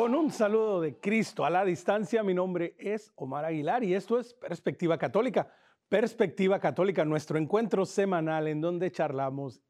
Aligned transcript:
Con 0.00 0.14
un 0.14 0.30
saludo 0.30 0.80
de 0.80 0.98
Cristo 0.98 1.44
a 1.44 1.50
la 1.50 1.62
distancia, 1.62 2.22
mi 2.22 2.32
nombre 2.32 2.74
es 2.78 3.12
Omar 3.16 3.44
Aguilar 3.44 3.84
y 3.84 3.92
esto 3.92 4.18
es 4.18 4.32
Perspectiva 4.32 4.96
Católica. 4.96 5.52
Perspectiva 5.90 6.58
Católica, 6.58 7.04
nuestro 7.04 7.36
encuentro 7.36 7.84
semanal 7.84 8.48
en 8.48 8.62
donde 8.62 8.90
charlamos, 8.90 9.60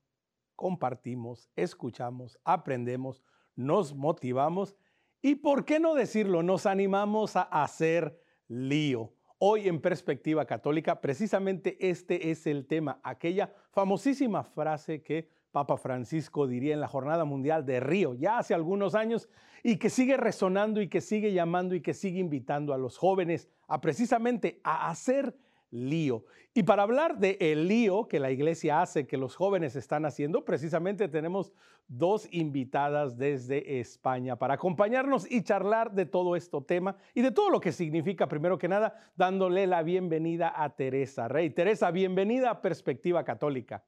compartimos, 0.54 1.50
escuchamos, 1.56 2.38
aprendemos, 2.44 3.24
nos 3.56 3.92
motivamos 3.92 4.76
y, 5.20 5.34
¿por 5.34 5.64
qué 5.64 5.80
no 5.80 5.96
decirlo?, 5.96 6.44
nos 6.44 6.64
animamos 6.64 7.34
a 7.34 7.42
hacer 7.42 8.16
lío. 8.46 9.12
Hoy 9.38 9.66
en 9.66 9.80
Perspectiva 9.80 10.44
Católica, 10.44 11.00
precisamente 11.00 11.76
este 11.80 12.30
es 12.30 12.46
el 12.46 12.68
tema, 12.68 13.00
aquella 13.02 13.52
famosísima 13.72 14.44
frase 14.44 15.02
que 15.02 15.28
Papa 15.52 15.76
Francisco 15.76 16.46
diría 16.46 16.74
en 16.74 16.80
la 16.80 16.88
Jornada 16.88 17.24
Mundial 17.24 17.66
de 17.66 17.80
Río, 17.80 18.14
ya 18.14 18.38
hace 18.38 18.54
algunos 18.54 18.94
años, 18.94 19.28
y 19.62 19.76
que 19.76 19.90
sigue 19.90 20.16
resonando 20.16 20.80
y 20.80 20.88
que 20.88 21.00
sigue 21.00 21.32
llamando 21.32 21.74
y 21.74 21.80
que 21.80 21.94
sigue 21.94 22.20
invitando 22.20 22.72
a 22.72 22.78
los 22.78 22.96
jóvenes 22.96 23.48
a 23.66 23.80
precisamente 23.80 24.60
a 24.62 24.88
hacer 24.90 25.34
lío. 25.70 26.24
Y 26.52 26.64
para 26.64 26.82
hablar 26.82 27.18
de 27.18 27.36
el 27.40 27.68
lío 27.68 28.08
que 28.08 28.18
la 28.18 28.30
iglesia 28.30 28.82
hace, 28.82 29.06
que 29.06 29.16
los 29.16 29.36
jóvenes 29.36 29.76
están 29.76 30.04
haciendo, 30.04 30.44
precisamente 30.44 31.08
tenemos 31.08 31.52
dos 31.86 32.28
invitadas 32.32 33.16
desde 33.16 33.80
España 33.80 34.36
para 34.36 34.54
acompañarnos 34.54 35.30
y 35.30 35.42
charlar 35.42 35.92
de 35.92 36.06
todo 36.06 36.36
este 36.36 36.60
tema 36.62 36.96
y 37.14 37.22
de 37.22 37.30
todo 37.30 37.50
lo 37.50 37.60
que 37.60 37.72
significa, 37.72 38.28
primero 38.28 38.58
que 38.58 38.68
nada, 38.68 39.12
dándole 39.16 39.66
la 39.66 39.82
bienvenida 39.82 40.52
a 40.54 40.74
Teresa 40.74 41.28
Rey. 41.28 41.50
Teresa, 41.50 41.90
bienvenida 41.90 42.50
a 42.50 42.62
Perspectiva 42.62 43.24
Católica. 43.24 43.84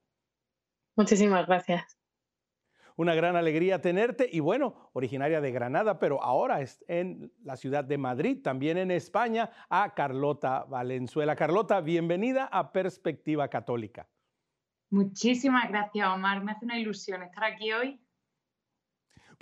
Muchísimas 0.96 1.46
gracias. 1.46 1.98
Una 2.96 3.14
gran 3.14 3.36
alegría 3.36 3.80
tenerte 3.80 4.28
y 4.30 4.40
bueno, 4.40 4.90
originaria 4.92 5.40
de 5.40 5.50
Granada, 5.50 5.98
pero 5.98 6.22
ahora 6.22 6.60
es 6.60 6.84
en 6.88 7.32
la 7.42 7.56
ciudad 7.56 7.84
de 7.84 7.96
Madrid, 7.96 8.42
también 8.42 8.76
en 8.76 8.90
España, 8.90 9.50
a 9.70 9.94
Carlota 9.94 10.64
Valenzuela. 10.64 11.34
Carlota, 11.34 11.80
bienvenida 11.80 12.44
a 12.44 12.70
Perspectiva 12.70 13.48
Católica. 13.48 14.08
Muchísimas 14.90 15.70
gracias, 15.70 16.06
Omar. 16.06 16.44
Me 16.44 16.52
hace 16.52 16.66
una 16.66 16.78
ilusión 16.78 17.22
estar 17.22 17.44
aquí 17.44 17.72
hoy 17.72 18.02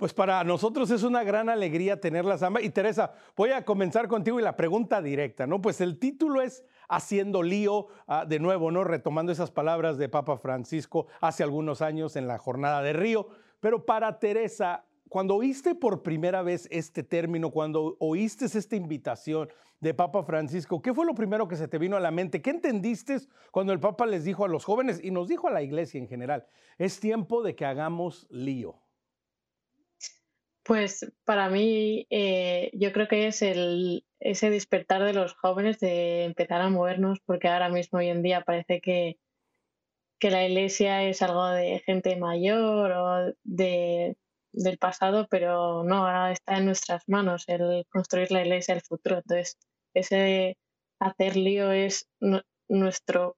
pues 0.01 0.15
para 0.15 0.43
nosotros 0.43 0.89
es 0.89 1.03
una 1.03 1.23
gran 1.23 1.47
alegría 1.47 2.01
tenerlas 2.01 2.41
ambas. 2.41 2.63
Y 2.63 2.71
Teresa, 2.71 3.13
voy 3.35 3.51
a 3.51 3.63
comenzar 3.63 4.07
contigo 4.07 4.39
y 4.39 4.43
la 4.43 4.55
pregunta 4.55 4.99
directa, 4.99 5.45
¿no? 5.45 5.61
Pues 5.61 5.79
el 5.79 5.99
título 5.99 6.41
es 6.41 6.65
Haciendo 6.93 7.41
lío, 7.41 7.87
ah, 8.05 8.25
de 8.25 8.39
nuevo, 8.39 8.69
¿no? 8.69 8.83
Retomando 8.83 9.31
esas 9.31 9.49
palabras 9.49 9.97
de 9.97 10.09
Papa 10.09 10.37
Francisco 10.37 11.07
hace 11.21 11.41
algunos 11.41 11.81
años 11.81 12.17
en 12.17 12.27
la 12.27 12.37
jornada 12.37 12.81
de 12.81 12.91
Río. 12.91 13.29
Pero 13.61 13.85
para 13.85 14.19
Teresa, 14.19 14.83
cuando 15.07 15.35
oíste 15.35 15.73
por 15.73 16.03
primera 16.03 16.41
vez 16.41 16.67
este 16.69 17.01
término, 17.01 17.51
cuando 17.51 17.95
oíste 17.99 18.45
esta 18.45 18.75
invitación 18.75 19.47
de 19.79 19.93
Papa 19.93 20.23
Francisco, 20.23 20.81
¿qué 20.81 20.93
fue 20.93 21.05
lo 21.05 21.15
primero 21.15 21.47
que 21.47 21.55
se 21.55 21.69
te 21.69 21.77
vino 21.77 21.95
a 21.95 22.01
la 22.01 22.11
mente? 22.11 22.41
¿Qué 22.41 22.49
entendiste 22.49 23.19
cuando 23.51 23.71
el 23.71 23.79
Papa 23.79 24.05
les 24.05 24.25
dijo 24.25 24.43
a 24.43 24.49
los 24.49 24.65
jóvenes 24.65 24.99
y 25.01 25.11
nos 25.11 25.29
dijo 25.29 25.47
a 25.47 25.51
la 25.51 25.61
iglesia 25.61 25.97
en 25.97 26.09
general? 26.09 26.45
Es 26.77 26.99
tiempo 26.99 27.41
de 27.41 27.55
que 27.55 27.65
hagamos 27.65 28.27
lío. 28.29 28.80
Pues 30.63 31.11
para 31.25 31.49
mí 31.49 32.05
eh, 32.09 32.69
yo 32.73 32.91
creo 32.93 33.07
que 33.07 33.27
es 33.27 33.41
el, 33.41 34.05
ese 34.19 34.49
despertar 34.49 35.03
de 35.03 35.13
los 35.13 35.33
jóvenes 35.33 35.79
de 35.79 36.25
empezar 36.25 36.61
a 36.61 36.69
movernos, 36.69 37.19
porque 37.25 37.47
ahora 37.47 37.69
mismo 37.69 37.99
hoy 37.99 38.09
en 38.09 38.21
día 38.21 38.41
parece 38.41 38.79
que, 38.79 39.17
que 40.19 40.29
la 40.29 40.45
iglesia 40.45 41.03
es 41.03 41.21
algo 41.23 41.47
de 41.47 41.79
gente 41.79 42.15
mayor 42.15 42.91
o 42.91 43.33
de, 43.43 44.15
del 44.51 44.77
pasado, 44.77 45.27
pero 45.29 45.83
no, 45.83 46.05
ahora 46.05 46.31
está 46.31 46.57
en 46.57 46.65
nuestras 46.65 47.07
manos 47.07 47.45
el 47.47 47.85
construir 47.89 48.31
la 48.31 48.41
iglesia 48.41 48.75
del 48.75 48.83
futuro. 48.83 49.17
Entonces, 49.17 49.57
ese 49.93 50.57
hacer 50.99 51.35
lío 51.35 51.71
es 51.71 52.07
nuestro, 52.69 53.37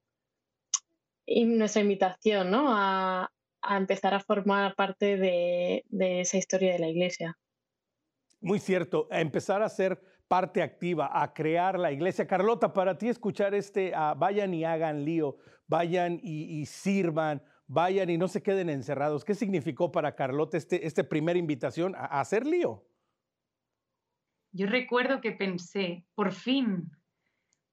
nuestra 1.25 1.81
invitación 1.81 2.51
¿no? 2.51 2.65
a, 2.69 3.31
a 3.63 3.77
empezar 3.77 4.13
a 4.13 4.19
formar 4.19 4.75
parte 4.75 5.17
de, 5.17 5.83
esa 6.21 6.37
historia 6.37 6.73
de 6.73 6.79
la 6.79 6.89
iglesia. 6.89 7.37
Muy 8.41 8.59
cierto, 8.59 9.07
a 9.09 9.21
empezar 9.21 9.61
a 9.61 9.69
ser 9.69 10.01
parte 10.27 10.61
activa, 10.61 11.09
a 11.13 11.33
crear 11.33 11.79
la 11.79 11.91
iglesia. 11.91 12.27
Carlota, 12.27 12.73
para 12.73 12.97
ti 12.97 13.07
escuchar 13.07 13.53
este, 13.53 13.93
ah, 13.95 14.15
vayan 14.17 14.53
y 14.53 14.65
hagan 14.65 15.05
lío, 15.05 15.37
vayan 15.67 16.19
y, 16.21 16.65
sirvan, 16.65 17.41
vayan 17.67 18.09
y 18.09 18.17
no 18.17 18.27
se 18.27 18.43
queden 18.43 18.69
encerrados. 18.69 19.23
¿Qué 19.23 19.35
significó 19.35 19.91
para 19.91 20.15
Carlota 20.15 20.57
este, 20.57 20.85
esta 20.85 21.03
primera 21.03 21.39
invitación 21.39 21.95
a 21.95 22.19
hacer 22.19 22.45
lío? 22.45 22.83
Yo 24.51 24.67
recuerdo 24.67 25.21
que 25.21 25.31
pensé, 25.31 26.05
por 26.13 26.31
fin, 26.31 26.91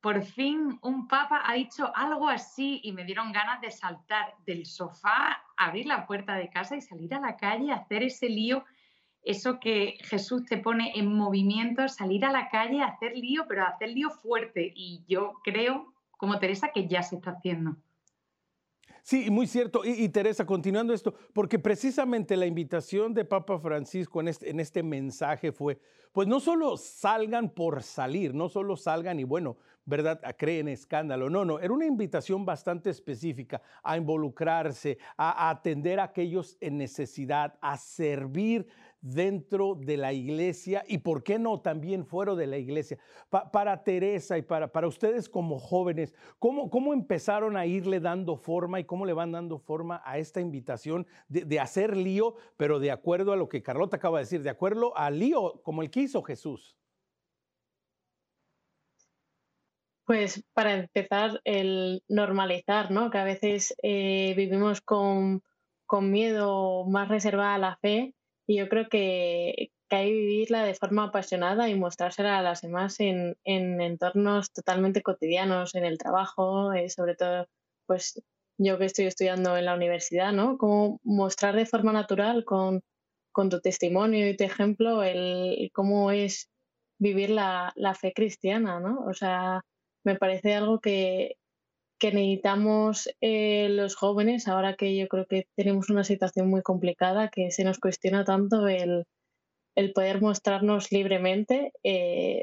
por 0.00 0.22
fin 0.22 0.78
un 0.82 1.08
papa 1.08 1.42
ha 1.44 1.54
dicho 1.54 1.90
algo 1.94 2.28
así 2.28 2.80
y 2.82 2.92
me 2.92 3.04
dieron 3.04 3.32
ganas 3.32 3.60
de 3.60 3.70
saltar 3.70 4.34
del 4.46 4.64
sofá, 4.64 5.42
abrir 5.56 5.86
la 5.86 6.06
puerta 6.06 6.36
de 6.36 6.48
casa 6.48 6.76
y 6.76 6.80
salir 6.80 7.14
a 7.14 7.20
la 7.20 7.36
calle, 7.36 7.72
hacer 7.72 8.02
ese 8.02 8.28
lío, 8.28 8.64
eso 9.22 9.60
que 9.60 9.98
Jesús 10.00 10.46
te 10.46 10.56
pone 10.56 10.92
en 10.98 11.12
movimiento, 11.14 11.86
salir 11.88 12.24
a 12.24 12.32
la 12.32 12.48
calle, 12.48 12.82
hacer 12.82 13.12
lío, 13.14 13.44
pero 13.46 13.66
hacer 13.66 13.90
lío 13.90 14.10
fuerte. 14.10 14.72
Y 14.74 15.04
yo 15.06 15.34
creo, 15.44 15.92
como 16.16 16.38
Teresa, 16.38 16.70
que 16.72 16.88
ya 16.88 17.02
se 17.02 17.16
está 17.16 17.32
haciendo. 17.32 17.76
Sí, 19.02 19.30
muy 19.30 19.46
cierto. 19.46 19.82
Y, 19.84 20.08
Teresa, 20.10 20.46
continuando 20.46 20.92
esto, 20.92 21.14
porque 21.32 21.58
precisamente 21.58 22.36
la 22.36 22.46
invitación 22.46 23.12
de 23.12 23.24
Papa 23.24 23.58
Francisco 23.58 24.20
en 24.20 24.28
este, 24.28 24.50
en 24.50 24.60
este 24.60 24.82
mensaje 24.82 25.52
fue, 25.52 25.78
pues 26.12 26.28
no 26.28 26.40
solo 26.40 26.76
salgan 26.76 27.50
por 27.50 27.82
salir, 27.82 28.34
no 28.34 28.48
solo 28.48 28.76
salgan 28.76 29.18
y 29.20 29.24
bueno, 29.24 29.56
¿verdad? 29.90 30.20
Creen 30.38 30.68
escándalo. 30.68 31.28
No, 31.28 31.44
no, 31.44 31.58
era 31.58 31.74
una 31.74 31.84
invitación 31.84 32.46
bastante 32.46 32.88
específica 32.88 33.60
a 33.82 33.96
involucrarse, 33.98 34.96
a, 35.16 35.48
a 35.48 35.50
atender 35.50 36.00
a 36.00 36.04
aquellos 36.04 36.56
en 36.60 36.78
necesidad, 36.78 37.58
a 37.60 37.76
servir 37.76 38.66
dentro 39.00 39.74
de 39.74 39.96
la 39.96 40.12
iglesia 40.12 40.84
y, 40.86 40.98
¿por 40.98 41.22
qué 41.22 41.38
no, 41.38 41.60
también 41.60 42.04
fuera 42.04 42.34
de 42.34 42.46
la 42.46 42.58
iglesia? 42.58 42.98
para 43.30 43.82
Teresa 43.82 44.36
y 44.38 44.42
para, 44.42 44.72
para 44.72 44.86
ustedes 44.86 45.28
como 45.28 45.58
jóvenes, 45.58 46.14
¿cómo, 46.38 46.70
¿cómo 46.70 46.92
empezaron 46.92 47.56
a 47.56 47.66
irle 47.66 48.00
dando 48.00 48.36
forma 48.36 48.80
y 48.80 48.84
cómo 48.84 49.06
le 49.06 49.12
van 49.12 49.32
dando 49.32 49.58
forma 49.58 50.02
a 50.04 50.18
esta 50.18 50.40
invitación 50.40 51.06
de, 51.28 51.60
hacer 51.60 51.96
lío, 51.96 52.34
pero 52.56 52.78
de 52.78 52.90
acuerdo 52.90 53.32
a 53.32 53.36
lo 53.36 53.48
que 53.48 53.62
Carlota 53.62 53.96
acaba 53.96 54.18
de 54.18 54.24
decir, 54.24 54.42
de 54.42 54.50
acuerdo 54.50 54.96
al 54.96 55.18
lío 55.18 55.60
como 55.62 55.82
el 55.82 55.90
quiso 55.90 56.22
Jesús? 56.22 56.76
Pues 60.10 60.42
para 60.54 60.74
empezar, 60.74 61.40
el 61.44 62.02
normalizar, 62.08 62.90
¿no? 62.90 63.10
Que 63.12 63.18
a 63.18 63.22
veces 63.22 63.76
eh, 63.80 64.34
vivimos 64.36 64.80
con, 64.80 65.40
con 65.86 66.10
miedo 66.10 66.84
más 66.86 67.08
reservada 67.08 67.54
a 67.54 67.58
la 67.58 67.76
fe 67.76 68.16
y 68.44 68.56
yo 68.56 68.68
creo 68.68 68.88
que, 68.88 69.70
que 69.88 69.96
hay 69.96 70.08
que 70.08 70.16
vivirla 70.16 70.64
de 70.64 70.74
forma 70.74 71.04
apasionada 71.04 71.68
y 71.68 71.76
mostrársela 71.76 72.38
a 72.38 72.42
las 72.42 72.62
demás 72.62 72.98
en, 72.98 73.36
en 73.44 73.80
entornos 73.80 74.52
totalmente 74.52 75.00
cotidianos, 75.00 75.76
en 75.76 75.84
el 75.84 75.96
trabajo, 75.96 76.72
eh, 76.72 76.90
sobre 76.90 77.14
todo, 77.14 77.46
pues 77.86 78.20
yo 78.58 78.78
que 78.78 78.86
estoy 78.86 79.04
estudiando 79.06 79.56
en 79.56 79.66
la 79.66 79.76
universidad, 79.76 80.32
¿no? 80.32 80.58
Cómo 80.58 80.98
mostrar 81.04 81.54
de 81.54 81.66
forma 81.66 81.92
natural 81.92 82.44
con, 82.44 82.82
con 83.30 83.48
tu 83.48 83.60
testimonio 83.60 84.28
y 84.28 84.36
tu 84.36 84.42
ejemplo 84.42 85.04
el 85.04 85.70
cómo 85.72 86.10
es 86.10 86.50
vivir 86.98 87.30
la, 87.30 87.72
la 87.76 87.94
fe 87.94 88.12
cristiana, 88.12 88.80
¿no? 88.80 89.04
O 89.06 89.14
sea, 89.14 89.62
me 90.04 90.16
parece 90.16 90.54
algo 90.54 90.80
que, 90.80 91.36
que 91.98 92.12
necesitamos 92.12 93.08
eh, 93.20 93.68
los 93.70 93.94
jóvenes, 93.94 94.48
ahora 94.48 94.74
que 94.74 94.96
yo 94.96 95.06
creo 95.08 95.26
que 95.26 95.46
tenemos 95.56 95.90
una 95.90 96.04
situación 96.04 96.48
muy 96.48 96.62
complicada, 96.62 97.28
que 97.28 97.50
se 97.50 97.64
nos 97.64 97.78
cuestiona 97.78 98.24
tanto 98.24 98.68
el, 98.68 99.04
el 99.76 99.92
poder 99.92 100.20
mostrarnos 100.20 100.90
libremente 100.92 101.72
eh, 101.84 102.42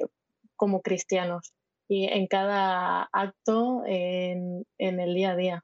como 0.56 0.82
cristianos 0.82 1.54
y 1.90 2.06
en 2.06 2.28
cada 2.28 3.10
acto 3.12 3.84
en, 3.86 4.66
en 4.78 5.00
el 5.00 5.16
día 5.16 5.32
a 5.32 5.36
día. 5.36 5.64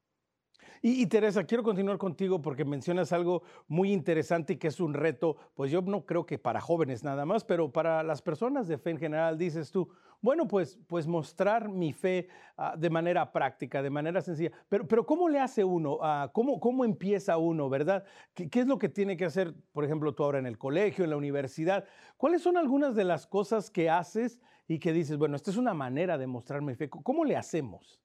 Y, 0.86 1.08
Teresa, 1.08 1.46
quiero 1.46 1.64
continuar 1.64 1.98
contigo 1.98 2.42
porque 2.42 2.66
mencionas 2.66 3.14
algo 3.14 3.44
muy 3.70 3.94
interesante 3.94 4.52
y 4.52 4.58
que 4.58 4.68
es 4.68 4.82
un 4.82 4.94
reto, 4.94 5.38
pues 5.56 5.72
yo 5.72 5.82
no 5.82 6.06
creo 6.06 6.26
que 6.26 6.38
para 6.38 6.60
jóvenes 6.60 7.06
nada 7.06 7.26
más, 7.26 7.46
pero 7.46 7.72
para 7.72 8.04
las 8.04 8.22
personas 8.22 8.68
de 8.68 8.78
fe 8.78 8.90
en 8.90 8.98
general, 8.98 9.38
dices 9.38 9.72
tú, 9.72 9.88
bueno, 10.22 10.46
pues, 10.46 10.78
pues 10.88 11.08
mostrar 11.08 11.70
mi 11.70 11.94
fe 11.94 12.28
ah, 12.58 12.76
de 12.78 12.90
manera 12.90 13.32
práctica, 13.32 13.82
de 13.82 13.90
manera 13.90 14.22
sencilla. 14.22 14.52
Pero, 14.68 14.86
pero 14.86 15.06
¿cómo 15.06 15.30
le 15.30 15.40
hace 15.40 15.64
uno? 15.64 16.00
Uh, 16.02 16.30
¿cómo, 16.34 16.60
¿Cómo 16.60 16.84
empieza 16.84 17.38
uno, 17.38 17.70
verdad? 17.70 18.04
¿Qué, 18.34 18.50
¿Qué, 18.50 18.60
es 18.60 18.68
lo 18.68 18.78
que 18.78 18.90
tiene 18.90 19.16
que 19.16 19.24
hacer, 19.24 19.56
por 19.72 19.86
ejemplo, 19.86 20.14
tú 20.14 20.26
ahora 20.26 20.40
en 20.40 20.46
el 20.46 20.58
colegio, 20.58 21.06
en 21.06 21.12
la 21.12 21.18
universidad? 21.18 21.86
¿Cuáles 22.18 22.42
son 22.42 22.58
algunas 22.58 22.94
de 22.94 23.06
las 23.06 23.26
cosas 23.26 23.70
que 23.70 23.90
haces 23.90 24.42
y 24.68 24.80
que 24.80 24.92
dices, 24.92 25.16
bueno, 25.16 25.38
esta 25.38 25.50
es 25.50 25.56
una 25.56 25.74
manera 25.74 26.18
de 26.18 26.28
mostrar 26.28 26.62
mi 26.62 26.76
fe? 26.76 26.90
¿Cómo 26.90 27.24
le 27.24 27.38
hacemos? 27.38 28.04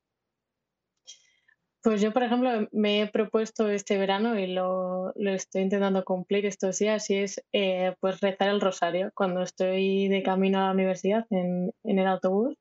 Pues 1.88 2.02
yo, 2.02 2.12
por 2.12 2.23
ejemplo, 2.23 2.69
me 2.70 3.00
he 3.00 3.06
propuesto 3.06 3.67
este 3.70 3.96
verano 3.96 4.38
y 4.38 4.46
lo, 4.46 5.14
estoy 5.17 5.62
intentando 5.62 6.05
cumplir 6.05 6.44
estos 6.44 6.79
días 6.79 7.08
y 7.08 7.17
es 7.17 7.43
eh, 7.55 7.94
pues 7.99 8.20
rezar 8.20 8.50
el 8.50 8.61
rosario. 8.61 9.11
Cuando 9.14 9.40
estoy 9.40 10.06
de 10.08 10.23
camino 10.23 10.58
a 10.58 10.67
la 10.67 10.73
universidad 10.73 11.25
en, 11.31 11.73
el 11.85 12.06
autobús, 12.06 12.58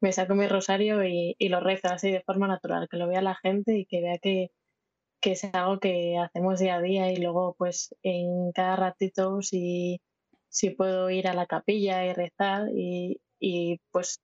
me 0.00 0.10
saco 0.12 0.34
mi 0.34 0.48
rosario 0.48 1.04
y, 1.04 1.36
lo 1.48 1.60
rezo 1.60 1.90
así 1.90 2.10
de 2.10 2.22
forma 2.22 2.48
natural, 2.48 2.88
que 2.90 2.96
lo 2.96 3.06
vea 3.06 3.22
la 3.22 3.36
gente 3.36 3.78
y 3.78 3.86
que 3.86 4.02
vea 4.02 4.18
que, 4.18 4.50
es 5.22 5.44
algo 5.54 5.78
que 5.78 6.18
hacemos 6.18 6.58
día 6.58 6.76
a 6.76 6.82
día 6.82 7.12
y 7.12 7.18
luego 7.18 7.54
pues 7.56 7.94
en 8.02 8.50
cada 8.52 8.74
ratito 8.74 9.42
si, 9.42 10.00
si 10.48 10.70
puedo 10.70 11.08
ir 11.10 11.28
a 11.28 11.34
la 11.34 11.46
capilla 11.46 12.04
y 12.04 12.14
rezar 12.14 12.68
y, 12.74 13.20
y 13.38 13.80
pues 13.92 14.20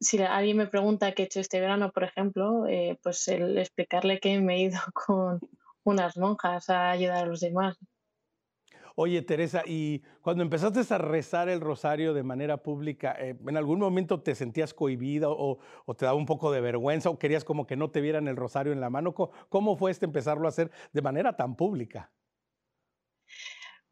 si 0.00 0.22
alguien 0.22 0.56
me 0.56 0.66
pregunta 0.66 1.12
qué 1.12 1.22
he 1.22 1.26
hecho 1.26 1.40
este 1.40 1.60
verano, 1.60 1.90
por 1.92 2.04
ejemplo, 2.04 2.66
eh, 2.66 2.98
pues 3.02 3.26
el 3.28 3.58
explicarle 3.58 4.20
que 4.20 4.40
me 4.40 4.56
he 4.56 4.60
ido 4.62 4.78
con 4.94 5.40
unas 5.84 6.16
monjas 6.16 6.68
a 6.68 6.90
ayudar 6.90 7.24
a 7.24 7.26
los 7.26 7.40
demás. 7.40 7.76
Oye, 8.98 9.20
Teresa, 9.20 9.62
y 9.66 10.02
cuando 10.22 10.42
empezaste 10.42 10.80
a 10.94 10.98
rezar 10.98 11.50
el 11.50 11.60
rosario 11.60 12.14
de 12.14 12.22
manera 12.22 12.62
pública, 12.62 13.14
eh, 13.18 13.36
¿en 13.46 13.56
algún 13.58 13.78
momento 13.78 14.22
te 14.22 14.34
sentías 14.34 14.72
cohibida 14.72 15.28
o, 15.28 15.58
te 15.98 16.06
daba 16.06 16.16
un 16.16 16.24
poco 16.24 16.50
de 16.50 16.62
vergüenza 16.62 17.10
o 17.10 17.18
querías 17.18 17.44
como 17.44 17.66
que 17.66 17.76
no 17.76 17.90
te 17.90 18.00
vieran 18.00 18.26
el 18.26 18.36
rosario 18.36 18.72
en 18.72 18.80
la 18.80 18.88
mano? 18.88 19.14
¿Cómo 19.14 19.76
fue 19.76 19.90
este 19.90 20.06
empezarlo 20.06 20.46
a 20.46 20.48
hacer 20.48 20.70
de 20.94 21.02
manera 21.02 21.36
tan 21.36 21.56
pública? 21.56 22.10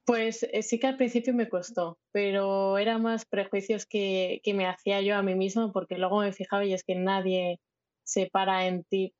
Pues 0.07 0.43
eh, 0.43 0.63
sí 0.63 0.79
que 0.79 0.87
al 0.87 0.97
principio 0.97 1.33
me 1.33 1.49
costó, 1.49 1.99
pero 2.13 2.77
eran 2.79 3.03
más 3.03 3.25
prejuicios 3.25 3.87
que, 3.87 4.41
que 4.43 4.53
me 4.53 4.67
hacía 4.67 5.01
yo 5.01 5.17
a 5.17 5.23
mí 5.23 5.35
misma, 5.35 5.73
porque 5.73 5.97
luego 5.97 6.21
me 6.21 6.33
fijaba 6.33 6.65
y 6.65 6.75
es 6.75 6.85
que 6.85 6.95
nadie 6.95 7.61
se 8.05 8.29
para 8.31 8.67
en 8.67 8.85
ti 8.85 9.15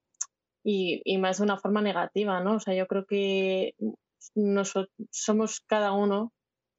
y, 0.63 1.01
y 1.05 1.19
más 1.19 1.39
de 1.39 1.45
una 1.45 1.59
forma 1.59 1.81
negativa, 1.81 2.41
¿no? 2.41 2.57
O 2.57 2.61
sea, 2.61 2.75
yo 2.75 2.87
creo 2.87 3.07
que 3.07 3.75
nosotros 4.35 4.93
somos 5.11 5.61
cada 5.61 5.93
uno 5.93 6.33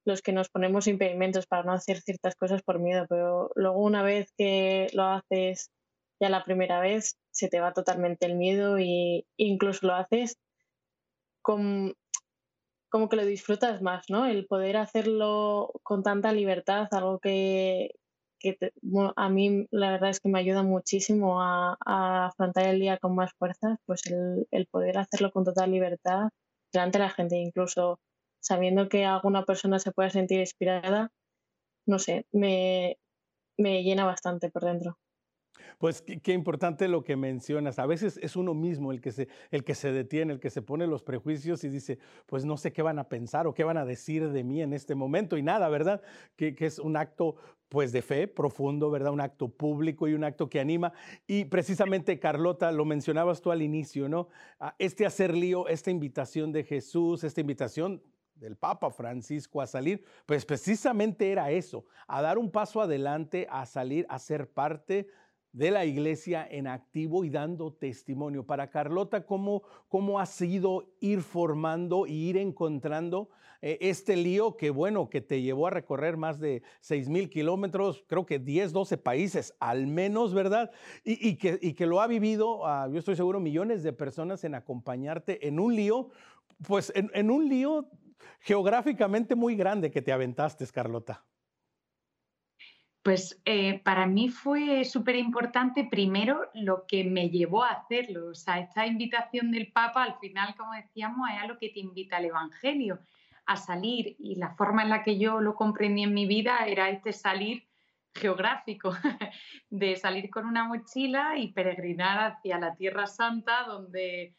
los 0.06 0.22
que 0.22 0.34
nos 0.34 0.50
ponemos 0.50 0.88
impedimentos 0.88 1.48
para 1.48 1.64
no 1.64 1.74
hacer 1.74 2.00
ciertas 2.00 2.36
cosas 2.36 2.62
por 2.62 2.80
miedo, 2.80 3.08
pero 3.10 3.50
luego 3.56 3.82
una 3.82 4.04
vez 4.04 4.32
que 4.38 4.88
lo 4.94 5.04
haces 5.04 5.72
ya 6.22 6.30
la 6.30 6.46
primera 6.46 6.80
vez, 6.80 7.18
se 7.32 7.50
te 7.50 7.60
va 7.60 7.74
totalmente 7.74 8.26
el 8.26 8.36
miedo 8.36 8.80
y 8.80 9.26
incluso 9.38 9.88
lo 9.88 9.96
haces 9.96 10.38
con, 11.42 11.96
como 12.96 13.10
que 13.10 13.18
lo 13.18 13.26
disfrutas 13.26 13.82
más, 13.82 14.06
¿no? 14.10 14.26
El 14.26 14.48
poder 14.48 14.78
hacerlo 14.78 15.74
con 15.84 16.02
tanta 16.02 16.32
libertad, 16.32 16.88
algo 16.92 17.20
que, 17.20 17.92
a 19.18 19.30
mí 19.30 19.68
la 19.70 19.92
verdad 19.92 20.12
es 20.12 20.22
que 20.22 20.30
me 20.30 20.40
ayuda 20.40 20.64
muchísimo 20.64 21.42
a, 21.42 21.76
afrontar 22.28 22.68
el 22.68 22.80
día 22.80 22.98
con 22.98 23.14
más 23.14 23.34
fuerza, 23.34 23.82
pues 23.86 24.04
el, 24.06 24.68
poder 24.68 24.98
hacerlo 24.98 25.30
con 25.32 25.44
total 25.44 25.72
libertad 25.72 26.30
delante 26.72 26.98
de 26.98 27.04
la 27.04 27.10
gente, 27.10 27.36
incluso 27.36 28.00
sabiendo 28.40 28.88
que 28.88 29.04
alguna 29.04 29.44
persona 29.44 29.78
se 29.78 29.92
pueda 29.92 30.10
sentir 30.10 30.40
inspirada, 30.40 31.12
no 31.86 32.00
sé, 32.00 32.26
me, 32.32 32.98
me 33.58 33.84
llena 33.84 34.06
bastante 34.06 34.50
por 34.50 34.64
dentro. 34.64 34.98
Pues 35.78 36.02
qué, 36.02 36.34
importante 36.34 36.88
lo 36.88 37.04
que 37.04 37.16
mencionas. 37.16 37.80
A 37.80 37.86
veces 37.86 38.20
es 38.22 38.36
uno 38.36 38.54
mismo 38.54 38.92
el 38.92 39.02
que, 39.02 39.12
se, 39.12 39.28
el 39.52 39.64
que 39.64 39.76
se 39.76 39.92
detiene, 39.92 40.34
el 40.34 40.40
que 40.40 40.50
se 40.50 40.62
pone 40.62 40.88
los 40.88 41.04
prejuicios 41.04 41.64
y 41.64 41.70
dice, 41.70 42.00
pues 42.26 42.46
no 42.46 42.58
sé 42.58 42.72
qué 42.72 42.82
van 42.82 43.00
a 43.00 43.10
pensar 43.10 43.48
o 43.48 43.54
qué 43.54 43.64
van 43.64 43.78
a 43.78 43.86
decir 43.86 44.30
de 44.30 44.44
mí 44.44 44.62
en 44.62 44.74
este 44.74 44.96
momento. 44.96 45.38
Y 45.38 45.44
nada, 45.44 45.70
¿verdad? 45.70 46.02
Que, 46.36 46.56
es 46.60 46.80
un 46.80 46.98
acto 46.98 47.36
pues 47.70 47.92
de 47.92 48.02
fe 48.02 48.28
profundo, 48.28 48.90
¿verdad? 48.90 49.12
Un 49.12 49.22
acto 49.22 49.50
público 49.50 50.08
y 50.08 50.14
un 50.14 50.24
acto 50.24 50.50
que 50.50 50.60
anima. 50.60 50.94
Y 51.28 51.46
precisamente, 51.46 52.20
Carlota, 52.20 52.72
lo 52.72 52.86
mencionabas 52.86 53.42
tú 53.42 53.52
al 53.52 53.62
inicio, 53.62 54.08
¿no? 54.08 54.30
Ah, 54.60 54.76
este 54.80 55.06
hacer 55.06 55.36
lío, 55.36 55.68
esta 55.68 55.92
invitación 55.92 56.52
de 56.52 56.64
Jesús, 56.64 57.24
esta 57.24 57.42
invitación 57.42 58.02
del 58.36 58.56
Papa 58.58 58.92
Francisco 58.92 59.62
a 59.62 59.68
salir, 59.68 60.04
pues 60.26 60.46
precisamente 60.46 61.32
era 61.32 61.52
eso, 61.52 61.86
a 62.08 62.22
dar 62.22 62.38
un 62.38 62.52
paso 62.52 62.82
adelante, 62.82 63.48
a 63.50 63.66
salir, 63.66 64.06
a 64.10 64.20
ser 64.20 64.50
parte 64.50 65.08
de 65.56 65.72
la 65.72 65.86
iglesia 65.86 66.46
en 66.52 66.68
activo 66.68 67.24
y 67.24 67.30
dando 67.30 67.72
testimonio. 67.72 68.46
Para 68.46 68.70
Carlota, 68.70 69.26
¿cómo, 69.26 69.64
cómo 69.88 70.20
ha 70.20 70.26
sido 70.26 70.94
ir 71.00 71.22
formando 71.22 72.06
y 72.08 72.30
ir 72.30 72.36
encontrando 72.36 73.30
eh, 73.62 73.78
este 73.80 74.18
lío 74.18 74.58
que, 74.58 74.70
bueno, 74.70 75.10
que 75.10 75.22
te 75.22 75.42
llevó 75.42 75.68
a 75.68 75.70
recorrer 75.70 76.18
más 76.18 76.42
de 76.42 76.62
6 76.82 77.08
mil 77.08 77.30
kilómetros, 77.30 78.04
creo 78.06 78.26
que 78.26 78.38
10, 78.38 78.74
12 78.74 78.98
países 78.98 79.56
al 79.62 79.88
menos, 79.88 80.34
¿verdad? 80.34 80.72
Y, 81.06 81.38
que, 81.38 81.74
que, 81.74 81.86
lo 81.86 82.02
ha 82.02 82.08
vivido, 82.08 82.68
ah, 82.68 82.90
yo 82.92 83.00
estoy 83.00 83.16
seguro, 83.16 83.40
millones 83.40 83.82
de 83.82 83.94
personas 83.94 84.44
en 84.44 84.56
acompañarte 84.56 85.48
en 85.48 85.62
un 85.62 85.74
lío, 85.74 86.10
pues 86.68 86.92
en 86.96 87.32
un 87.32 87.48
lío 87.48 87.90
geográficamente 88.42 89.36
muy 89.36 89.56
grande 89.56 89.90
que 89.90 90.02
te 90.02 90.12
aventaste, 90.12 90.68
Carlota. 90.68 91.24
Pues 93.06 93.40
eh, 93.46 93.82
para 93.84 94.08
mí 94.08 94.30
fue 94.30 94.84
súper 94.84 95.16
importante 95.16 95.88
primero 95.88 96.50
lo 96.56 96.88
que 96.88 97.04
me 97.04 97.30
llevó 97.30 97.64
a 97.64 97.74
hacerlo. 97.74 98.30
O 98.30 98.34
sea, 98.34 98.58
esta 98.58 98.88
invitación 98.88 99.52
del 99.52 99.72
Papa, 99.72 100.02
al 100.02 100.18
final, 100.18 100.56
como 100.58 100.74
decíamos, 100.74 101.30
es 101.30 101.40
a 101.40 101.46
lo 101.46 101.60
que 101.60 101.70
te 101.70 101.82
invita 101.82 102.18
el 102.18 102.26
Evangelio, 102.26 103.00
a 103.46 103.58
salir. 103.58 104.16
Y 104.18 104.38
la 104.38 104.56
forma 104.56 104.82
en 104.82 104.90
la 104.90 105.04
que 105.04 105.20
yo 105.20 105.40
lo 105.40 105.54
comprendí 105.54 106.02
en 106.02 106.16
mi 106.16 106.26
vida 106.26 106.66
era 106.66 106.90
este 106.90 107.14
salir 107.14 107.68
geográfico, 108.12 108.90
de 109.70 109.96
salir 109.98 110.32
con 110.32 110.48
una 110.48 110.64
mochila 110.64 111.38
y 111.38 111.54
peregrinar 111.54 112.32
hacia 112.32 112.58
la 112.58 112.76
Tierra 112.76 113.06
Santa, 113.06 113.66
donde 113.68 114.34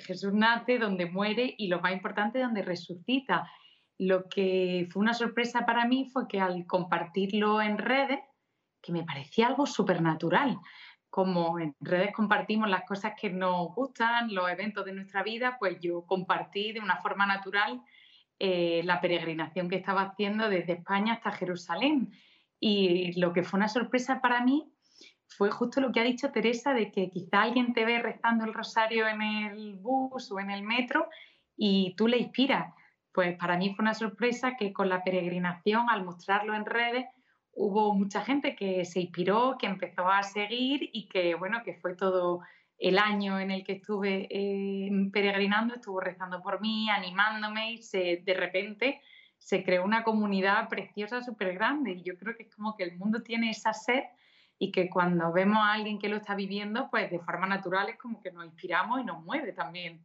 Jesús 0.00 0.34
nace, 0.34 0.78
donde 0.78 1.06
muere 1.06 1.54
y 1.56 1.68
lo 1.68 1.80
más 1.80 1.94
importante, 1.94 2.40
donde 2.40 2.60
resucita. 2.60 3.48
Lo 4.04 4.28
que 4.28 4.88
fue 4.90 5.00
una 5.00 5.14
sorpresa 5.14 5.64
para 5.64 5.86
mí 5.86 6.06
fue 6.12 6.26
que 6.26 6.40
al 6.40 6.66
compartirlo 6.66 7.62
en 7.62 7.78
redes, 7.78 8.18
que 8.80 8.90
me 8.90 9.04
parecía 9.04 9.46
algo 9.46 9.64
súper 9.64 10.02
natural, 10.02 10.58
como 11.08 11.60
en 11.60 11.76
redes 11.78 12.12
compartimos 12.12 12.68
las 12.68 12.82
cosas 12.82 13.12
que 13.16 13.30
nos 13.30 13.72
gustan, 13.76 14.34
los 14.34 14.50
eventos 14.50 14.84
de 14.84 14.92
nuestra 14.92 15.22
vida, 15.22 15.56
pues 15.56 15.78
yo 15.80 16.04
compartí 16.04 16.72
de 16.72 16.80
una 16.80 16.96
forma 16.96 17.26
natural 17.26 17.80
eh, 18.40 18.82
la 18.82 19.00
peregrinación 19.00 19.68
que 19.68 19.76
estaba 19.76 20.02
haciendo 20.02 20.48
desde 20.48 20.72
España 20.72 21.12
hasta 21.12 21.30
Jerusalén. 21.30 22.12
Y 22.58 23.20
lo 23.20 23.32
que 23.32 23.44
fue 23.44 23.58
una 23.58 23.68
sorpresa 23.68 24.20
para 24.20 24.42
mí 24.42 24.68
fue 25.28 25.52
justo 25.52 25.80
lo 25.80 25.92
que 25.92 26.00
ha 26.00 26.04
dicho 26.04 26.32
Teresa, 26.32 26.74
de 26.74 26.90
que 26.90 27.08
quizá 27.08 27.42
alguien 27.42 27.72
te 27.72 27.84
ve 27.84 28.00
rezando 28.00 28.44
el 28.46 28.52
rosario 28.52 29.06
en 29.06 29.22
el 29.22 29.74
bus 29.76 30.32
o 30.32 30.40
en 30.40 30.50
el 30.50 30.64
metro 30.64 31.08
y 31.56 31.94
tú 31.96 32.08
le 32.08 32.18
inspiras 32.18 32.74
pues 33.12 33.36
para 33.36 33.56
mí 33.56 33.74
fue 33.74 33.82
una 33.82 33.94
sorpresa 33.94 34.56
que 34.56 34.72
con 34.72 34.88
la 34.88 35.04
peregrinación, 35.04 35.88
al 35.90 36.04
mostrarlo 36.04 36.54
en 36.54 36.64
redes, 36.64 37.06
hubo 37.52 37.94
mucha 37.94 38.22
gente 38.22 38.56
que 38.56 38.84
se 38.84 39.00
inspiró, 39.00 39.56
que 39.58 39.66
empezó 39.66 40.08
a 40.08 40.22
seguir 40.22 40.88
y 40.92 41.08
que, 41.08 41.34
bueno, 41.34 41.62
que 41.64 41.74
fue 41.74 41.94
todo 41.94 42.40
el 42.78 42.98
año 42.98 43.38
en 43.38 43.50
el 43.50 43.64
que 43.64 43.74
estuve 43.74 44.26
eh, 44.30 44.90
peregrinando, 45.12 45.74
estuvo 45.74 46.00
rezando 46.00 46.42
por 46.42 46.60
mí, 46.60 46.90
animándome 46.90 47.72
y 47.72 47.82
se, 47.82 48.22
de 48.24 48.34
repente 48.34 49.00
se 49.38 49.62
creó 49.64 49.84
una 49.84 50.02
comunidad 50.02 50.68
preciosa, 50.68 51.22
súper 51.22 51.54
grande. 51.54 51.92
Y 51.92 52.02
yo 52.02 52.16
creo 52.16 52.36
que 52.36 52.44
es 52.44 52.54
como 52.54 52.76
que 52.76 52.84
el 52.84 52.96
mundo 52.96 53.22
tiene 53.22 53.50
esa 53.50 53.72
sed 53.72 54.02
y 54.58 54.72
que 54.72 54.88
cuando 54.88 55.32
vemos 55.32 55.58
a 55.58 55.72
alguien 55.72 55.98
que 55.98 56.08
lo 56.08 56.16
está 56.16 56.34
viviendo, 56.34 56.88
pues 56.90 57.10
de 57.10 57.18
forma 57.18 57.46
natural 57.46 57.88
es 57.88 57.98
como 57.98 58.20
que 58.20 58.30
nos 58.30 58.44
inspiramos 58.44 59.00
y 59.00 59.04
nos 59.04 59.22
mueve 59.22 59.52
también. 59.52 60.00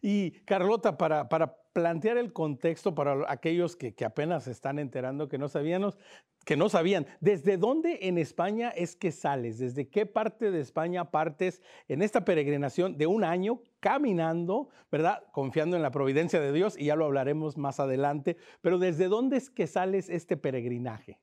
Y 0.00 0.32
Carlota, 0.44 0.96
para, 0.96 1.28
para 1.28 1.56
plantear 1.74 2.16
el 2.16 2.32
contexto 2.32 2.94
para 2.94 3.30
aquellos 3.30 3.76
que, 3.76 3.94
apenas 4.04 4.44
se 4.44 4.52
están 4.52 4.78
enterando, 4.78 5.28
que 5.28 5.38
no, 5.38 5.48
sabíamos, 5.48 5.98
que 6.46 6.56
no 6.56 6.68
sabían, 6.68 7.06
¿desde 7.20 7.58
dónde 7.58 7.98
en 8.02 8.16
España 8.16 8.70
es 8.70 8.96
que 8.96 9.10
sales? 9.10 9.58
¿Desde 9.58 9.88
qué 9.90 10.06
parte 10.06 10.50
de 10.50 10.60
España 10.60 11.10
partes 11.10 11.60
en 11.88 12.00
esta 12.00 12.24
peregrinación 12.24 12.96
de 12.96 13.08
un 13.08 13.24
año 13.24 13.60
caminando, 13.80 14.68
¿verdad? 14.90 15.24
Confiando 15.32 15.76
en 15.76 15.82
la 15.82 15.90
providencia 15.90 16.40
de 16.40 16.52
Dios, 16.52 16.78
y 16.78 16.86
ya 16.86 16.96
lo 16.96 17.06
hablaremos 17.06 17.58
más 17.58 17.80
adelante, 17.80 18.36
pero 18.60 18.78
¿desde 18.78 19.08
dónde 19.08 19.36
es 19.36 19.50
que 19.50 19.66
sales 19.66 20.08
este 20.08 20.36
peregrinaje? 20.36 21.18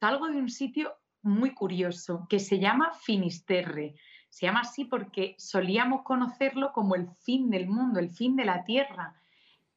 Salgo 0.00 0.26
de 0.26 0.38
un 0.38 0.50
sitio 0.50 0.92
muy 1.22 1.54
curioso 1.54 2.26
que 2.28 2.40
se 2.40 2.58
llama 2.58 2.92
Finisterre. 2.92 3.94
Se 4.34 4.46
llama 4.46 4.62
así 4.62 4.84
porque 4.84 5.36
solíamos 5.38 6.02
conocerlo 6.02 6.72
como 6.72 6.96
el 6.96 7.08
fin 7.20 7.50
del 7.50 7.68
mundo, 7.68 8.00
el 8.00 8.10
fin 8.10 8.34
de 8.34 8.44
la 8.44 8.64
Tierra. 8.64 9.14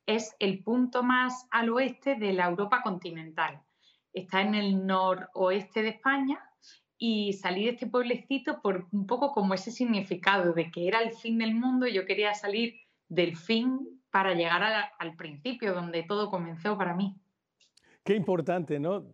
Es 0.07 0.35
el 0.39 0.63
punto 0.63 1.03
más 1.03 1.45
al 1.51 1.69
oeste 1.69 2.15
de 2.15 2.33
la 2.33 2.47
Europa 2.47 2.81
continental. 2.81 3.61
Está 4.13 4.41
en 4.41 4.55
el 4.55 4.87
noroeste 4.87 5.83
de 5.83 5.89
España 5.89 6.39
y 6.97 7.33
salí 7.33 7.65
de 7.65 7.69
este 7.73 7.85
pueblecito 7.85 8.59
por 8.59 8.87
un 8.91 9.05
poco 9.05 9.31
como 9.31 9.53
ese 9.53 9.69
significado 9.69 10.53
de 10.53 10.71
que 10.71 10.87
era 10.87 11.01
el 11.01 11.11
fin 11.11 11.37
del 11.37 11.53
mundo 11.53 11.85
y 11.85 11.93
yo 11.93 12.07
quería 12.07 12.33
salir 12.33 12.79
del 13.09 13.37
fin 13.37 14.01
para 14.09 14.33
llegar 14.33 14.63
al 14.97 15.15
principio, 15.15 15.75
donde 15.75 16.01
todo 16.01 16.31
comenzó 16.31 16.75
para 16.75 16.95
mí. 16.95 17.15
Qué 18.03 18.15
importante, 18.15 18.79
¿no? 18.79 19.05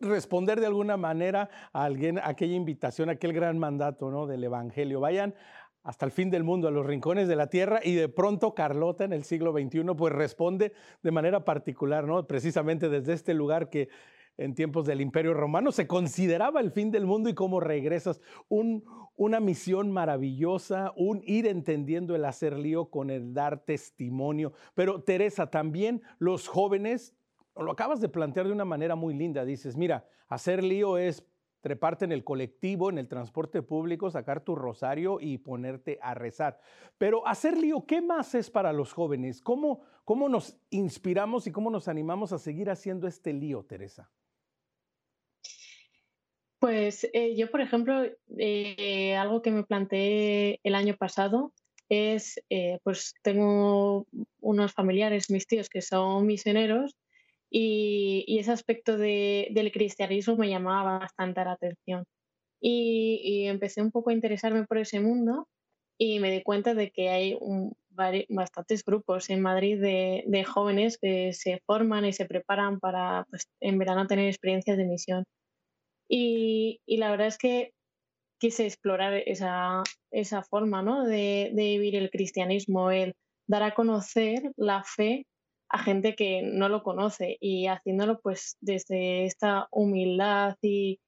Responder 0.00 0.60
de 0.60 0.66
alguna 0.66 0.96
manera 0.96 1.50
a 1.72 1.84
alguien, 1.84 2.20
aquella 2.22 2.54
invitación, 2.54 3.10
aquel 3.10 3.32
gran 3.32 3.58
mandato 3.58 4.10
¿no? 4.10 4.26
del 4.26 4.44
Evangelio. 4.44 5.00
Vayan 5.00 5.34
hasta 5.82 6.04
el 6.04 6.12
fin 6.12 6.30
del 6.30 6.44
mundo, 6.44 6.68
a 6.68 6.70
los 6.70 6.86
rincones 6.86 7.26
de 7.26 7.36
la 7.36 7.48
tierra, 7.48 7.80
y 7.82 7.94
de 7.94 8.08
pronto 8.08 8.54
Carlota 8.54 9.04
en 9.04 9.12
el 9.12 9.24
siglo 9.24 9.52
XXI 9.52 9.82
pues 9.96 10.12
responde 10.12 10.72
de 11.02 11.10
manera 11.10 11.44
particular, 11.44 12.06
¿no? 12.06 12.26
Precisamente 12.26 12.88
desde 12.88 13.14
este 13.14 13.32
lugar 13.32 13.70
que 13.70 13.88
en 14.36 14.54
tiempos 14.54 14.86
del 14.86 15.00
Imperio 15.00 15.34
Romano 15.34 15.70
se 15.70 15.86
consideraba 15.86 16.60
el 16.60 16.70
fin 16.70 16.90
del 16.90 17.06
mundo 17.06 17.28
y 17.28 17.34
cómo 17.34 17.60
regresas. 17.60 18.20
Un, 18.48 18.84
una 19.16 19.38
misión 19.38 19.90
maravillosa, 19.90 20.92
un 20.96 21.22
ir 21.24 21.46
entendiendo 21.46 22.14
el 22.14 22.24
hacer 22.24 22.58
lío 22.58 22.86
con 22.86 23.10
el 23.10 23.34
dar 23.34 23.64
testimonio. 23.64 24.52
Pero 24.74 25.02
Teresa, 25.02 25.50
también 25.50 26.02
los 26.18 26.48
jóvenes, 26.48 27.14
lo 27.56 27.72
acabas 27.72 28.00
de 28.00 28.08
plantear 28.08 28.46
de 28.46 28.52
una 28.52 28.64
manera 28.64 28.94
muy 28.94 29.14
linda, 29.14 29.44
dices, 29.44 29.76
mira, 29.76 30.06
hacer 30.28 30.62
lío 30.62 30.98
es 30.98 31.26
treparte 31.60 32.04
en 32.04 32.12
el 32.12 32.24
colectivo, 32.24 32.90
en 32.90 32.98
el 32.98 33.08
transporte 33.08 33.62
público, 33.62 34.10
sacar 34.10 34.42
tu 34.42 34.54
rosario 34.54 35.18
y 35.20 35.38
ponerte 35.38 35.98
a 36.02 36.14
rezar. 36.14 36.58
Pero 36.98 37.26
hacer 37.26 37.56
lío, 37.56 37.84
¿qué 37.86 38.00
más 38.00 38.34
es 38.34 38.50
para 38.50 38.72
los 38.72 38.92
jóvenes? 38.92 39.42
¿Cómo, 39.42 39.82
cómo 40.04 40.28
nos 40.28 40.58
inspiramos 40.70 41.46
y 41.46 41.52
cómo 41.52 41.70
nos 41.70 41.88
animamos 41.88 42.32
a 42.32 42.38
seguir 42.38 42.70
haciendo 42.70 43.06
este 43.06 43.32
lío, 43.32 43.64
Teresa? 43.64 44.10
Pues 46.58 47.08
eh, 47.14 47.36
yo, 47.36 47.50
por 47.50 47.62
ejemplo, 47.62 48.04
eh, 48.36 49.16
algo 49.16 49.40
que 49.40 49.50
me 49.50 49.64
planteé 49.64 50.60
el 50.62 50.74
año 50.74 50.94
pasado 50.94 51.54
es, 51.88 52.40
eh, 52.50 52.78
pues 52.84 53.14
tengo 53.22 54.06
unos 54.40 54.72
familiares, 54.72 55.30
mis 55.30 55.46
tíos, 55.46 55.68
que 55.68 55.80
son 55.80 56.26
misioneros 56.26 56.96
y, 57.50 58.38
ese 58.38 58.52
aspecto 58.52 58.96
del 58.96 59.72
cristianismo 59.72 60.36
me 60.36 60.48
llamaba 60.48 60.98
bastante 61.00 61.44
la 61.44 61.52
atención. 61.52 62.04
Y, 62.60 63.46
empecé 63.46 63.82
un 63.82 63.90
poco 63.90 64.10
a 64.10 64.14
interesarme 64.14 64.66
por 64.66 64.78
ese 64.78 65.00
mundo 65.00 65.48
y 65.98 66.18
me 66.20 66.30
di 66.32 66.42
cuenta 66.42 66.74
de 66.74 66.90
que 66.90 67.10
hay 67.10 67.38
bastantes 68.28 68.84
grupos 68.84 69.30
en 69.30 69.42
Madrid 69.42 69.80
de, 69.80 70.24
de, 70.26 70.44
jóvenes 70.44 70.98
que 70.98 71.32
se 71.34 71.60
forman 71.66 72.04
y 72.06 72.12
se 72.12 72.26
preparan 72.26 72.80
para 72.80 73.26
pues, 73.30 73.46
en 73.60 73.78
verano 73.78 74.06
tener 74.06 74.28
experiencias 74.28 74.76
de 74.78 74.84
misión. 74.86 75.24
Y, 76.08 76.80
la 76.86 77.10
verdad 77.10 77.28
es 77.28 77.38
que 77.38 77.72
quise 78.40 78.66
explorar 78.66 79.14
esa, 79.26 79.82
esa 80.10 80.42
forma 80.42 80.82
¿no? 80.82 81.04
de, 81.04 81.52
vivir 81.54 81.94
el 81.96 82.10
cristianismo, 82.10 82.90
el 82.90 83.14
dar 83.46 83.62
a 83.62 83.74
conocer 83.74 84.52
la 84.56 84.82
fe 84.82 85.26
a 85.70 85.78
gente 85.78 86.14
que 86.14 86.42
no 86.42 86.68
lo 86.68 86.82
conoce 86.82 87.36
y 87.40 87.66
haciéndolo 87.68 88.20
pues 88.20 88.56
desde 88.60 89.24
esta 89.24 89.68
humildad 89.70 90.56
y 90.60 91.00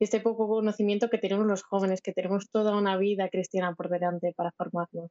este 0.00 0.20
poco 0.20 0.48
conocimiento 0.48 1.10
que 1.10 1.18
tenemos 1.18 1.46
los 1.46 1.62
jóvenes, 1.62 2.00
que 2.00 2.12
tenemos 2.12 2.50
toda 2.50 2.76
una 2.76 2.96
vida 2.96 3.28
cristiana 3.28 3.74
por 3.74 3.90
delante 3.90 4.32
para 4.34 4.52
formarnos. 4.52 5.10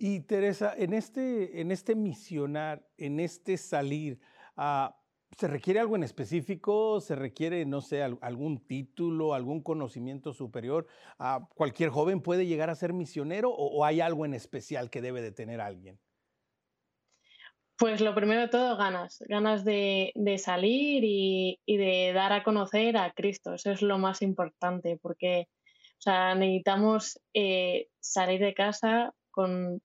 Y 0.00 0.20
Teresa, 0.20 0.74
en 0.76 0.92
este, 0.92 1.60
en 1.60 1.70
este 1.70 1.94
misionar, 1.94 2.86
en 2.96 3.20
este 3.20 3.56
salir, 3.56 4.20
a 4.56 4.98
¿Se 5.36 5.46
requiere 5.46 5.78
algo 5.78 5.94
en 5.94 6.02
específico? 6.02 7.00
¿Se 7.00 7.14
requiere, 7.14 7.64
no 7.66 7.80
sé, 7.80 8.02
algún 8.02 8.66
título, 8.66 9.34
algún 9.34 9.62
conocimiento 9.62 10.32
superior? 10.32 10.86
Ah, 11.18 11.46
¿Cualquier 11.54 11.90
joven 11.90 12.22
puede 12.22 12.46
llegar 12.46 12.70
a 12.70 12.74
ser 12.74 12.92
misionero 12.92 13.50
o, 13.50 13.84
hay 13.84 14.00
algo 14.00 14.24
en 14.24 14.34
especial 14.34 14.90
que 14.90 15.02
debe 15.02 15.20
de 15.20 15.30
tener 15.30 15.60
alguien? 15.60 16.00
Pues 17.78 18.00
lo 18.00 18.14
primero 18.14 18.40
de 18.40 18.48
todo, 18.48 18.76
ganas, 18.76 19.22
ganas 19.28 19.64
de, 19.64 20.12
salir 20.38 21.02
y, 21.04 21.58
de 21.66 22.12
dar 22.12 22.32
a 22.32 22.42
conocer 22.42 22.96
a 22.96 23.12
Cristo. 23.12 23.54
Eso 23.54 23.70
es 23.70 23.82
lo 23.82 23.98
más 23.98 24.20
importante, 24.20 24.98
porque 25.00 25.46
o 25.98 26.00
sea, 26.00 26.34
necesitamos 26.34 27.20
eh, 27.34 27.88
salir 28.00 28.40
de 28.40 28.54
casa 28.54 29.14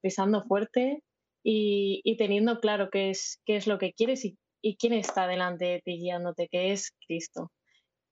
pisando 0.01 0.43
fuerte 0.43 1.03
y, 1.43 2.15
teniendo 2.17 2.59
claro 2.59 2.89
qué 2.89 3.11
es, 3.11 3.39
qué 3.45 3.55
es 3.57 3.67
lo 3.67 3.77
que 3.77 3.93
quieres 3.93 4.25
y 4.25 4.37
y 4.63 4.77
quién 4.77 4.93
está 4.93 5.27
delante 5.27 5.65
de 5.65 5.81
ti 5.81 5.99
guiándote, 5.99 6.47
que 6.47 6.71
es 6.71 6.95
Cristo. 7.05 7.51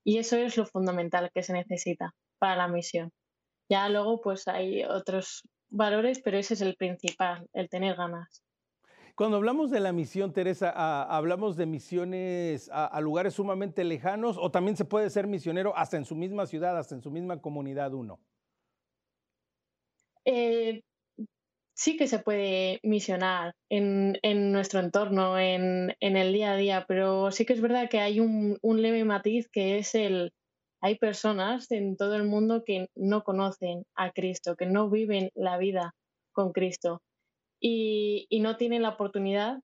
Y 0.04 0.18
eso 0.18 0.38
es 0.38 0.58
lo 0.58 0.66
fundamental 0.66 1.32
que 1.34 1.44
se 1.44 1.54
necesita 1.54 2.14
para 2.38 2.58
la 2.58 2.68
misión. 2.68 3.12
Ya 3.70 3.88
luego 3.88 4.22
pues 4.22 4.48
hay 4.48 4.84
otros 4.84 5.44
valores, 5.70 6.22
pero 6.22 6.38
ese 6.38 6.56
es 6.56 6.62
el 6.62 6.76
principal, 6.76 7.48
el 7.54 7.70
tener 7.70 7.96
ganas. 7.96 8.44
Cuando 9.16 9.38
hablamos 9.38 9.72
de 9.72 9.80
la 9.80 9.92
misión, 9.92 10.34
Teresa, 10.34 10.72
ah, 10.76 11.08
¿hablamos 11.10 11.58
de 11.58 11.66
misiones 11.66 12.70
a, 12.72 13.00
lugares 13.02 13.34
sumamente 13.34 13.84
lejanos 13.84 14.38
o 14.40 14.52
también 14.52 14.78
se 14.78 14.86
puede 14.86 15.10
ser 15.10 15.28
misionero 15.28 15.76
hasta 15.76 15.98
en 15.98 16.06
su 16.06 16.16
misma 16.16 16.46
ciudad, 16.46 16.78
hasta 16.78 16.96
en 16.96 17.02
su 17.02 17.12
misma 17.12 17.42
comunidad 17.42 17.94
uno? 17.94 18.20
Eh, 20.26 20.82
sí 21.74 21.98
que 21.98 22.08
se 22.08 22.20
puede 22.20 22.80
misionar 22.84 23.56
en, 23.70 24.18
nuestro 24.52 24.80
entorno, 24.80 25.38
en, 25.40 25.96
el 26.00 26.34
día 26.34 26.54
a 26.54 26.56
día, 26.56 26.86
pero 26.88 27.32
sí 27.32 27.46
que 27.46 27.54
es 27.54 27.62
verdad 27.62 27.90
que 27.90 28.00
hay 28.00 28.20
un, 28.20 28.60
leve 28.64 29.04
matiz 29.04 29.50
que 29.50 29.80
es 29.80 29.96
el, 29.96 30.32
hay 30.80 30.98
personas 30.98 31.70
en 31.72 31.98
todo 31.98 32.16
el 32.16 32.26
mundo 32.26 32.64
que 32.66 32.88
no 32.96 33.24
conocen 33.24 33.84
a 33.96 34.12
Cristo, 34.12 34.56
que 34.56 34.68
no 34.68 34.90
viven 34.90 35.32
la 35.36 35.58
vida 35.58 35.96
con 36.34 36.54
Cristo 36.54 37.02
y, 37.62 38.28
no 38.42 38.58
tienen 38.58 38.82
la 38.82 38.90
oportunidad 38.90 39.60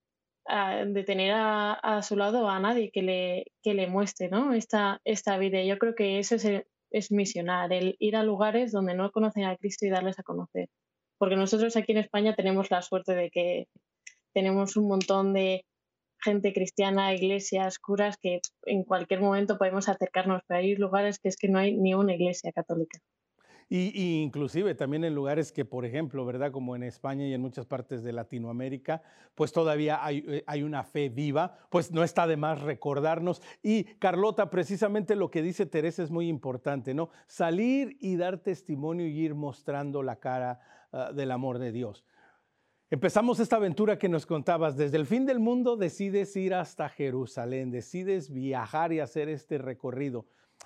ah, 0.47 0.85
de 0.85 1.03
tener 1.03 1.33
a, 1.35 2.01
su 2.03 2.15
lado 2.15 2.49
a 2.49 2.59
nadie 2.59 2.91
que 2.91 3.01
le, 3.01 3.45
que 3.63 3.73
le 3.73 3.87
muestre 3.87 4.29
¿no? 4.29 4.53
esta, 4.53 5.01
esta 5.03 5.37
vida. 5.37 5.63
Yo 5.63 5.77
creo 5.79 5.95
que 5.95 6.19
eso 6.19 6.35
es, 6.35 6.45
es 6.91 7.11
misionar, 7.11 7.73
el 7.73 7.95
ir 7.99 8.15
a 8.15 8.23
lugares 8.23 8.71
donde 8.71 8.93
no 8.93 9.11
conocen 9.11 9.45
a 9.45 9.57
Cristo 9.57 9.85
y 9.85 9.89
darles 9.89 10.19
a 10.19 10.23
conocer 10.23 10.69
porque 11.17 11.35
nosotros 11.35 11.75
aquí 11.75 11.91
en 11.91 11.99
España 11.99 12.35
tenemos 12.35 12.69
la 12.71 12.81
suerte 12.81 13.15
de 13.15 13.29
que 13.29 13.67
tenemos 14.33 14.77
un 14.77 14.87
montón 14.87 15.33
de 15.33 15.65
gente 16.19 16.53
cristiana, 16.53 17.13
iglesias, 17.13 17.79
curas, 17.79 18.17
que 18.17 18.41
en 18.65 18.83
cualquier 18.83 19.21
momento 19.21 19.57
podemos 19.57 19.89
acercarnos, 19.89 20.41
pero 20.47 20.59
hay 20.59 20.75
lugares 20.75 21.19
que 21.19 21.29
es 21.29 21.37
que 21.37 21.47
no 21.47 21.59
hay 21.59 21.75
ni 21.75 21.93
una 21.93 22.15
iglesia 22.15 22.51
católica. 22.51 22.99
Y, 23.69 24.21
inclusive 24.21 24.75
también 24.75 25.03
en 25.03 25.13
lugares 25.13 25.51
que, 25.51 25.65
por 25.65 25.85
ejemplo, 25.85 26.25
¿verdad? 26.25 26.51
Como 26.51 26.75
en 26.75 26.83
España 26.83 27.27
y 27.27 27.33
en 27.33 27.41
muchas 27.41 27.65
partes 27.65 28.01
de 28.01 28.13
Latinoamérica, 28.13 29.01
pues 29.35 29.51
todavía 29.51 30.03
hay, 30.05 30.23
eh, 30.27 30.43
hay, 30.47 30.63
una 30.63 30.83
fe 30.83 31.09
viva, 31.09 31.57
pues 31.69 31.91
no 31.91 32.03
está 32.03 32.27
de 32.27 32.37
más 32.37 32.61
recordarnos. 32.61 33.41
Y 33.61 33.83
Carlota, 33.99 34.49
precisamente 34.49 35.15
lo 35.15 35.29
que 35.29 35.41
dice 35.41 35.65
Teresa 35.65 36.01
es 36.01 36.11
muy 36.11 36.29
importante, 36.29 36.93
¿no? 36.93 37.09
Salir 37.27 37.97
y 37.99 38.15
dar 38.15 38.37
testimonio 38.37 39.05
y 39.05 39.19
ir 39.19 39.35
mostrando 39.35 40.01
la 40.01 40.15
cara 40.15 40.61
Ah, 40.91 41.11
del 41.11 41.31
amor 41.31 41.59
de 41.59 41.71
Dios. 41.71 42.05
Empezamos 42.89 43.41
esta 43.41 43.57
aventura 43.57 43.99
que 43.99 44.07
nos 44.07 44.25
contabas. 44.25 44.77
Desde 44.77 44.95
el 44.95 45.05
fin 45.05 45.25
del 45.25 45.39
mundo 45.39 45.75
decides 45.75 46.33
ir 46.37 46.53
hasta 46.53 46.87
Jerusalén, 46.87 47.71
decides 47.71 48.31
viajar 48.31 48.93
y 48.93 49.01
hacer 49.01 49.27
este 49.27 49.57
recorrido. 49.57 50.25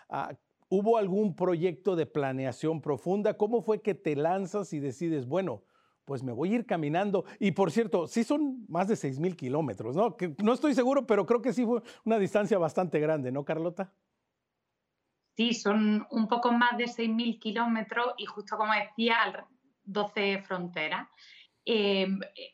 Ah, 0.09 0.37
¿Hubo 0.73 0.97
algún 0.97 1.35
proyecto 1.35 1.97
de 1.97 2.05
planeación 2.05 2.79
profunda? 2.79 3.35
¿Cómo 3.35 3.61
fue 3.61 3.81
que 3.81 3.93
te 3.93 4.15
lanzas 4.15 4.71
y 4.71 4.79
decides, 4.79 5.25
bueno, 5.25 5.65
pues 6.05 6.23
me 6.23 6.31
voy 6.31 6.53
a 6.53 6.55
ir 6.55 6.65
caminando? 6.65 7.25
Y 7.39 7.51
por 7.51 7.71
cierto, 7.71 8.07
sí 8.07 8.23
son 8.23 8.65
más 8.69 8.87
de 8.87 8.95
6 8.95 9.19
mil 9.19 9.35
kilómetros, 9.35 9.97
¿no? 9.97 10.15
No 10.41 10.53
estoy 10.53 10.73
seguro, 10.73 11.05
pero 11.05 11.25
creo 11.25 11.41
que 11.41 11.51
sí 11.51 11.65
fue 11.65 11.81
una 12.05 12.17
distancia 12.17 12.57
bastante 12.57 13.01
grande, 13.01 13.33
¿no, 13.33 13.43
Carlota? 13.43 13.93
Sí, 15.35 15.53
son 15.53 16.07
un 16.09 16.29
poco 16.29 16.53
más 16.53 16.77
de 16.77 16.87
6 16.87 17.09
mil 17.09 17.37
kilómetros 17.37 18.13
y 18.17 18.25
justo 18.25 18.55
como 18.55 18.71
decía, 18.73 19.45
12 19.83 20.41
fronteras. 20.43 21.09
Eh, 21.63 22.07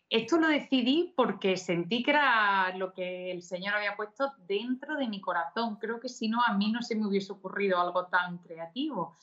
esto 0.09 0.37
lo 0.37 0.49
decidí 0.49 1.13
porque 1.15 1.55
sentí 1.55 2.03
que 2.03 2.11
era 2.11 2.75
lo 2.75 2.93
que 2.93 3.31
el 3.31 3.41
Señor 3.41 3.75
había 3.75 3.95
puesto 3.95 4.33
dentro 4.47 4.97
de 4.97 5.07
mi 5.07 5.21
corazón. 5.21 5.77
Creo 5.77 5.99
que 5.99 6.09
si 6.09 6.27
no, 6.27 6.41
a 6.45 6.53
mí 6.53 6.71
no 6.71 6.81
se 6.81 6.95
me 6.95 7.07
hubiese 7.07 7.31
ocurrido 7.31 7.79
algo 7.79 8.07
tan 8.07 8.39
creativo. 8.39 9.17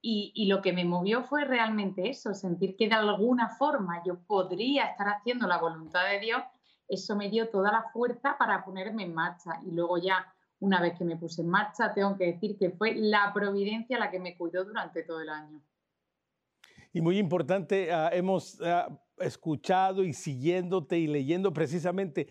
Y, 0.00 0.32
y, 0.34 0.46
lo 0.46 0.60
que 0.60 0.74
me 0.74 0.84
movió 0.84 1.24
fue 1.24 1.46
realmente 1.46 2.10
eso, 2.10 2.34
sentir 2.34 2.76
que 2.76 2.88
de 2.88 2.94
alguna 2.94 3.48
forma 3.56 4.02
yo 4.04 4.18
podría 4.26 4.84
estar 4.84 5.08
haciendo 5.08 5.46
la 5.46 5.56
voluntad 5.56 6.04
de 6.10 6.20
Dios. 6.20 6.42
Eso 6.86 7.16
me 7.16 7.30
dio 7.30 7.48
toda 7.48 7.72
la 7.72 7.86
fuerza 7.90 8.36
para 8.38 8.62
ponerme 8.64 9.04
en 9.04 9.14
marcha. 9.14 9.60
Y 9.66 9.70
luego 9.70 9.96
ya, 9.96 10.30
una 10.60 10.80
vez 10.82 10.98
que 10.98 11.04
me 11.04 11.16
puse 11.16 11.40
en 11.40 11.48
marcha, 11.48 11.94
tengo 11.94 12.18
que 12.18 12.26
decir 12.26 12.58
que 12.58 12.70
fue 12.70 12.94
la 12.94 13.32
providencia 13.32 13.98
la 13.98 14.10
que 14.10 14.20
me 14.20 14.36
cuidó 14.36 14.64
durante 14.64 15.02
todo 15.04 15.22
el 15.22 15.30
año. 15.30 15.62
Y 16.92 17.00
muy 17.00 17.18
importante, 17.18 17.90
ah, 17.90 18.10
hemos 18.12 18.60
ah, 18.60 18.88
escuchado 19.18 20.04
y 20.04 20.12
siguiéndote 20.12 20.98
y 20.98 21.06
leyendo 21.06 21.52
precisamente 21.52 22.28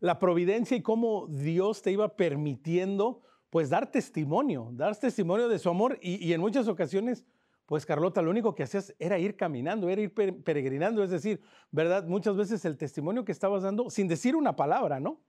la 0.00 0.18
providencia 0.18 0.76
y 0.76 0.82
cómo 0.82 1.26
Dios 1.28 1.82
te 1.82 1.92
iba 1.92 2.16
permitiendo 2.16 3.22
pues 3.50 3.70
dar 3.70 3.90
testimonio, 3.90 4.70
dar 4.72 4.96
testimonio 4.96 5.48
de 5.48 5.58
su 5.58 5.70
amor 5.70 5.98
y, 6.02 6.32
en 6.32 6.40
muchas 6.40 6.68
ocasiones, 6.68 7.24
pues 7.64 7.86
Carlota, 7.86 8.22
lo 8.22 8.30
único 8.30 8.54
que 8.54 8.62
hacías 8.62 8.94
era 8.98 9.18
ir 9.18 9.36
caminando, 9.36 9.88
era 9.88 10.02
ir 10.02 10.12
peregrinando, 10.12 11.02
es 11.02 11.10
decir, 11.10 11.40
¿verdad? 11.70 12.04
Muchas 12.04 12.36
veces 12.36 12.64
el 12.64 12.76
testimonio 12.76 13.24
que 13.24 13.32
estabas 13.32 13.62
dando 13.62 13.88
sin 13.90 14.08
decir 14.08 14.36
una 14.36 14.56
palabra, 14.56 15.00
¿no? 15.00 15.20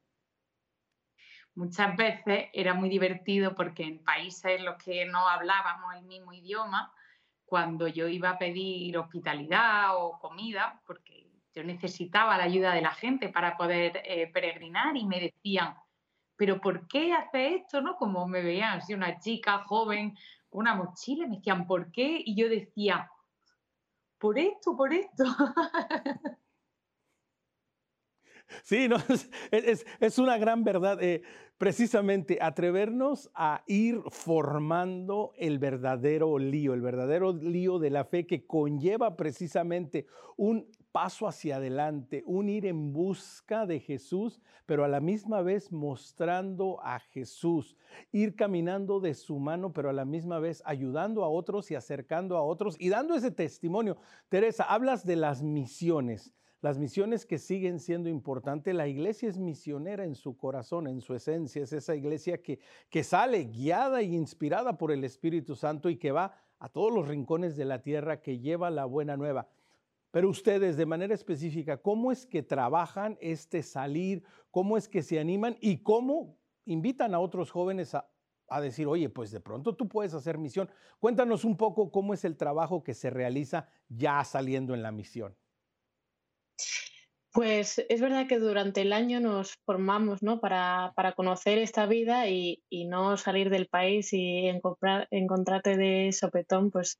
Muchas 1.56 1.98
veces 1.98 2.50
era 2.54 2.76
muy 2.76 2.90
divertido 2.90 3.56
porque 3.56 3.84
en 3.84 4.04
países 4.04 4.60
en 4.60 4.66
los 4.66 4.76
que 4.84 5.06
no 5.06 5.28
hablábamos 5.28 5.96
el 5.96 6.04
mismo 6.04 6.32
idioma, 6.32 6.94
cuando 7.48 7.88
yo 7.88 8.08
iba 8.08 8.30
a 8.30 8.38
pedir 8.38 8.96
hospitalidad 8.98 9.96
o 9.96 10.20
comida, 10.20 10.80
porque 10.86 11.27
yo 11.56 11.63
necesitaba 11.63 12.38
la 12.38 12.44
ayuda 12.44 12.74
de 12.74 12.82
la 12.82 12.92
gente 12.92 13.30
para 13.30 13.58
poder 13.58 14.04
eh, 14.06 14.27
peregrinar 14.32 14.96
y 14.96 15.06
me 15.06 15.20
decían, 15.20 15.74
pero 16.36 16.62
¿por 16.62 16.88
qué 16.88 17.13
hace 17.13 17.56
esto? 17.56 17.82
¿no? 17.82 17.96
Como 17.96 18.27
me 18.27 18.44
veían 18.44 18.77
así 18.77 18.94
una 18.94 19.18
chica 19.18 19.63
joven 19.66 20.16
una 20.51 20.75
mochila, 20.75 21.27
me 21.27 21.38
decían, 21.38 21.68
¿por 21.68 21.92
qué? 21.92 22.22
Y 22.25 22.36
yo 22.36 22.50
decía, 22.50 23.10
por 24.18 24.39
esto, 24.39 24.75
por 24.75 24.94
esto. 24.94 25.24
Sí, 28.63 28.88
no, 28.88 28.98
es, 29.51 30.20
una 30.20 30.38
gran 30.38 30.63
verdad. 30.63 31.01
Eh, 31.01 31.22
precisamente 31.58 32.38
atrevernos 32.39 33.32
a 33.34 33.63
ir 33.66 34.01
formando 34.12 35.34
el 35.38 35.58
verdadero 35.58 36.38
lío, 36.38 36.74
el 36.74 36.82
verdadero 36.82 37.34
lío 37.34 37.80
de 37.80 37.89
la 37.89 38.06
fe 38.06 38.27
que 38.27 38.46
conlleva 38.46 39.16
precisamente 39.18 40.06
un 40.36 40.70
paso 40.92 41.27
hacia 41.27 41.58
adelante, 41.58 42.24
un 42.25 42.50
ir 42.50 42.66
en 42.66 42.94
busca 42.94 43.66
de 43.66 43.80
Jesús, 43.80 44.39
pero 44.66 44.84
a 44.84 44.88
la 44.88 45.00
misma 45.00 45.42
vez 45.42 45.72
mostrando 45.72 46.80
a 46.84 47.00
Jesús, 47.00 47.75
ir 48.12 48.36
caminando 48.36 49.00
de 49.00 49.13
su 49.13 49.39
mano, 49.39 49.74
pero 49.74 49.89
a 49.89 49.94
la 49.94 50.06
misma 50.06 50.39
vez 50.39 50.62
ayudando 50.66 51.24
a 51.24 51.30
otros 51.30 51.72
y 51.72 51.75
acercando 51.75 52.38
a 52.38 52.44
otros 52.44 52.75
y 52.80 52.89
dando 52.89 53.16
ese 53.16 53.32
testimonio. 53.32 53.98
Teresa, 54.30 54.63
hablas 54.63 55.06
de 55.06 55.16
las 55.16 55.42
misiones 55.42 56.34
las 56.62 56.80
misiones 56.80 57.26
que 57.26 57.38
siguen 57.38 57.80
siendo 57.80 58.10
importantes, 58.10 58.74
la 58.74 58.88
iglesia 58.88 59.30
es 59.30 59.38
misionera 59.38 60.06
en 60.06 60.16
su 60.16 60.38
corazón, 60.38 60.88
en 60.88 61.02
su 61.02 61.14
esencia, 61.14 61.62
es 61.62 61.72
esa 61.72 61.96
iglesia 61.96 62.42
que, 62.42 62.60
que 62.90 63.04
sale 63.04 63.46
guiada 63.46 64.02
e 64.02 64.06
inspirada 64.06 64.78
por 64.78 64.92
el 64.92 65.04
Espíritu 65.04 65.56
Santo 65.56 65.90
y 65.90 65.98
que 65.98 66.12
va 66.12 66.34
a 66.60 66.70
todos 66.70 66.92
los 66.92 67.08
rincones 67.08 67.56
de 67.56 67.66
la 67.66 67.84
tierra, 67.84 68.22
que 68.22 68.40
lleva 68.40 68.72
la 68.72 68.86
buena 68.86 69.16
nueva. 69.16 69.50
Pero 70.10 70.30
ustedes, 70.30 70.78
de 70.78 70.88
manera 70.88 71.14
específica, 71.14 71.78
¿cómo 71.78 72.12
es 72.12 72.26
que 72.26 72.42
trabajan 72.42 73.18
este 73.22 73.62
salir? 73.62 74.24
¿Cómo 74.50 74.78
es 74.78 74.88
que 74.88 75.04
se 75.04 75.20
animan? 75.20 75.58
¿Y 75.62 75.84
cómo 75.84 76.38
invitan 76.66 77.14
a 77.14 77.20
otros 77.20 77.52
jóvenes 77.52 77.94
a, 77.94 78.10
a 78.48 78.62
decir, 78.62 78.88
oye, 78.88 79.10
pues 79.10 79.30
de 79.30 79.42
pronto 79.42 79.76
tú 79.76 79.88
puedes 79.88 80.16
hacer 80.16 80.40
misión? 80.40 80.70
Cuéntanos 81.00 81.46
un 81.46 81.56
poco 81.56 81.92
cómo 81.92 82.16
es 82.16 82.26
el 82.26 82.36
trabajo 82.36 82.84
que 82.84 82.96
se 82.96 83.12
realiza 83.12 83.70
ya 83.90 84.24
saliendo 84.24 84.74
en 84.74 84.82
la 84.82 84.92
misión. 84.92 85.36
Pues 87.34 87.86
es 87.90 88.02
verdad 88.02 88.28
que 88.28 88.40
durante 88.40 88.82
el 88.82 88.94
año 88.94 89.20
nos 89.20 89.56
formamos 89.66 90.24
¿no? 90.24 90.40
para, 90.40 90.94
para 90.96 91.14
conocer 91.14 91.60
esta 91.60 91.86
vida 91.86 92.28
y, 92.30 92.64
y, 92.70 92.86
no 92.86 93.16
salir 93.18 93.50
del 93.52 93.68
país 93.68 94.12
y 94.14 94.48
encontrar, 94.48 95.08
encontrarte 95.12 95.78
de 95.78 96.12
sopetón 96.14 96.72
pues 96.72 97.00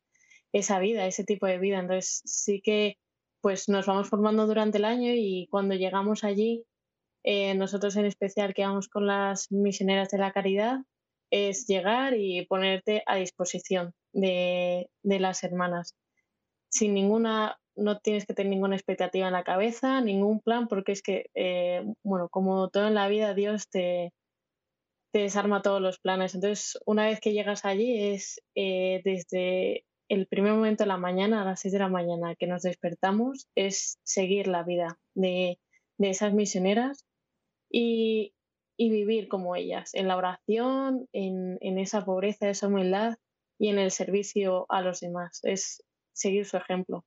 esa 0.54 0.80
vida, 0.80 1.08
ese 1.08 1.24
tipo 1.24 1.48
de 1.48 1.58
vida. 1.58 1.80
Entonces 1.80 2.22
sí 2.26 2.62
que 2.62 2.98
pues 3.42 3.70
nos 3.70 3.86
vamos 3.86 4.10
formando 4.10 4.46
durante 4.46 4.78
el 4.78 4.86
año 4.86 5.12
y 5.16 5.48
cuando 5.50 5.76
llegamos 5.76 6.24
allí, 6.24 6.66
eh, 7.24 7.56
nosotros 7.56 7.96
en 7.96 8.06
especial 8.06 8.54
que 8.54 8.64
vamos 8.64 8.90
con 8.90 9.08
las 9.08 9.52
misioneras 9.52 10.10
de 10.10 10.17
la 10.20 10.32
caridad, 10.34 10.80
es 11.32 11.67
llegar 11.67 12.13
y 12.15 12.46
ponerte 12.46 13.04
a 13.06 13.15
disposición 13.15 13.93
de, 14.13 14.89
de 15.04 15.20
las 15.20 15.43
hermanas 15.43 15.96
sin 16.70 16.93
ninguna 16.93 17.60
no 17.78 18.00
tienes 18.00 18.26
que 18.26 18.34
tener 18.34 18.50
ninguna 18.50 18.76
expectativa 18.76 19.28
en 19.28 19.34
la 19.34 19.44
cabeza, 19.44 20.02
ningún 20.02 20.42
plan, 20.42 20.68
porque 20.68 20.92
es 20.92 21.02
que, 21.02 21.28
eh, 21.36 21.84
bueno, 22.04 22.30
como 22.30 22.70
todo 22.70 22.88
en 22.88 22.96
la 22.96 23.08
vida, 23.08 23.34
Dios 23.34 23.70
te, 23.70 24.12
desarma 25.13 25.62
todos 25.62 25.82
los 25.82 26.00
planes. 26.00 26.36
Entonces, 26.36 26.78
una 26.86 27.06
vez 27.06 27.20
que 27.20 27.34
llegas 27.34 27.66
allí, 27.66 28.13
es 28.13 28.42
eh, 28.56 29.02
desde 29.04 29.84
el 30.10 30.28
primer 30.28 30.54
momento 30.54 30.84
de 30.84 30.90
la 30.90 30.98
mañana, 30.98 31.42
a 31.42 31.46
las 31.46 31.62
6 31.62 31.74
de 31.74 31.80
la 31.80 31.90
mañana, 31.90 32.36
que 32.36 32.48
nos 32.48 32.62
despertamos, 32.62 33.48
es 33.56 33.98
seguir 34.04 34.48
la 34.48 34.63
vida 34.63 35.00
de, 35.16 35.60
de 35.98 36.10
esas 36.10 36.34
misioneras 36.34 37.06
y, 37.70 38.34
vivir 38.78 39.28
como 39.28 39.56
ellas, 39.56 39.96
en 39.96 40.08
la 40.08 40.18
oración, 40.18 41.08
en 41.12 41.80
esa 41.80 42.06
pobreza, 42.06 42.50
esa 42.50 42.68
humildad 42.68 43.16
y 43.60 43.70
en 43.70 43.80
el 43.80 43.92
servicio 43.92 44.66
a 44.70 44.82
los 44.82 45.00
demás. 45.00 45.40
Es 45.44 45.84
seguir 46.13 46.46
su 46.46 46.58
ejemplo. 46.58 47.04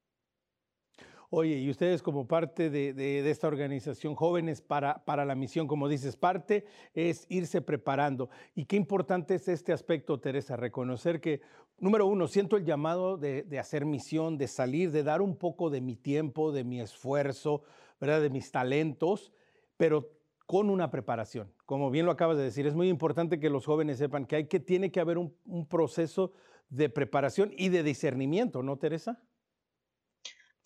Oye, 1.32 1.58
y 1.58 1.70
ustedes 1.70 2.02
como 2.02 2.26
parte 2.26 2.70
de, 2.70 3.30
esta 3.30 3.46
organización 3.46 4.16
Jóvenes 4.16 4.60
para, 4.60 5.04
para, 5.04 5.24
la 5.24 5.36
Misión, 5.36 5.68
como 5.68 5.88
dices, 5.88 6.16
parte 6.16 6.64
es 6.92 7.24
irse 7.28 7.60
preparando. 7.60 8.30
Y 8.56 8.64
qué 8.64 8.74
importante 8.74 9.36
es 9.36 9.46
este 9.46 9.72
aspecto, 9.72 10.18
Teresa, 10.18 10.56
reconocer 10.56 11.20
que, 11.20 11.40
número 11.78 12.08
uno, 12.08 12.26
siento 12.26 12.56
el 12.56 12.64
llamado 12.64 13.16
de, 13.16 13.46
hacer 13.60 13.84
misión, 13.84 14.38
de 14.38 14.48
salir, 14.48 14.90
de 14.90 15.04
dar 15.04 15.22
un 15.22 15.36
poco 15.36 15.70
de 15.70 15.80
mi 15.80 15.94
tiempo, 15.94 16.50
de 16.50 16.64
mi 16.64 16.80
esfuerzo, 16.80 17.62
¿verdad? 18.00 18.22
de 18.22 18.30
mis 18.30 18.50
talentos, 18.50 19.32
pero 19.76 20.10
con 20.46 20.68
una 20.68 20.90
preparación. 20.90 21.52
Como 21.64 21.92
bien 21.92 22.06
lo 22.06 22.10
acabas 22.10 22.38
de 22.38 22.42
decir, 22.42 22.66
es 22.66 22.74
muy 22.74 22.88
importante 22.88 23.38
que 23.38 23.50
los 23.50 23.66
jóvenes 23.66 23.98
sepan 23.98 24.26
que, 24.26 24.34
hay 24.34 24.46
que 24.48 24.58
tiene 24.58 24.90
que 24.90 24.98
haber 24.98 25.16
un, 25.16 25.32
un 25.46 25.64
proceso 25.68 26.32
de 26.70 26.88
preparación 26.88 27.52
y 27.56 27.68
de 27.68 27.84
discernimiento, 27.84 28.64
¿no, 28.64 28.78
Teresa? 28.78 29.22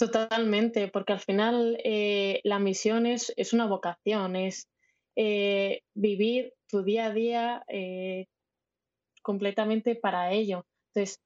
Totalmente, 0.04 0.88
porque 0.88 1.14
al 1.14 1.20
final 1.20 1.78
eh, 1.82 2.40
la 2.44 2.58
misión 2.58 3.06
es, 3.06 3.32
una 3.54 3.66
vocación, 3.66 4.36
es 4.36 4.68
eh, 5.16 5.80
vivir 5.94 6.52
tu 6.68 6.82
día 6.82 7.06
a 7.06 7.10
día 7.10 7.64
eh, 7.68 8.26
completamente 9.22 9.96
para 9.96 10.30
ello. 10.32 10.66
Entonces, 10.88 11.20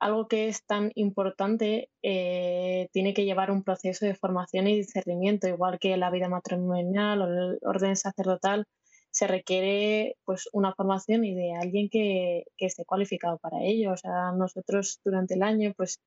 algo 0.00 0.26
que 0.26 0.48
es 0.48 0.64
tan 0.64 0.90
importante 0.96 1.90
tiene 2.00 3.14
que 3.14 3.24
llevar 3.24 3.52
un 3.52 3.62
proceso 3.62 4.06
de 4.06 4.14
formación 4.14 4.66
y 4.66 4.76
discernimiento, 4.76 5.46
igual 5.46 5.78
que 5.78 5.96
la 5.96 6.10
vida 6.10 6.28
matrimonial 6.28 7.22
o 7.22 7.26
el 7.26 7.58
orden 7.62 7.94
sacerdotal, 7.96 8.66
se 9.10 9.26
requiere 9.26 10.16
pues 10.24 10.48
una 10.52 10.74
formación 10.74 11.24
y 11.24 11.34
de 11.34 11.54
alguien 11.54 11.88
que, 11.90 12.44
que 12.56 12.66
esté 12.66 12.84
cualificado 12.84 13.38
para 13.38 13.62
ello. 13.62 13.92
O 13.92 13.96
sea, 13.96 14.32
nosotros 14.32 15.00
durante 15.04 15.34
el 15.34 15.42
año 15.42 15.74
pues 15.76 16.00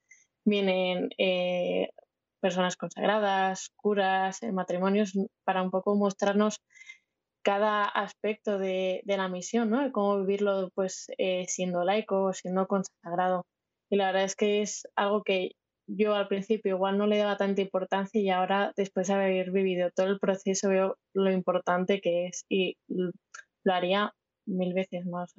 vienen 0.45 1.09
eh, 1.17 1.89
personas 2.41 2.75
consagradas, 2.75 3.69
curas, 3.75 4.43
eh, 4.43 4.51
matrimonios, 4.51 5.13
para 5.45 5.61
un 5.61 5.71
poco 5.71 5.95
mostrarnos 5.95 6.59
cada 7.43 7.85
aspecto 7.85 8.57
de, 8.57 9.01
la 9.05 9.27
misión, 9.27 9.69
¿no? 9.69 9.91
cómo 9.91 10.19
vivirlo 10.19 10.69
pues 10.75 11.07
eh, 11.17 11.45
siendo 11.47 11.83
laico, 11.83 12.33
siendo 12.33 12.67
consagrado. 12.67 13.45
Y 13.89 13.97
la 13.97 14.07
verdad 14.07 14.23
es 14.23 14.35
que 14.35 14.61
es 14.61 14.87
algo 14.95 15.23
que 15.23 15.51
yo 15.87 16.15
al 16.15 16.27
principio 16.27 16.75
igual 16.75 16.97
no 16.97 17.07
le 17.07 17.17
daba 17.17 17.37
tanta 17.37 17.61
importancia 17.61 18.21
y 18.21 18.29
ahora 18.29 18.73
después 18.77 19.07
de 19.07 19.13
haber 19.13 19.51
vivido 19.51 19.91
todo 19.95 20.07
el 20.07 20.19
proceso 20.19 20.69
veo 20.69 20.97
lo 21.13 21.31
importante 21.31 21.99
que 22.01 22.27
es 22.27 22.45
y 22.49 22.77
lo 22.87 23.73
haría 23.73 24.13
mil 24.45 24.73
veces 24.73 25.05
más. 25.05 25.33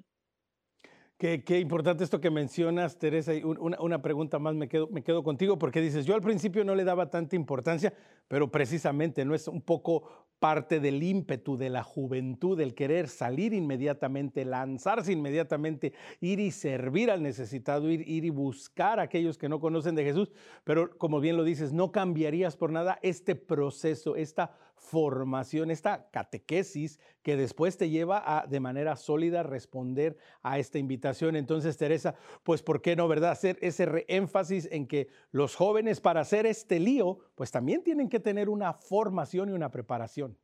Qué, 1.17 1.61
importante 1.61 2.03
esto 2.03 2.21
que 2.21 2.31
mencionas, 2.31 2.99
Teresa. 2.99 3.33
Una, 3.45 3.81
una, 3.81 4.03
pregunta 4.03 4.41
más 4.41 4.57
me 4.57 4.69
quedo, 4.69 4.89
me 4.89 5.05
quedo 5.05 5.23
contigo 5.23 5.59
porque 5.59 5.81
dices, 5.81 6.07
yo 6.07 6.17
al 6.17 6.21
principio 6.21 6.65
no 6.65 6.75
le 6.75 6.83
daba 6.83 7.09
tanta 7.09 7.37
importancia, 7.37 7.95
pero 8.27 8.51
precisamente 8.51 9.25
no 9.25 9.33
es 9.33 9.47
un 9.47 9.63
poco 9.63 10.27
parte 10.41 10.81
del 10.81 11.03
ímpetu 11.03 11.57
de 11.57 11.71
la 11.71 11.85
juventud, 11.85 12.61
el 12.61 12.75
querer 12.75 13.09
salir 13.09 13.55
inmediatamente, 13.55 14.45
lanzarse 14.45 15.13
inmediatamente, 15.13 15.93
ir 16.21 16.41
y 16.41 16.51
servir 16.51 17.13
al 17.13 17.23
necesitado, 17.23 17.89
ir, 17.89 18.07
ir 18.09 18.25
y 18.25 18.31
buscar 18.31 18.99
a 18.99 19.05
aquellos 19.05 19.39
que 19.39 19.49
no 19.49 19.61
conocen 19.61 19.95
de 19.95 20.05
Jesús. 20.05 20.33
Pero 20.65 20.99
como 20.99 21.21
bien 21.21 21.37
lo 21.37 21.45
dices, 21.45 21.73
no 21.73 21.93
cambiarías 21.93 22.57
por 22.57 22.73
nada 22.73 22.99
este 23.03 23.37
proceso, 23.37 24.17
esta 24.17 24.57
formación, 24.77 25.71
esta 25.71 26.11
catequesis 26.11 27.01
que 27.23 27.37
después 27.37 27.77
te 27.77 27.91
lleva 27.91 28.23
a 28.25 28.47
de 28.47 28.61
manera 28.61 28.97
sólida 28.97 29.43
responder 29.43 30.17
a 30.43 30.59
esta 30.59 30.79
invitación. 30.79 31.37
Entonces, 31.37 31.77
Teresa, 31.77 32.15
pues 32.43 32.63
¿por 32.63 32.83
qué 32.83 32.97
no, 32.97 33.09
verdad? 33.09 33.31
Hacer 33.31 33.59
ese 33.63 34.05
énfasis 34.09 34.69
en 34.71 34.87
que 34.87 35.09
los 35.31 35.57
jóvenes 35.57 36.01
para 36.01 36.21
hacer 36.21 36.47
este 36.47 36.79
lío, 36.81 37.19
pues 37.35 37.51
también 37.51 37.83
tienen 37.83 38.09
que 38.09 38.21
tener 38.21 38.49
una 38.49 38.73
formación 38.73 39.49
y 39.49 39.53
una 39.53 39.71
preparación. 39.71 40.39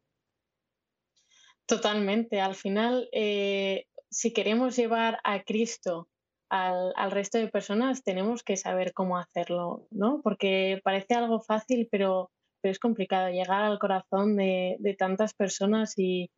Totalmente. 1.66 2.40
Al 2.40 2.54
final, 2.54 3.08
eh, 3.12 3.86
si 4.10 4.32
queremos 4.32 4.74
llevar 4.76 5.20
a 5.22 5.42
Cristo 5.44 6.08
al, 6.48 6.92
al, 6.96 7.10
resto 7.12 7.38
de 7.38 7.46
personas, 7.46 8.02
tenemos 8.02 8.42
que 8.42 8.56
saber 8.56 8.92
cómo 8.92 9.16
hacerlo, 9.16 9.86
¿no? 9.90 10.20
Porque 10.22 10.80
parece 10.82 11.14
algo 11.14 11.40
fácil, 11.40 11.88
pero 11.88 12.32
pero 12.60 12.72
es 12.72 12.78
complicado 12.78 13.30
llegar 13.30 13.62
al 13.62 13.78
corazón 13.78 14.36
de, 14.36 14.76
de 14.80 14.94
tantas 14.94 15.34
personas 15.34 15.94
y, 15.98 16.30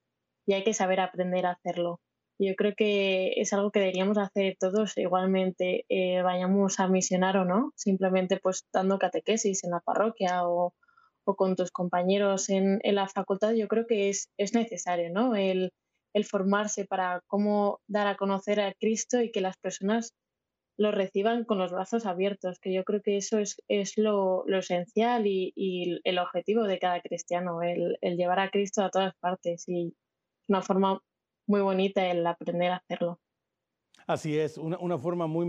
hay 0.48 0.64
que 0.64 0.74
saber 0.74 1.00
aprender 1.00 1.46
a 1.46 1.52
hacerlo. 1.52 2.00
Yo 2.38 2.54
creo 2.56 2.74
que 2.76 3.34
es 3.36 3.52
algo 3.52 3.70
que 3.70 3.80
deberíamos 3.80 4.18
hacer 4.18 4.56
todos 4.58 4.98
igualmente, 4.98 5.84
eh, 5.88 6.20
vayamos 6.22 6.80
a 6.80 6.88
misionar 6.88 7.36
o 7.36 7.44
no, 7.44 7.72
simplemente 7.76 8.38
pues 8.42 8.66
dando 8.72 8.98
catequesis 8.98 9.64
en 9.64 9.70
la 9.70 9.80
parroquia 9.80 10.46
o, 10.48 10.74
con 11.24 11.54
tus 11.56 11.70
compañeros 11.70 12.50
en, 12.50 12.80
en, 12.82 12.94
la 12.96 13.08
facultad, 13.08 13.52
yo 13.52 13.68
creo 13.68 13.86
que 13.86 14.08
es, 14.08 14.28
es 14.36 14.54
necesario, 14.54 15.10
¿no? 15.12 15.36
El, 15.36 15.72
el 16.14 16.24
formarse 16.24 16.84
para 16.84 17.22
cómo 17.26 17.80
dar 17.86 18.06
a 18.06 18.16
conocer 18.16 18.60
a 18.60 18.74
Cristo 18.74 19.20
y 19.20 19.30
que 19.30 19.40
las 19.40 19.56
personas 19.56 20.12
lo 20.78 20.90
reciban 20.90 21.44
con 21.44 21.58
los 21.58 21.72
brazos 21.72 22.06
abiertos, 22.06 22.58
que 22.58 22.72
yo 22.72 22.84
creo 22.84 23.02
que 23.02 23.16
eso 23.16 23.38
es, 23.38 23.62
es 23.68 23.98
lo, 23.98 24.44
esencial 24.46 25.26
y, 25.26 26.00
el 26.04 26.18
objetivo 26.18 26.64
de 26.64 26.78
cada 26.78 27.00
cristiano, 27.00 27.62
el, 27.62 27.98
el, 28.00 28.16
llevar 28.16 28.40
a 28.40 28.50
Cristo 28.50 28.82
a 28.82 28.90
todas 28.90 29.14
partes 29.16 29.68
y 29.68 29.94
una 30.48 30.62
forma 30.62 31.00
muy 31.46 31.60
bonita 31.60 32.06
el 32.10 32.26
aprender 32.26 32.72
a 32.72 32.76
hacerlo. 32.76 33.20
Así 34.06 34.38
es, 34.38 34.58
una, 34.58 34.98
forma 34.98 35.26
muy 35.26 35.46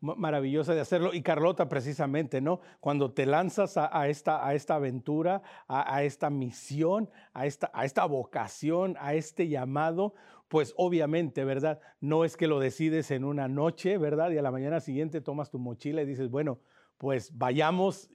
maravillosa 0.00 0.74
de 0.74 0.80
hacerlo. 0.80 1.14
Y 1.14 1.22
Carlota, 1.22 1.68
precisamente, 1.68 2.40
¿no? 2.40 2.60
Cuando 2.80 3.12
te 3.12 3.26
lanzas 3.26 3.76
a, 3.76 4.08
esta, 4.08 4.44
aventura, 4.74 5.42
a, 5.66 6.02
esta 6.02 6.30
misión, 6.30 7.10
a 7.32 7.46
esta, 7.46 7.70
a 7.74 7.84
esta 7.84 8.04
vocación, 8.04 8.96
a 9.00 9.14
este 9.14 9.48
llamado, 9.48 10.14
pues 10.48 10.74
obviamente, 10.76 11.44
¿verdad? 11.44 11.80
No 12.00 12.24
es 12.24 12.36
que 12.36 12.48
lo 12.48 12.58
decides 12.58 13.10
en 13.10 13.24
una 13.24 13.48
noche, 13.48 13.98
¿verdad? 13.98 14.30
Y 14.30 14.38
a 14.38 14.42
la 14.42 14.50
mañana 14.50 14.80
siguiente 14.80 15.20
tomas 15.20 15.50
tu 15.50 15.58
mochila 15.58 16.02
y 16.02 16.06
dices, 16.06 16.30
bueno, 16.30 16.60
pues 16.96 17.36
vayamos 17.36 18.10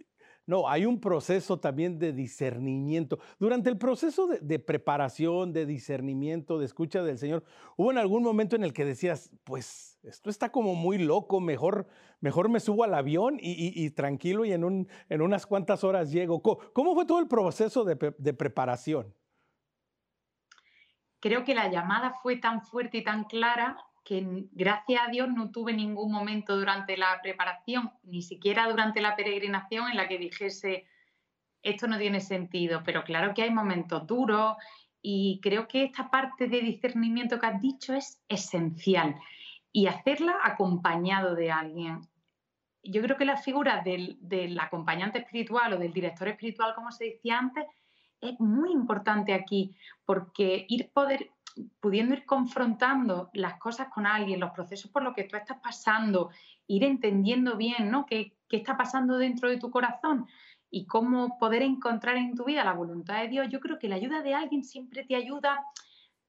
no, 0.45 0.67
hay 0.67 0.85
un 0.85 0.99
proceso 0.99 1.59
también 1.59 1.97
de 1.99 2.11
discernimiento. 2.11 3.19
Durante 3.39 3.69
el 3.69 3.77
proceso 3.77 4.27
de, 4.27 4.59
preparación, 4.59 5.53
de 5.53 5.65
discernimiento, 5.65 6.59
de 6.59 6.65
escucha 6.65 7.01
del 7.01 7.17
Señor, 7.17 7.45
¿hubo 7.77 7.91
en 7.91 7.97
algún 7.97 8.23
momento 8.23 8.57
en 8.57 8.63
el 8.65 8.73
que 8.73 8.83
decías, 8.83 9.31
pues 9.45 9.99
esto 10.03 10.29
está 10.29 10.51
como 10.51 10.75
muy 10.75 10.97
loco, 10.97 11.39
mejor, 11.39 11.87
mejor 12.19 12.49
me 12.49 12.59
subo 12.59 12.83
al 12.83 12.93
avión 12.93 13.37
y, 13.39 13.89
tranquilo 13.91 14.43
y 14.43 14.51
en, 14.51 14.65
un, 14.65 14.89
en, 15.07 15.21
unas 15.21 15.45
cuantas 15.45 15.85
horas 15.85 16.11
llego? 16.11 16.41
¿Cómo, 16.41 16.93
fue 16.93 17.05
todo 17.05 17.19
el 17.19 17.27
proceso 17.29 17.85
de, 17.85 18.13
de 18.17 18.33
preparación? 18.33 19.13
Creo 21.21 21.45
que 21.45 21.55
la 21.55 21.69
llamada 21.69 22.15
fue 22.21 22.35
tan 22.35 22.61
fuerte 22.61 22.97
y 22.97 23.03
tan 23.05 23.23
clara 23.23 23.77
que 24.03 24.47
gracias 24.51 25.01
a 25.07 25.11
Dios 25.11 25.29
no 25.29 25.51
tuve 25.51 25.73
ningún 25.73 26.11
momento 26.11 26.57
durante 26.57 26.97
la 26.97 27.21
preparación, 27.21 27.91
ni 28.03 28.21
siquiera 28.21 28.67
durante 28.69 29.01
la 29.01 29.15
peregrinación 29.15 29.89
en 29.89 29.97
la 29.97 30.07
que 30.07 30.17
dijese, 30.17 30.85
esto 31.61 31.87
no 31.87 31.97
tiene 31.97 32.19
sentido, 32.19 32.81
pero 32.83 33.03
claro 33.03 33.33
que 33.33 33.43
hay 33.43 33.51
momentos 33.51 34.05
duros 34.05 34.57
y 35.01 35.39
creo 35.41 35.67
que 35.67 35.83
esta 35.83 36.09
parte 36.09 36.47
de 36.47 36.61
discernimiento 36.61 37.39
que 37.39 37.45
has 37.45 37.61
dicho 37.61 37.93
es 37.93 38.21
esencial 38.27 39.15
y 39.71 39.87
hacerla 39.87 40.37
acompañado 40.43 41.35
de 41.35 41.51
alguien. 41.51 42.01
Yo 42.83 43.01
creo 43.01 43.17
que 43.17 43.25
la 43.25 43.37
figura 43.37 43.81
del, 43.83 44.17
del 44.19 44.59
acompañante 44.59 45.19
espiritual 45.19 45.73
o 45.73 45.77
del 45.77 45.93
director 45.93 46.27
espiritual, 46.27 46.75
como 46.75 46.91
se 46.91 47.05
decía 47.05 47.39
antes, 47.39 47.65
es 48.19 48.39
muy 48.39 48.71
importante 48.71 49.33
aquí, 49.33 49.75
porque 50.05 50.65
ir 50.67 50.89
poder, 50.91 51.29
pudiendo 51.79 52.15
ir 52.15 52.25
confrontando 52.25 53.29
las 53.33 53.57
cosas 53.59 53.87
con 53.89 54.05
alguien, 54.05 54.39
los 54.39 54.51
procesos 54.51 54.91
por 54.91 55.03
los 55.03 55.13
que 55.13 55.23
tú 55.23 55.35
estás 55.35 55.59
pasando, 55.59 56.29
ir 56.67 56.83
entendiendo 56.83 57.57
bien 57.57 57.91
¿no? 57.91 58.05
qué, 58.05 58.35
qué 58.47 58.57
está 58.57 58.77
pasando 58.77 59.17
dentro 59.17 59.49
de 59.49 59.57
tu 59.57 59.69
corazón 59.69 60.27
y 60.69 60.85
cómo 60.87 61.37
poder 61.37 61.61
encontrar 61.61 62.17
en 62.17 62.35
tu 62.35 62.45
vida 62.45 62.63
la 62.63 62.73
voluntad 62.73 63.21
de 63.21 63.27
Dios, 63.27 63.47
yo 63.49 63.59
creo 63.59 63.77
que 63.77 63.87
la 63.87 63.95
ayuda 63.95 64.23
de 64.23 64.33
alguien 64.33 64.63
siempre 64.63 65.05
te 65.05 65.15
ayuda 65.15 65.63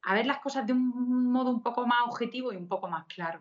a 0.03 0.15
ver 0.15 0.27
las 0.27 0.39
cosas 0.41 0.67
de 0.67 0.75
un 0.75 1.33
modo 1.33 1.51
un 1.51 1.63
poco 1.63 1.87
más 1.87 2.03
objetivo 2.07 2.53
y 2.53 2.57
un 2.57 2.69
poco 2.69 2.89
más 2.89 3.07
claro. 3.07 3.41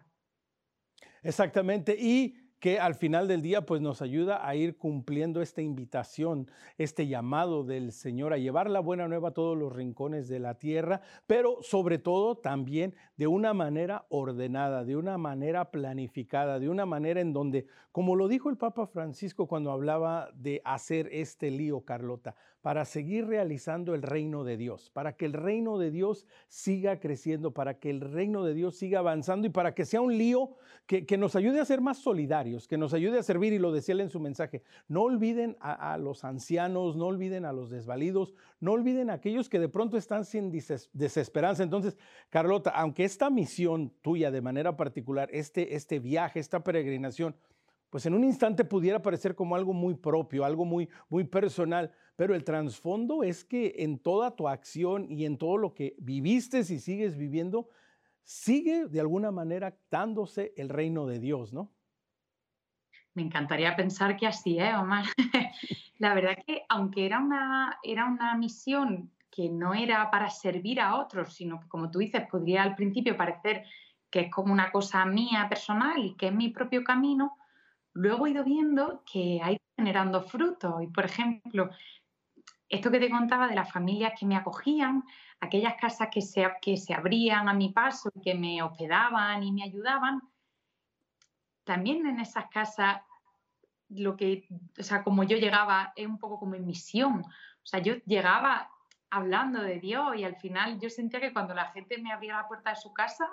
Exactamente. 1.21 1.95
Y 1.99 2.37
que 2.63 2.79
al 2.79 2.95
final 2.95 3.27
del 3.27 3.41
día 3.41 3.65
pues 3.65 3.81
nos 3.81 4.01
ayuda 4.01 4.47
a 4.47 4.55
ir 4.55 4.77
cumpliendo 4.77 5.41
esta 5.41 5.61
invitación, 5.61 6.49
este 6.77 7.07
llamado 7.07 7.65
del 7.65 7.91
Señor 7.91 8.31
a 8.31 8.37
llevar 8.37 8.69
la 8.69 8.79
buena 8.79 9.05
nueva 9.09 9.27
a 9.27 9.33
todos 9.33 9.57
los 9.57 9.73
rincones 9.73 10.29
de 10.29 10.39
la 10.39 10.57
tierra, 10.59 11.01
pero 11.27 11.57
sobre 11.61 11.97
todo 11.97 12.37
también 12.37 12.95
de 13.17 13.27
una 13.27 13.53
manera 13.53 14.05
ordenada, 14.07 14.85
de 14.85 14.95
una 14.95 15.17
manera 15.17 15.71
planificada, 15.71 16.57
de 16.57 16.69
una 16.69 16.85
manera 16.85 17.19
en 17.19 17.33
donde, 17.33 17.67
como 17.91 18.15
lo 18.15 18.29
dijo 18.29 18.49
el 18.49 18.55
Papa 18.55 18.87
Francisco 18.87 19.45
cuando 19.45 19.69
hablaba 19.69 20.29
de 20.33 20.61
hacer 20.63 21.09
este 21.11 21.51
lío, 21.51 21.81
Carlota, 21.81 22.33
para 22.63 22.85
seguir 22.85 23.27
realizando 23.27 23.93
el 23.93 24.01
reino 24.01 24.45
de 24.45 24.55
Dios, 24.55 24.89
para 24.93 25.17
que 25.17 25.25
el 25.25 25.33
reino 25.33 25.77
de 25.77 25.91
Dios 25.91 26.25
siga 26.47 27.01
creciendo, 27.01 27.51
para 27.51 27.73
que 27.77 27.89
el 27.89 27.99
reino 27.99 28.45
de 28.45 28.53
Dios 28.53 28.77
siga 28.77 28.99
avanzando 28.99 29.47
y 29.47 29.49
para 29.49 29.75
que 29.75 29.83
sea 29.83 29.99
un 29.99 30.17
lío 30.17 30.55
que, 30.87 31.17
nos 31.17 31.35
ayude 31.35 31.59
a 31.59 31.65
ser 31.65 31.81
más 31.81 31.97
solidarios, 31.97 32.69
que 32.69 32.77
nos 32.77 32.93
ayude 32.93 33.19
a 33.19 33.23
servir, 33.23 33.51
y 33.51 33.59
lo 33.59 33.73
decía 33.73 33.91
él 33.91 33.99
en 33.99 34.09
su 34.09 34.21
mensaje, 34.21 34.63
no 34.87 35.01
olviden 35.01 35.57
a, 35.59 35.97
los 35.97 36.23
ancianos, 36.23 36.95
no 36.95 37.07
olviden 37.07 37.43
a 37.43 37.51
los 37.51 37.69
desvalidos, 37.69 38.33
no 38.61 38.71
olviden 38.71 39.09
a 39.09 39.15
aquellos 39.15 39.49
que 39.49 39.59
de 39.59 39.67
pronto 39.67 39.97
están 39.97 40.23
sin 40.23 40.49
desesperanza. 40.93 41.63
Entonces, 41.63 41.97
Carlota, 42.29 42.69
aunque 42.69 43.03
esta 43.03 43.29
misión 43.29 43.91
tuya 44.01 44.31
de 44.31 44.39
manera 44.39 44.77
particular, 44.77 45.27
este, 45.33 45.75
este 45.75 45.99
viaje, 45.99 46.39
esta 46.39 46.63
peregrinación, 46.63 47.35
pues 47.93 48.07
en 48.07 48.15
un 48.15 48.23
instante 48.23 48.65
pudiera 48.65 49.03
parecer 49.03 49.35
como 49.35 49.55
algo 49.55 49.71
muy 49.71 49.93
propio, 49.93 50.45
algo 50.45 50.65
muy, 50.65 50.89
muy 51.09 51.25
personal, 51.25 51.91
pero 52.15 52.33
el 52.33 52.43
trasfondo 52.43 53.21
es 53.21 53.45
que 53.45 53.75
en 53.77 53.99
toda 53.99 54.35
tu 54.35 54.47
acción 54.47 55.05
y 55.11 55.25
en 55.25 55.37
todo 55.37 55.57
lo 55.57 55.75
que 55.75 55.95
viviste 55.99 56.57
y 56.57 56.63
sigues 56.63 57.15
viviendo, 57.15 57.69
sigue 58.23 58.87
de 58.87 58.99
alguna 58.99 59.29
manera 59.29 59.77
dándose 59.91 60.55
el 60.57 60.69
reino 60.69 61.05
de 61.05 61.19
Dios, 61.19 61.53
¿no? 61.53 61.71
Me 63.13 63.21
encantaría 63.21 63.75
pensar 63.75 64.17
que 64.17 64.25
así 64.25 64.57
es, 64.57 64.73
Omar. 64.73 65.05
La 65.99 66.15
verdad 66.15 66.35
que 66.47 66.63
aunque 66.69 67.05
era 67.05 67.19
una, 67.19 67.77
era 67.83 68.07
una 68.07 68.35
misión 68.35 69.11
que 69.29 69.49
no 69.49 69.75
era 69.75 70.09
para 70.09 70.31
servir 70.31 70.81
a 70.81 70.95
otros, 70.95 71.35
sino 71.35 71.59
que 71.59 71.67
como 71.67 71.91
tú 71.91 71.99
dices, 71.99 72.23
podría 72.27 72.63
al 72.63 72.73
principio 72.73 73.15
parecer 73.15 73.65
que 74.09 74.21
es 74.21 74.31
como 74.31 74.51
una 74.51 74.71
cosa 74.71 75.05
mía 75.05 75.45
personal 75.47 76.03
y 76.03 76.15
que 76.15 76.29
es 76.29 76.33
mi 76.33 76.49
propio 76.49 76.83
camino, 76.83 77.37
luego 77.93 78.27
he 78.27 78.31
ido 78.31 78.43
viendo 78.43 79.03
que 79.11 79.39
ha 79.41 79.51
ido 79.51 79.61
generando 79.77 80.21
frutos. 80.21 80.81
Y, 80.81 80.87
por 80.87 81.05
ejemplo, 81.05 81.69
esto 82.69 82.91
que 82.91 82.99
te 82.99 83.09
contaba 83.09 83.47
de 83.47 83.55
las 83.55 83.71
familias 83.71 84.13
que 84.19 84.25
me 84.25 84.35
acogían, 84.35 85.03
aquellas 85.39 85.75
casas 85.75 86.09
que 86.11 86.21
se, 86.21 86.49
que 86.61 86.77
se 86.77 86.93
abrían 86.93 87.47
a 87.47 87.53
mi 87.53 87.69
paso, 87.69 88.11
que 88.23 88.33
me 88.33 88.61
hospedaban 88.61 89.43
y 89.43 89.51
me 89.51 89.63
ayudaban, 89.63 90.21
también 91.63 92.05
en 92.05 92.19
esas 92.19 92.49
casas, 92.49 93.01
lo 93.89 94.17
que, 94.17 94.47
o 94.77 94.83
sea, 94.83 95.03
como 95.03 95.23
yo 95.23 95.37
llegaba, 95.37 95.93
es 95.95 96.07
un 96.07 96.17
poco 96.17 96.39
como 96.39 96.55
en 96.55 96.65
misión. 96.65 97.21
O 97.21 97.65
sea, 97.65 97.79
yo 97.79 97.95
llegaba 98.05 98.69
hablando 99.09 99.61
de 99.61 99.79
Dios 99.79 100.15
y 100.17 100.23
al 100.23 100.35
final 100.35 100.79
yo 100.79 100.89
sentía 100.89 101.21
que 101.21 101.31
cuando 101.31 101.53
la 101.53 101.71
gente 101.71 101.99
me 101.99 102.11
abría 102.11 102.37
la 102.37 102.47
puerta 102.47 102.71
de 102.71 102.75
su 102.75 102.91
casa, 102.91 103.29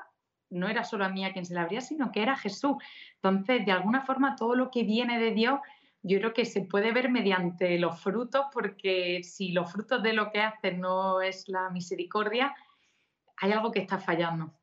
no 0.51 0.69
era 0.69 0.85
solo 0.85 1.05
a 1.05 1.09
mí 1.09 1.25
a 1.25 1.33
quien 1.33 1.47
se 1.47 1.55
la 1.55 1.63
abría, 1.63 1.81
sino 1.81 2.13
que 2.13 2.23
era 2.23 2.37
Jesús. 2.37 2.77
Entonces, 3.17 3.65
de 3.65 3.73
alguna 3.73 4.03
forma, 4.03 4.37
todo 4.37 4.55
lo 4.55 4.71
que 4.71 4.83
viene 4.83 5.19
de 5.19 5.31
Dios, 5.33 5.61
yo 6.03 6.19
creo 6.19 6.33
que 6.33 6.45
se 6.45 6.63
puede 6.63 6.93
ver 6.93 7.11
mediante 7.11 7.79
los 7.79 8.01
frutos, 8.01 8.47
porque 8.53 9.23
si 9.23 9.53
los 9.53 9.71
frutos 9.71 10.03
de 10.03 10.13
lo 10.13 10.31
que 10.31 10.41
hace 10.41 10.73
no 10.73 11.21
es 11.21 11.49
la 11.49 11.71
misericordia, 11.71 12.55
hay 13.37 13.53
algo 13.53 13.71
que 13.71 13.81
está 13.81 13.99
fallando. 13.99 14.55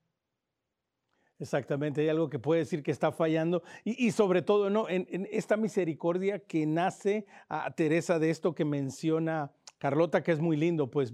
Exactamente, 1.39 2.02
hay 2.02 2.10
algo 2.10 2.30
que 2.30 2.39
puede 2.39 2.62
decir 2.62 2.82
que 2.82 2.89
está 2.89 3.12
fallando 3.12 3.62
y, 3.84 4.10
sobre 4.10 4.41
todo 4.41 4.71
¿no? 4.71 4.89
En, 4.89 5.08
en, 5.12 5.28
esta 5.32 5.56
misericordia 5.56 6.39
que 6.39 6.65
nace 6.65 7.28
a 7.47 7.69
Teresa 7.71 8.17
de 8.17 8.32
esto 8.32 8.56
que 8.56 8.65
menciona 8.65 9.52
Carlota, 9.78 10.23
que 10.23 10.32
es 10.32 10.39
muy 10.39 10.58
lindo, 10.58 10.89
pues 10.89 11.13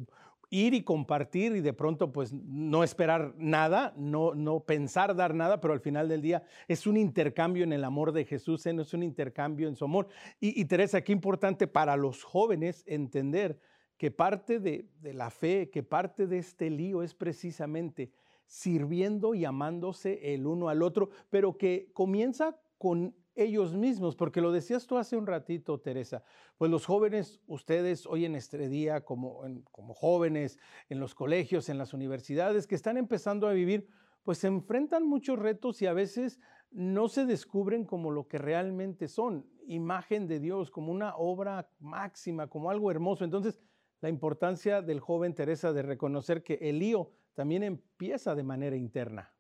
ir 0.54 0.76
y 0.76 0.84
compartir 0.84 1.56
y 1.56 1.62
de 1.62 1.74
pronto 1.74 2.12
pues 2.12 2.32
no 2.32 2.84
esperar 2.84 3.34
nada, 3.38 3.92
no, 3.98 4.36
no 4.36 4.60
pensar 4.60 5.16
dar 5.16 5.34
nada, 5.34 5.60
pero 5.60 5.74
al 5.74 5.80
final 5.80 6.08
del 6.08 6.22
día 6.22 6.44
es 6.68 6.86
un 6.86 6.96
intercambio 6.96 7.64
en 7.64 7.74
el 7.74 7.84
amor 7.84 8.12
de 8.12 8.24
Jesús, 8.24 8.64
¿eh? 8.68 8.74
no 8.74 8.84
es 8.84 8.94
un 8.94 9.02
intercambio 9.02 9.68
en 9.68 9.76
su 9.76 9.84
amor. 9.84 10.10
Y, 10.40 10.64
Teresa, 10.66 11.02
qué 11.02 11.12
importante 11.12 11.66
para 11.66 11.98
los 11.98 12.24
jóvenes 12.24 12.84
entender 12.86 13.60
que 13.98 14.12
parte 14.12 14.60
de, 14.60 14.86
de 15.02 15.14
la 15.16 15.32
fe, 15.32 15.72
que 15.72 15.82
parte 15.82 16.28
de 16.28 16.38
este 16.38 16.70
lío 16.70 17.02
es 17.02 17.16
precisamente 17.16 18.12
sirviendo 18.46 19.34
y 19.34 19.46
amándose 19.46 20.36
el 20.36 20.46
uno 20.46 20.70
al 20.70 20.84
otro, 20.84 21.10
pero 21.32 21.58
que 21.58 21.90
comienza 21.94 22.60
con 22.78 23.16
ellos 23.36 23.76
mismos, 23.76 24.16
porque 24.16 24.42
lo 24.42 24.52
decías 24.52 24.86
tú 24.86 24.98
hace 24.98 25.18
un 25.18 25.28
ratito, 25.28 25.80
Teresa, 25.80 26.24
pues 26.58 26.70
los 26.70 26.86
jóvenes, 26.86 27.42
ustedes 27.48 28.06
hoy 28.06 28.26
en 28.26 28.36
este 28.36 28.70
día 28.70 29.02
como, 29.04 29.42
como 29.72 29.94
jóvenes, 29.94 30.60
en 30.90 31.00
los 31.00 31.16
colegios, 31.16 31.70
en 31.70 31.78
las 31.78 31.94
universidades, 31.94 32.68
que 32.68 32.76
están 32.76 32.98
empezando 32.98 33.48
a 33.48 33.54
vivir, 33.54 33.88
pues 34.24 34.38
se 34.38 34.48
enfrentan 34.48 35.06
muchos 35.06 35.40
retos 35.40 35.82
y 35.82 35.88
a 35.88 35.94
veces 35.94 36.40
no 36.72 37.08
se 37.08 37.26
descubren 37.26 37.86
como 37.86 38.12
lo 38.12 38.28
que 38.28 38.38
realmente 38.38 39.08
son, 39.08 39.46
imagen 39.68 40.28
de 40.28 40.40
Dios, 40.40 40.72
como 40.72 40.92
una 40.92 41.16
obra 41.16 41.70
máxima, 41.80 42.48
como 42.48 42.70
algo 42.70 42.90
hermoso. 42.90 43.24
Entonces, 43.24 43.60
la 44.02 44.10
importancia 44.10 44.82
del 44.82 45.00
joven 45.00 45.34
Teresa 45.34 45.72
de 45.72 45.82
reconocer 45.82 46.44
que 46.44 46.56
el 46.56 46.80
lío 46.80 47.12
también 47.34 47.64
empieza 47.64 48.36
de 48.36 48.44
manera 48.44 48.76
interna. 48.76 49.34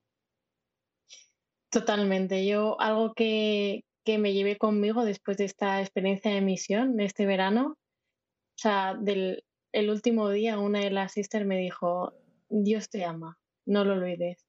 Totalmente. 1.73 2.45
Yo 2.45 2.79
algo 2.79 3.13
que, 3.15 3.83
me 4.05 4.33
llevé 4.33 4.57
conmigo 4.57 5.05
después 5.05 5.37
de 5.37 5.45
esta 5.45 5.81
experiencia 5.81 6.31
de 6.31 6.41
misión, 6.41 6.97
de 6.97 7.05
este 7.05 7.25
verano, 7.25 7.77
o 7.77 8.57
sea, 8.57 8.93
del 8.93 9.43
el 9.71 9.89
último 9.89 10.29
día 10.29 10.59
una 10.59 10.81
de 10.81 10.91
las 10.91 11.13
sisters 11.13 11.47
me 11.47 11.57
dijo, 11.57 12.13
Dios 12.49 12.89
te 12.91 13.05
ama, 13.05 13.39
no 13.65 13.85
lo 13.85 13.93
olvides. 13.93 14.45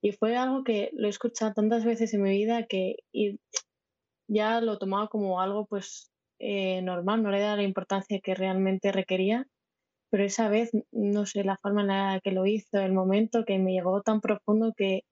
Y 0.00 0.12
fue 0.12 0.36
algo 0.36 0.62
que 0.62 0.90
lo 0.92 1.08
he 1.08 1.10
escuchado 1.10 1.54
tantas 1.54 1.84
veces 1.84 2.14
en 2.14 2.22
mi 2.22 2.30
vida 2.30 2.66
que 2.66 2.98
ya 4.28 4.60
lo 4.60 4.78
tomaba 4.78 5.08
como 5.08 5.40
algo 5.40 5.66
pues 5.66 6.12
eh, 6.38 6.82
normal, 6.82 7.24
no 7.24 7.32
le 7.32 7.40
daba 7.40 7.56
la 7.56 7.64
importancia 7.64 8.20
que 8.22 8.36
realmente 8.36 8.92
requería, 8.92 9.48
pero 10.08 10.24
esa 10.24 10.48
vez, 10.48 10.70
no 10.92 11.26
sé, 11.26 11.42
la 11.42 11.58
forma 11.58 11.80
en 11.80 11.88
la 11.88 12.20
que 12.22 12.30
lo 12.30 12.46
hizo, 12.46 12.78
el 12.78 12.92
momento 12.92 13.44
que 13.44 13.58
me 13.58 13.72
llegó 13.72 14.02
tan 14.02 14.20
profundo 14.20 14.72
que 14.76 15.02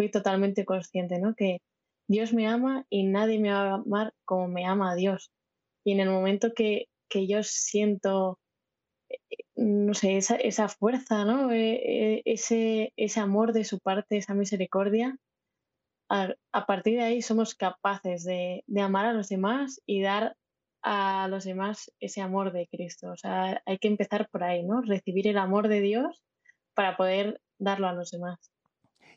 fui 0.00 0.10
totalmente 0.10 0.64
consciente, 0.64 1.18
¿no? 1.18 1.34
Que 1.34 1.58
Dios 2.08 2.32
me 2.32 2.46
ama 2.48 2.86
y 2.88 3.04
nadie 3.04 3.38
me 3.38 3.52
va 3.52 3.72
a 3.72 3.74
amar 3.74 4.14
como 4.24 4.48
me 4.48 4.64
ama 4.64 4.92
a 4.92 4.94
Dios. 4.94 5.30
Y 5.84 5.92
en 5.92 6.00
el 6.00 6.08
momento 6.08 6.54
que, 6.54 6.86
que 7.10 7.26
yo 7.26 7.42
siento 7.42 8.38
no 9.56 9.92
sé, 9.92 10.16
esa, 10.16 10.36
esa 10.36 10.70
fuerza, 10.70 11.26
¿no? 11.26 11.52
E, 11.52 11.74
e, 11.74 12.22
ese, 12.24 12.94
ese 12.96 13.20
amor 13.20 13.52
de 13.52 13.64
su 13.64 13.78
parte, 13.78 14.16
esa 14.16 14.32
misericordia, 14.32 15.18
a, 16.08 16.34
a 16.52 16.64
partir 16.64 16.96
de 16.96 17.04
ahí 17.04 17.20
somos 17.20 17.54
capaces 17.54 18.24
de, 18.24 18.64
de, 18.66 18.80
amar 18.80 19.04
a 19.04 19.12
los 19.12 19.28
demás 19.28 19.82
y 19.84 20.00
dar 20.00 20.34
a 20.82 21.28
los 21.28 21.44
demás 21.44 21.92
ese 22.00 22.22
amor 22.22 22.52
de 22.52 22.68
Cristo. 22.68 23.10
O 23.12 23.16
sea, 23.18 23.62
hay 23.66 23.78
que 23.78 23.88
empezar 23.88 24.30
por 24.30 24.44
ahí, 24.44 24.62
¿no? 24.62 24.80
Recibir 24.80 25.28
el 25.28 25.36
amor 25.36 25.68
de 25.68 25.82
Dios 25.82 26.22
para 26.72 26.96
poder 26.96 27.42
darlo 27.58 27.86
a 27.86 27.92
los 27.92 28.10
demás. 28.10 28.50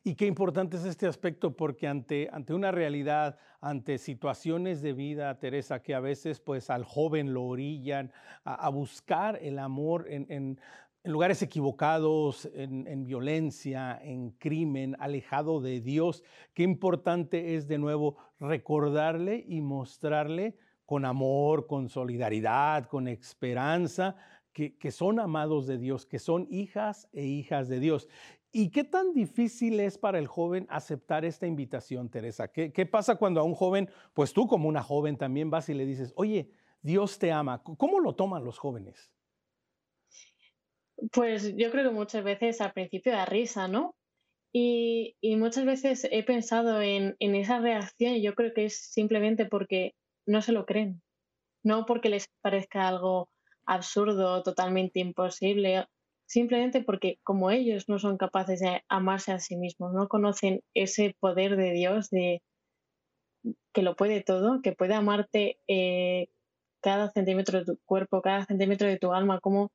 Y 0.06 0.16
qué 0.16 0.26
importante 0.26 0.76
es 0.76 0.84
este 0.84 1.08
aspecto 1.08 1.56
porque 1.56 1.88
ante, 1.88 2.30
ante 2.34 2.54
una 2.54 2.72
realidad, 2.72 3.38
ante 3.62 3.98
situaciones 3.98 4.82
de 4.82 4.92
vida, 4.92 5.40
Teresa, 5.40 5.82
que 5.82 5.96
a 5.96 6.02
veces 6.02 6.42
pues 6.42 6.70
al 6.70 6.84
joven 6.84 7.34
lo 7.34 7.44
orillan 7.44 8.12
a, 8.44 8.68
buscar 8.68 9.40
el 9.42 9.60
amor 9.60 10.06
en, 10.10 10.60
lugares 11.06 11.42
equivocados, 11.42 12.50
en, 12.54 12.86
en, 12.86 13.06
violencia, 13.06 13.98
en 14.04 14.32
crimen, 14.32 14.98
alejado 15.00 15.62
de 15.62 15.80
Dios, 15.80 16.22
qué 16.54 16.64
importante 16.64 17.56
es 17.56 17.70
de 17.70 17.78
nuevo 17.78 18.18
recordarle 18.42 19.46
y 19.48 19.62
mostrarle 19.62 20.58
con 20.86 21.06
amor, 21.06 21.66
con 21.66 21.88
solidaridad, 21.88 22.88
con 22.88 23.08
esperanza, 23.08 24.18
que, 24.52 24.78
que, 24.78 24.92
son 24.92 25.20
amados 25.20 25.66
de 25.66 25.78
Dios, 25.78 26.06
que 26.06 26.20
son 26.20 26.46
hijas 26.50 27.08
e 27.14 27.24
hijas 27.26 27.70
de 27.70 27.80
Dios. 27.80 28.08
¿Y 28.56 28.70
qué 28.70 28.84
tan 28.84 29.14
difícil 29.14 29.80
es 29.80 29.98
para 29.98 30.20
el 30.20 30.28
joven 30.28 30.68
aceptar 30.70 31.26
esta 31.26 31.48
invitación, 31.48 32.12
Teresa? 32.12 32.52
¿Qué, 32.52 32.86
pasa 32.86 33.16
cuando 33.16 33.42
a 33.42 33.44
un 33.44 33.56
joven, 33.56 33.90
pues 34.14 34.32
tú 34.32 34.46
como 34.46 34.70
una 34.70 34.84
joven 34.84 35.18
también 35.18 35.50
vas 35.50 35.70
y 35.70 35.74
le 35.74 35.88
dices, 35.88 36.14
oye, 36.16 36.52
Dios 36.84 37.18
te 37.18 37.32
ama? 37.32 37.64
¿Cómo 37.64 38.00
lo 38.00 38.14
toman 38.14 38.46
los 38.46 38.60
jóvenes? 38.60 39.12
Pues 41.12 41.56
yo 41.58 41.72
creo 41.72 41.90
que 41.90 41.96
muchas 41.96 42.24
veces 42.24 42.62
al 42.62 42.74
principio 42.74 43.12
da 43.12 43.26
risa, 43.26 43.68
¿no? 43.68 43.96
Y, 44.54 45.16
muchas 45.38 45.66
veces 45.66 46.08
he 46.12 46.22
pensado 46.22 46.80
en, 46.80 47.16
en 47.18 47.34
esa 47.34 47.58
reacción 47.58 48.14
y 48.14 48.22
yo 48.22 48.36
creo 48.36 48.54
que 48.54 48.66
es 48.66 48.78
simplemente 48.78 49.48
porque 49.48 49.96
no 50.28 50.44
se 50.44 50.52
lo 50.52 50.68
creen, 50.68 51.02
no 51.64 51.88
porque 51.88 52.10
les 52.10 52.28
parezca 52.42 52.88
algo 52.88 53.30
absurdo, 53.66 54.44
totalmente 54.44 55.00
imposible 55.00 55.88
simplemente 56.26 56.82
porque 56.84 57.20
como 57.24 57.52
ellos 57.52 57.90
no 57.90 58.00
son 58.00 58.18
capaces 58.18 58.60
de 58.60 58.84
amarse 58.90 59.32
a 59.32 59.40
sí 59.40 59.56
mismos, 59.58 59.94
no 59.94 60.08
conocen 60.08 60.62
ese 60.74 61.16
poder 61.20 61.56
de 61.58 61.72
Dios 61.72 62.10
de 62.10 62.42
que 63.74 63.82
lo 63.82 63.96
puede 63.96 64.22
todo, 64.24 64.62
que 64.62 64.74
puede 64.74 64.94
amarte 64.94 65.60
eh, 65.68 66.28
cada 66.82 67.12
centímetro 67.12 67.60
de 67.60 67.66
tu 67.66 67.80
cuerpo, 67.86 68.22
cada 68.22 68.46
centímetro 68.46 68.88
de 68.88 69.00
tu 69.00 69.14
alma, 69.14 69.40
como, 69.40 69.72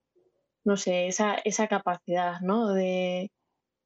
no 0.64 0.76
sé, 0.76 1.08
esa, 1.08 1.36
esa 1.44 1.68
capacidad, 1.68 2.40
¿no? 2.40 2.72
De, 2.74 3.30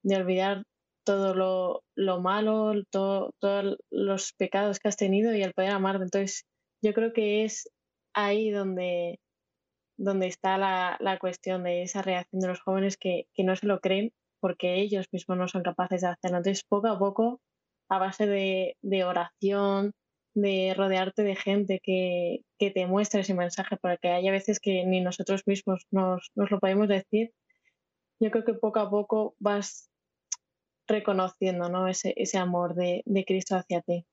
olvidar 0.05 0.65
todo 1.05 1.35
lo, 1.35 1.85
lo 1.97 2.21
malo, 2.21 2.75
todo, 2.91 3.33
todos 3.41 3.79
los 3.91 4.33
pecados 4.35 4.79
que 4.79 4.89
has 4.89 4.97
tenido 4.97 5.35
y 5.35 5.43
el 5.43 5.55
poder 5.55 5.71
amarte. 5.71 6.05
Entonces, 6.05 6.45
yo 6.83 6.93
creo 6.95 7.13
que 7.13 7.45
es 7.45 7.71
ahí 8.15 8.51
donde, 8.51 9.21
donde 10.03 10.27
está 10.27 10.59
la, 10.59 10.97
la, 11.01 11.19
cuestión 11.19 11.63
de 11.63 11.83
esa 11.83 12.03
reacción 12.03 12.41
de 12.41 12.49
los 12.49 12.61
jóvenes 12.61 12.97
que, 12.97 13.29
que, 13.35 13.45
no 13.45 13.55
se 13.55 13.67
lo 13.67 13.81
creen 13.81 14.13
porque 14.41 14.81
ellos 14.81 15.07
mismos 15.13 15.39
no 15.39 15.47
son 15.47 15.63
capaces 15.63 16.01
de 16.01 16.09
hacerlo. 16.09 16.39
Entonces, 16.39 16.65
poco 16.65 16.89
a 16.89 16.99
poco, 16.99 17.41
a 17.89 17.99
base 17.99 18.27
de, 18.27 18.77
de 18.83 19.05
oración, 19.05 19.93
de 20.35 20.75
rodearte 20.77 21.23
de 21.23 21.37
gente 21.37 21.81
que, 21.81 22.41
que, 22.59 22.71
te 22.73 22.87
muestre 22.87 23.21
ese 23.21 23.35
mensaje, 23.35 23.77
porque 23.81 24.09
hay 24.09 24.27
a 24.27 24.33
veces 24.33 24.59
que 24.59 24.85
ni 24.85 25.01
nosotros 25.01 25.43
mismos 25.47 25.87
nos, 25.93 26.33
nos 26.35 26.51
lo 26.51 26.59
podemos 26.59 26.89
decir, 26.89 27.33
yo 28.21 28.31
creo 28.33 28.45
que 28.45 28.55
poco 28.55 28.81
a 28.81 28.91
poco 28.91 29.37
vas 29.39 29.89
reconociendo 30.89 31.69
¿no? 31.69 31.87
ese, 31.87 32.13
ese 32.17 32.39
amor 32.39 32.75
de, 32.75 33.03
de 33.05 33.25
Cristo 33.25 33.55
hacia 33.55 33.83
ti. 33.83 34.05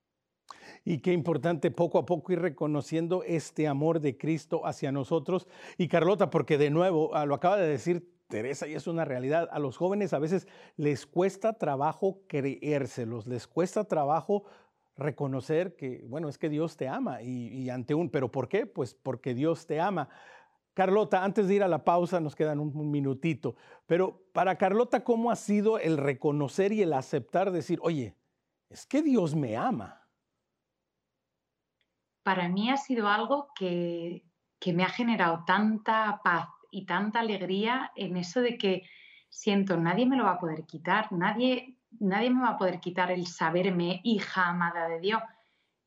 Y 0.86 1.00
qué 1.00 1.14
importante 1.14 1.72
poco 1.72 1.98
a 2.00 2.06
poco 2.06 2.32
ir 2.32 2.40
reconociendo 2.40 3.24
este 3.24 3.68
amor 3.68 4.00
de 4.00 4.18
Cristo 4.18 4.66
hacia 4.66 4.92
nosotros. 4.92 5.48
Y 5.78 5.88
Carlota, 5.88 6.30
porque 6.30 6.58
de 6.58 6.70
nuevo, 6.70 7.16
ah, 7.16 7.26
lo 7.26 7.36
acaba 7.36 7.58
de 7.58 7.68
decir 7.68 8.10
Teresa, 8.30 8.68
y 8.68 8.76
es 8.76 8.86
una 8.86 9.06
realidad, 9.06 9.50
a 9.52 9.58
los 9.58 9.76
jóvenes 9.76 10.14
a 10.14 10.20
veces 10.20 10.48
les 10.78 11.08
cuesta 11.08 11.54
trabajo 11.54 12.22
creérselos, 12.28 13.26
les 13.26 13.48
cuesta 13.48 13.86
trabajo 13.86 14.44
reconocer 14.96 15.76
que, 15.76 16.06
bueno, 16.08 16.30
es 16.30 16.38
que 16.38 16.48
Dios 16.48 16.78
te 16.78 16.88
ama 16.88 17.24
y, 17.24 17.70
ante 17.72 17.96
un, 17.96 18.10
pero 18.10 18.32
¿por 18.32 18.48
qué? 18.48 18.68
Pues 18.68 18.94
porque 18.94 19.34
Dios 19.34 19.66
te 19.66 19.80
ama. 19.80 20.10
Carlota, 20.76 21.24
antes 21.24 21.48
de 21.48 21.56
ir 21.56 21.64
a 21.64 21.68
la 21.68 21.84
pausa, 21.84 22.20
nos 22.20 22.36
quedan 22.36 22.60
un, 22.60 22.92
minutito, 22.92 23.56
pero 23.88 24.22
para 24.32 24.58
Carlota, 24.58 25.04
¿cómo 25.04 25.32
ha 25.32 25.36
sido 25.36 25.80
el 25.80 25.98
reconocer 25.98 26.72
y 26.72 26.84
el 26.84 26.94
aceptar, 26.94 27.52
decir, 27.52 27.80
oye, 27.82 28.16
es 28.70 28.86
que 28.86 29.02
Dios 29.02 29.36
me 29.36 29.58
ama? 29.58 29.99
Para 32.24 32.50
mí 32.50 32.70
ha 32.70 32.78
sido 32.78 33.08
algo 33.08 33.50
que, 33.56 34.24
me 34.74 34.84
ha 34.84 34.90
generado 34.90 35.44
tanta 35.46 36.20
paz 36.24 36.50
y 36.72 36.86
tanta 36.86 37.22
alegría 37.22 37.92
en 37.96 38.18
eso 38.18 38.42
de 38.42 38.58
que 38.58 38.84
siento, 39.30 39.78
nadie 39.78 40.06
me 40.06 40.18
lo 40.18 40.26
va 40.26 40.34
a 40.34 40.40
poder 40.40 40.66
quitar, 40.66 41.12
nadie, 41.12 41.78
nadie 42.00 42.30
me 42.30 42.42
va 42.42 42.50
a 42.50 42.58
poder 42.58 42.80
quitar 42.80 43.12
el 43.12 43.26
saberme 43.26 44.02
hija 44.04 44.50
amada 44.50 44.88
de 44.88 45.00
Dios. 45.00 45.22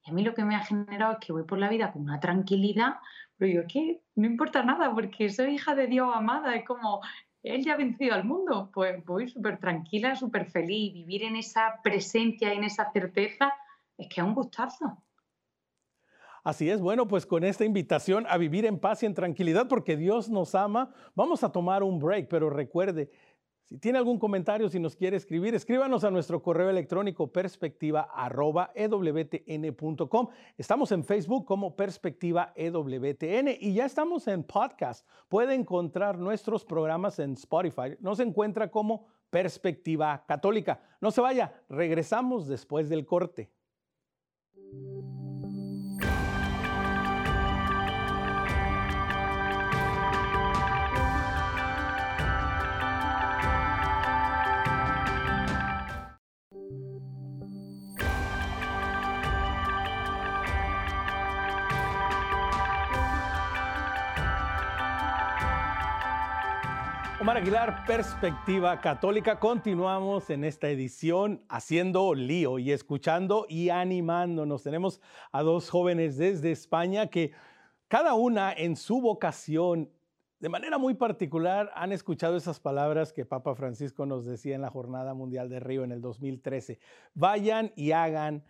Y 0.05 0.11
a 0.11 0.15
mí 0.15 0.23
lo 0.23 0.35
que 0.35 0.45
me 0.45 0.57
ha 0.57 0.65
generado 0.65 1.13
es 1.13 1.19
que 1.19 1.33
voy 1.33 1.45
por 1.45 1.59
la 1.59 1.69
vida 1.69 1.93
con 1.93 2.03
una 2.03 2.19
tranquilidad, 2.19 2.97
pero 3.37 3.53
yo 3.63 3.69
que 3.69 4.03
no 4.15 4.27
importa 4.27 4.63
nada 4.63 4.93
porque 4.93 5.29
soy 5.29 5.55
hija 5.55 5.75
de 5.75 5.87
Dios 5.87 6.11
amada, 6.15 6.55
es 6.55 6.65
como, 6.65 7.01
Él 7.43 7.65
ya 7.65 7.75
ha 7.75 7.77
vencido 7.77 8.15
al 8.15 8.25
mundo, 8.25 8.71
pues 8.73 9.05
voy 9.05 9.29
súper 9.29 9.59
tranquila, 9.59 10.17
súper 10.17 10.47
feliz, 10.51 10.93
vivir 10.93 11.25
en 11.25 11.37
esa 11.37 11.81
presencia, 11.83 12.53
en 12.53 12.65
esa 12.65 12.91
certeza, 12.91 13.53
es 13.99 14.09
que 14.09 14.21
es 14.21 14.27
un 14.27 14.35
gustazo. 14.35 15.03
Así 16.45 16.69
es, 16.69 16.81
bueno, 16.81 17.07
pues 17.07 17.25
con 17.25 17.45
esta 17.45 17.65
invitación 17.65 18.27
a 18.29 18.37
vivir 18.37 18.67
en 18.67 18.81
paz 18.81 19.03
y 19.03 19.07
en 19.07 19.15
tranquilidad 19.15 19.69
porque 19.69 19.97
Dios 19.97 20.29
nos 20.29 20.57
ama, 20.57 20.93
vamos 21.15 21.45
a 21.45 21.53
tomar 21.53 21.85
un 21.85 22.01
break, 22.01 22.27
pero 22.29 22.51
recuerde, 22.51 23.11
si 23.73 23.79
tiene 23.79 23.99
algún 23.99 24.19
comentario, 24.19 24.69
si 24.69 24.81
nos 24.81 24.97
quiere 24.97 25.17
escribir, 25.17 25.55
escríbanos 25.55 26.03
a 26.03 26.11
nuestro 26.11 26.43
correo 26.43 26.69
electrónico 26.69 27.33
perspectiva.ewtn.com. 27.33 30.29
Estamos 30.59 30.91
en 30.91 31.05
Facebook 31.05 31.45
como 31.47 31.77
Perspectiva 31.77 32.53
EWTN 32.57 33.51
y 33.61 33.75
ya 33.75 33.85
estamos 33.87 34.27
en 34.27 34.43
podcast. 34.43 35.07
Puede 35.29 35.55
encontrar 35.55 36.19
nuestros 36.19 36.65
programas 36.65 37.21
en 37.21 37.35
Spotify. 37.35 37.97
Nos 38.01 38.19
encuentra 38.19 38.69
como 38.69 39.07
Perspectiva 39.31 40.25
Católica. 40.27 40.81
No 41.01 41.13
se 41.13 41.21
vaya, 41.21 41.63
regresamos 41.69 42.49
después 42.49 42.89
del 42.89 43.07
corte. 43.07 43.53
Omar 67.23 67.37
Aguilar, 67.37 67.85
Perspectiva 67.87 68.81
Católica. 68.81 69.39
Continuamos 69.39 70.29
en 70.29 70.43
esta 70.43 70.69
edición 70.71 71.45
haciendo 71.49 72.15
lío 72.15 72.59
y 72.59 72.73
escuchando 72.73 73.47
y 73.49 73.69
animándonos. 73.69 74.65
Tenemos 74.65 75.01
a 75.31 75.45
dos 75.45 75.71
jóvenes 75.71 76.17
desde 76.17 76.51
España 76.51 77.07
que 77.07 77.31
cada 77.87 78.15
una 78.15 78.53
en 78.53 78.75
su 78.75 79.01
vocación, 79.01 79.89
de 80.41 80.49
manera 80.49 80.79
muy 80.79 80.95
particular, 80.95 81.71
han 81.77 81.93
escuchado 81.93 82.37
esas 82.37 82.59
palabras 82.59 83.13
que 83.13 83.25
Papa 83.25 83.55
Francisco 83.55 84.05
nos 84.05 84.27
decía 84.27 84.57
en 84.57 84.63
la 84.63 84.71
Jornada 84.71 85.15
Mundial 85.15 85.49
de 85.49 85.61
Río 85.61 85.85
en 85.85 85.93
el 85.93 86.01
2013. 86.01 86.81
Vayan 87.15 87.73
y 87.77 87.93
hagan 87.93 88.43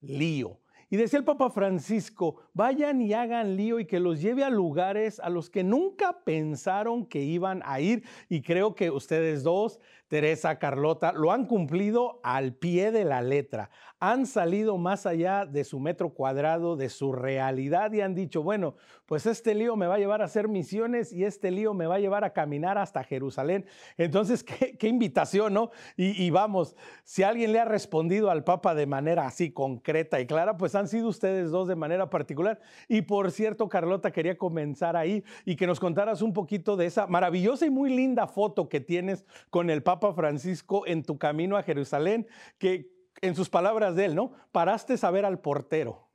lío. 0.00 0.61
Y 0.92 0.98
decía 0.98 1.18
el 1.18 1.24
Papa 1.24 1.48
Francisco, 1.48 2.36
vayan 2.52 3.00
y 3.00 3.14
hagan 3.14 3.56
lío 3.56 3.80
y 3.80 3.86
que 3.86 3.98
los 3.98 4.20
lleve 4.20 4.44
a 4.44 4.50
lugares 4.50 5.20
a 5.20 5.30
los 5.30 5.48
que 5.48 5.64
nunca 5.64 6.22
pensaron 6.22 7.06
que 7.06 7.22
iban 7.22 7.62
a 7.64 7.80
ir. 7.80 8.04
Y 8.28 8.42
creo 8.42 8.74
que 8.74 8.90
ustedes 8.90 9.42
dos, 9.42 9.80
Teresa, 10.08 10.58
Carlota, 10.58 11.12
lo 11.12 11.32
han 11.32 11.46
cumplido 11.46 12.20
al 12.22 12.52
pie 12.52 12.92
de 12.92 13.06
la 13.06 13.22
letra. 13.22 13.70
Han 14.00 14.26
salido 14.26 14.76
más 14.76 15.06
allá 15.06 15.46
de 15.46 15.64
su 15.64 15.80
metro 15.80 16.10
cuadrado, 16.10 16.76
de 16.76 16.90
su 16.90 17.12
realidad 17.12 17.90
y 17.94 18.02
han 18.02 18.14
dicho, 18.14 18.42
bueno, 18.42 18.74
pues 19.06 19.24
este 19.24 19.54
lío 19.54 19.74
me 19.76 19.86
va 19.86 19.94
a 19.94 19.98
llevar 19.98 20.20
a 20.20 20.26
hacer 20.26 20.48
misiones 20.48 21.12
y 21.14 21.24
este 21.24 21.50
lío 21.50 21.72
me 21.72 21.86
va 21.86 21.94
a 21.94 22.00
llevar 22.00 22.24
a 22.24 22.34
caminar 22.34 22.76
hasta 22.76 23.04
Jerusalén. 23.04 23.64
Entonces, 23.96 24.44
qué, 24.78 24.88
invitación, 24.88 25.54
¿no? 25.54 25.70
Y, 25.96 26.22
y 26.22 26.28
vamos, 26.28 26.76
si 27.04 27.22
alguien 27.22 27.52
le 27.52 27.60
ha 27.60 27.64
respondido 27.64 28.30
al 28.30 28.44
Papa 28.44 28.74
de 28.74 28.84
manera 28.84 29.26
así 29.26 29.50
concreta 29.50 30.20
y 30.20 30.26
clara, 30.26 30.58
pues 30.58 30.74
han 30.74 30.81
sido 30.88 31.08
ustedes 31.08 31.50
dos 31.50 31.68
de 31.68 31.76
manera 31.76 32.10
particular. 32.10 32.60
Y 32.88 33.02
por 33.02 33.30
cierto, 33.30 33.68
Carlota, 33.68 34.10
quería 34.10 34.38
comenzar 34.38 34.96
ahí 34.96 35.24
y 35.44 35.56
que 35.56 35.66
nos 35.66 35.80
contaras 35.80 36.22
un 36.22 36.32
poquito 36.32 36.76
de 36.76 36.86
esa 36.86 37.06
maravillosa 37.06 37.66
y 37.66 37.70
muy 37.70 37.90
linda 37.90 38.26
foto 38.26 38.68
que 38.68 38.80
tienes 38.80 39.24
con 39.50 39.70
el 39.70 39.82
Papa 39.82 40.12
Francisco 40.14 40.86
en 40.86 41.02
tu 41.02 41.18
camino 41.18 41.56
a 41.56 41.62
Jerusalén, 41.62 42.26
que 42.58 42.90
en 43.20 43.34
sus 43.34 43.48
palabras 43.48 43.94
de 43.96 44.06
él, 44.06 44.14
¿no? 44.14 44.32
Paraste 44.52 44.94
a 45.02 45.10
ver 45.10 45.24
al 45.24 45.40
portero. 45.40 46.08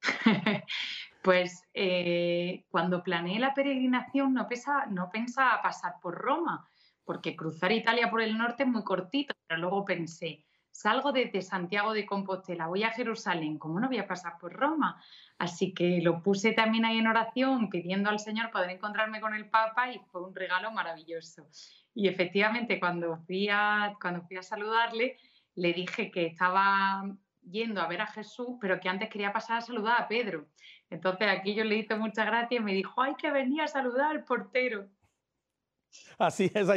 pues 1.22 1.62
eh, 1.74 2.64
cuando 2.70 3.02
planeé 3.02 3.38
la 3.38 3.54
peregrinación 3.54 4.32
no, 4.32 4.46
no 4.90 5.10
pensaba 5.10 5.62
pasar 5.62 5.94
por 6.00 6.14
Roma, 6.14 6.68
porque 7.04 7.36
cruzar 7.36 7.72
Italia 7.72 8.10
por 8.10 8.22
el 8.22 8.38
norte 8.38 8.62
es 8.62 8.68
muy 8.68 8.84
cortito, 8.84 9.34
pero 9.46 9.60
luego 9.60 9.84
pensé, 9.84 10.44
salgo 10.70 11.12
desde 11.12 11.42
Santiago 11.42 11.92
de 11.92 12.06
Compostela, 12.06 12.66
voy 12.66 12.84
a 12.84 12.90
Jerusalén, 12.90 13.58
¿cómo 13.58 13.80
no 13.80 13.88
voy 13.88 13.98
a 13.98 14.06
pasar 14.06 14.38
por 14.38 14.52
Roma? 14.52 15.02
Así 15.38 15.72
que 15.74 16.00
lo 16.02 16.22
puse 16.22 16.52
también 16.52 16.84
ahí 16.84 16.98
en 16.98 17.06
oración, 17.06 17.70
pidiendo 17.70 18.10
al 18.10 18.18
Señor 18.18 18.50
poder 18.50 18.70
encontrarme 18.70 19.20
con 19.20 19.34
el 19.34 19.48
Papa 19.48 19.92
y 19.92 19.98
fue 20.10 20.22
un 20.22 20.34
regalo 20.34 20.70
maravilloso. 20.70 21.46
Y 21.94 22.08
efectivamente, 22.08 22.78
cuando 22.78 23.16
fui 23.26 23.48
a, 23.50 23.96
cuando 24.00 24.22
fui 24.22 24.36
a 24.36 24.42
saludarle, 24.42 25.16
le 25.54 25.72
dije 25.72 26.10
que 26.10 26.26
estaba 26.26 27.04
yendo 27.42 27.80
a 27.80 27.88
ver 27.88 28.02
a 28.02 28.06
Jesús, 28.06 28.56
pero 28.60 28.78
que 28.80 28.88
antes 28.88 29.08
quería 29.08 29.32
pasar 29.32 29.58
a 29.58 29.62
saludar 29.62 30.00
a 30.00 30.08
Pedro. 30.08 30.46
Entonces 30.88 31.28
aquí 31.28 31.54
yo 31.54 31.64
le 31.64 31.76
hice 31.76 31.94
mucha 31.96 32.24
gracia 32.24 32.58
y 32.58 32.62
me 32.62 32.74
dijo, 32.74 33.00
ay, 33.00 33.14
que 33.16 33.30
venía 33.30 33.64
a 33.64 33.68
saludar 33.68 34.10
al 34.10 34.24
portero. 34.24 34.88
Así 36.18 36.50
es, 36.54 36.68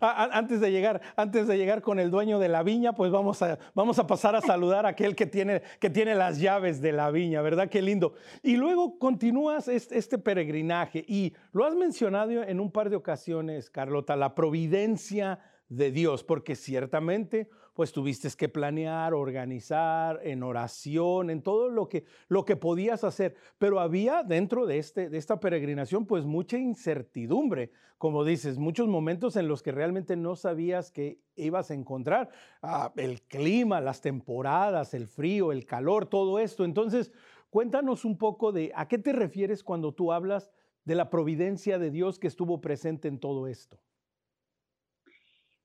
antes, 0.00 0.60
de 0.60 0.70
llegar, 0.70 1.00
antes 1.16 1.46
de 1.46 1.56
llegar 1.56 1.80
con 1.80 1.98
el 1.98 2.10
dueño 2.10 2.38
de 2.38 2.48
la 2.48 2.62
viña, 2.62 2.92
pues 2.92 3.10
vamos 3.10 3.40
a, 3.42 3.58
vamos 3.74 3.98
a 3.98 4.06
pasar 4.06 4.36
a 4.36 4.40
saludar 4.40 4.84
a 4.84 4.90
aquel 4.90 5.16
que 5.16 5.26
tiene, 5.26 5.62
que 5.80 5.88
tiene 5.90 6.14
las 6.14 6.38
llaves 6.38 6.80
de 6.80 6.92
la 6.92 7.10
viña, 7.10 7.40
¿verdad? 7.40 7.68
Qué 7.68 7.80
lindo. 7.80 8.14
Y 8.42 8.56
luego 8.56 8.98
continúas 8.98 9.68
este 9.68 10.18
peregrinaje 10.18 11.04
y 11.08 11.34
lo 11.52 11.64
has 11.64 11.74
mencionado 11.74 12.42
en 12.42 12.60
un 12.60 12.70
par 12.70 12.90
de 12.90 12.96
ocasiones, 12.96 13.70
Carlota, 13.70 14.16
la 14.16 14.34
providencia 14.34 15.40
de 15.70 15.92
Dios, 15.92 16.24
porque 16.24 16.56
ciertamente 16.56 17.48
pues 17.74 17.92
tuviste 17.92 18.28
que 18.36 18.48
planear, 18.48 19.14
organizar, 19.14 20.20
en 20.24 20.42
oración, 20.42 21.30
en 21.30 21.40
todo 21.40 21.70
lo 21.70 21.88
que, 21.88 22.04
lo 22.28 22.44
que 22.44 22.56
podías 22.56 23.04
hacer. 23.04 23.36
Pero 23.56 23.80
había 23.80 24.22
dentro 24.22 24.66
de, 24.66 24.78
este, 24.78 25.08
de 25.08 25.16
esta 25.16 25.40
peregrinación 25.40 26.04
pues 26.04 26.26
mucha 26.26 26.58
incertidumbre, 26.58 27.70
como 27.96 28.24
dices, 28.24 28.58
muchos 28.58 28.88
momentos 28.88 29.36
en 29.36 29.48
los 29.48 29.62
que 29.62 29.72
realmente 29.72 30.16
no 30.16 30.36
sabías 30.36 30.90
que 30.90 31.20
ibas 31.36 31.70
a 31.70 31.74
encontrar. 31.74 32.30
Ah, 32.60 32.92
el 32.96 33.22
clima, 33.22 33.80
las 33.80 34.00
temporadas, 34.00 34.92
el 34.92 35.06
frío, 35.06 35.52
el 35.52 35.64
calor, 35.64 36.06
todo 36.06 36.38
esto. 36.38 36.64
Entonces, 36.64 37.12
cuéntanos 37.48 38.04
un 38.04 38.18
poco 38.18 38.52
de 38.52 38.72
a 38.74 38.88
qué 38.88 38.98
te 38.98 39.12
refieres 39.12 39.62
cuando 39.62 39.94
tú 39.94 40.12
hablas 40.12 40.50
de 40.84 40.96
la 40.96 41.08
providencia 41.08 41.78
de 41.78 41.90
Dios 41.90 42.18
que 42.18 42.26
estuvo 42.26 42.60
presente 42.60 43.06
en 43.06 43.20
todo 43.20 43.46
esto. 43.46 43.78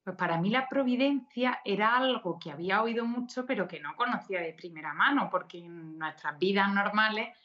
Pues 0.05 0.17
para 0.17 0.39
mí 0.39 0.51
la 0.51 0.69
providencia 0.69 1.61
era 1.65 1.97
algo 1.97 2.37
que 2.37 2.51
había 2.51 2.83
oído 2.83 3.05
mucho, 3.05 3.43
pero 3.43 3.67
que 3.67 3.79
no 3.79 3.95
conocía 3.95 4.39
de 4.39 4.53
primera 4.53 4.93
mano, 4.93 5.29
porque 5.31 5.57
en 5.57 5.97
nuestras 5.97 6.37
vidas 6.37 6.71
normales 6.71 7.35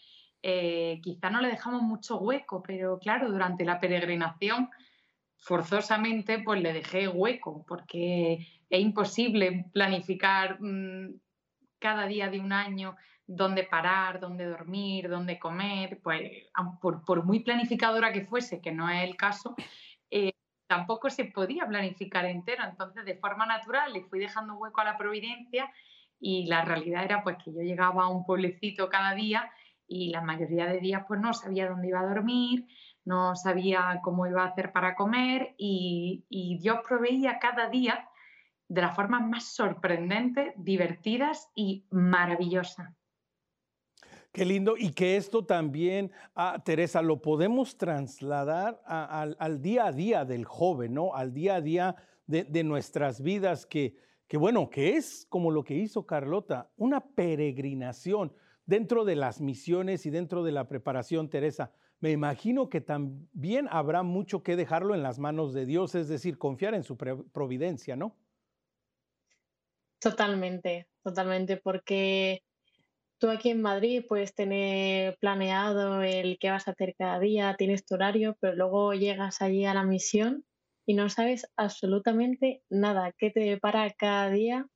eh, 0.43 1.01
quizá 1.03 1.31
no 1.31 1.41
le 1.41 1.49
dejamos 1.49 1.81
mucho 1.81 2.19
hueco, 2.19 2.63
pero 2.63 2.99
claro, 2.99 3.33
durante 3.33 3.65
la 3.65 3.81
peregrinación 3.81 4.69
forzosamente 5.39 6.41
pues 6.41 6.61
le 6.61 6.75
dejé 6.75 7.09
hueco, 7.09 7.65
porque 7.67 8.47
es 8.69 8.81
imposible 8.81 9.65
planificar 9.73 10.61
mm, 10.61 11.15
cada 11.79 12.05
día 12.05 12.29
de 12.29 12.41
un 12.41 12.53
año 12.53 12.95
dónde 13.27 13.65
parar, 13.65 14.21
dónde 14.21 14.45
dormir, 14.45 15.09
dónde 15.09 15.39
comer, 15.39 15.99
pues 16.03 16.31
por, 16.83 17.07
por 17.07 17.25
muy 17.25 17.41
planificadora 17.41 18.13
que 18.13 18.27
fuese, 18.27 18.61
que 18.61 18.71
no 18.71 18.91
es 18.91 19.03
el 19.03 19.17
caso, 19.17 19.57
tampoco 20.71 21.11
se 21.11 21.25
podía 21.25 21.67
planificar 21.67 22.25
entero. 22.27 22.63
Entonces, 22.63 23.05
de 23.05 23.17
forma 23.17 23.45
natural, 23.45 23.93
le 23.93 24.05
fui 24.05 24.21
dejando 24.21 24.55
hueco 24.55 24.81
a 24.81 24.85
la 24.85 24.97
providencia 24.97 25.69
y 26.21 26.47
la 26.47 26.65
realidad 26.65 27.03
era 27.03 27.25
pues 27.25 27.39
que 27.43 27.53
yo 27.53 27.61
llegaba 27.61 28.05
a 28.05 28.09
un 28.09 28.25
pueblecito 28.25 28.89
cada 28.89 29.13
día 29.15 29.51
y 29.89 30.11
la 30.11 30.21
mayoría 30.21 30.67
de 30.67 30.79
días 30.79 31.03
pues 31.09 31.19
no 31.19 31.35
sabía 31.35 31.69
dónde 31.69 31.89
iba 31.89 31.99
a 31.99 32.07
dormir, 32.07 32.69
no 33.05 33.35
sabía 33.35 33.99
cómo 34.05 34.29
iba 34.29 34.45
a 34.45 34.51
hacer 34.51 34.71
para 34.71 34.95
comer 34.95 35.57
y, 35.59 36.25
y 36.29 36.59
Dios 36.59 36.79
proveía 36.87 37.41
cada 37.41 37.69
día 37.69 38.09
de 38.69 38.81
las 38.81 38.95
formas 38.95 39.27
más 39.27 39.53
sorprendentes, 39.53 40.53
divertidas 40.57 41.51
y 41.57 41.85
maravillosas. 41.91 43.00
Qué 44.33 44.45
lindo. 44.45 44.77
Y 44.79 44.93
que 44.93 45.17
esto 45.17 45.45
también, 45.45 46.13
ah, 46.35 46.63
Teresa, 46.65 47.03
lo 47.03 47.21
podemos 47.21 47.77
trasladar 47.77 48.81
al, 48.87 49.61
día 49.61 49.87
a 49.87 49.93
día 49.93 50.25
del 50.25 50.45
joven, 50.45 50.95
¿no? 50.95 51.15
Al 51.15 51.35
día 51.35 51.57
a 51.57 51.61
día 51.61 51.97
de, 52.27 52.63
nuestras 52.63 53.23
vidas, 53.23 53.67
que, 53.67 53.97
que 54.29 54.37
bueno, 54.37 54.71
que 54.71 54.97
es 54.97 55.27
como 55.29 55.51
lo 55.51 55.65
que 55.65 55.75
hizo 55.75 56.07
Carlota, 56.07 56.71
una 56.77 57.01
peregrinación 57.01 58.33
dentro 58.67 59.05
de 59.05 59.17
las 59.17 59.41
misiones 59.41 60.07
y 60.07 60.11
dentro 60.11 60.45
de 60.45 60.53
la 60.53 60.69
preparación, 60.69 61.29
Teresa. 61.29 61.73
Me 61.99 62.13
imagino 62.13 62.71
que 62.71 62.81
también 62.81 63.67
habrá 63.69 64.05
mucho 64.05 64.45
que 64.45 64.55
dejarlo 64.55 64.95
en 64.95 65.03
las 65.03 65.19
manos 65.19 65.53
de 65.53 65.67
Dios, 65.67 65.97
es 65.97 66.09
decir, 66.09 66.39
confiar 66.39 66.75
en 66.75 66.85
su 66.85 66.97
providencia, 66.97 67.97
¿no? 67.97 68.17
Totalmente, 69.99 70.87
totalmente, 71.03 71.57
porque 71.57 72.43
Tú 73.21 73.29
aquí 73.29 73.51
en 73.51 73.61
Madrid 73.61 74.03
puedes 74.09 74.35
tener 74.35 75.19
planeado 75.19 76.03
el 76.03 76.39
qué 76.39 76.51
vas 76.51 76.67
a 76.67 76.71
hacer 76.71 76.95
cada 76.97 77.21
día, 77.21 77.55
tienes 77.59 77.85
tu 77.85 77.95
horario, 77.95 78.35
pero 78.41 78.57
luego 78.57 78.95
llegas 78.95 79.43
allí 79.43 79.67
a 79.67 79.75
la 79.75 79.85
misión 79.85 80.47
y 80.87 80.95
no 80.95 81.11
sabes 81.11 81.47
absolutamente 81.57 82.63
nada, 82.71 83.13
qué 83.19 83.31
te 83.31 83.41
depara 83.41 83.91
cada 83.91 84.31
día, 84.31 84.67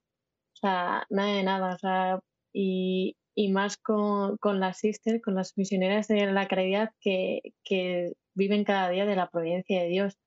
o 0.54 0.56
sea, 0.56 1.06
nada 1.08 1.32
de 1.32 1.42
nada, 1.42 1.74
o 1.74 1.78
sea, 1.78 2.20
y, 2.52 3.16
más 3.50 3.78
con, 3.78 4.38
las 4.60 4.78
sisters, 4.78 5.22
con 5.22 5.36
las 5.36 5.56
misioneras 5.56 6.08
de 6.08 6.30
la 6.30 6.46
caridad 6.46 6.90
que, 7.00 7.40
que 7.64 8.12
viven 8.34 8.64
cada 8.64 8.90
día 8.90 9.06
de 9.06 9.16
la 9.16 9.30
providencia 9.30 9.82
de 9.82 9.88
Dios. 9.88 10.18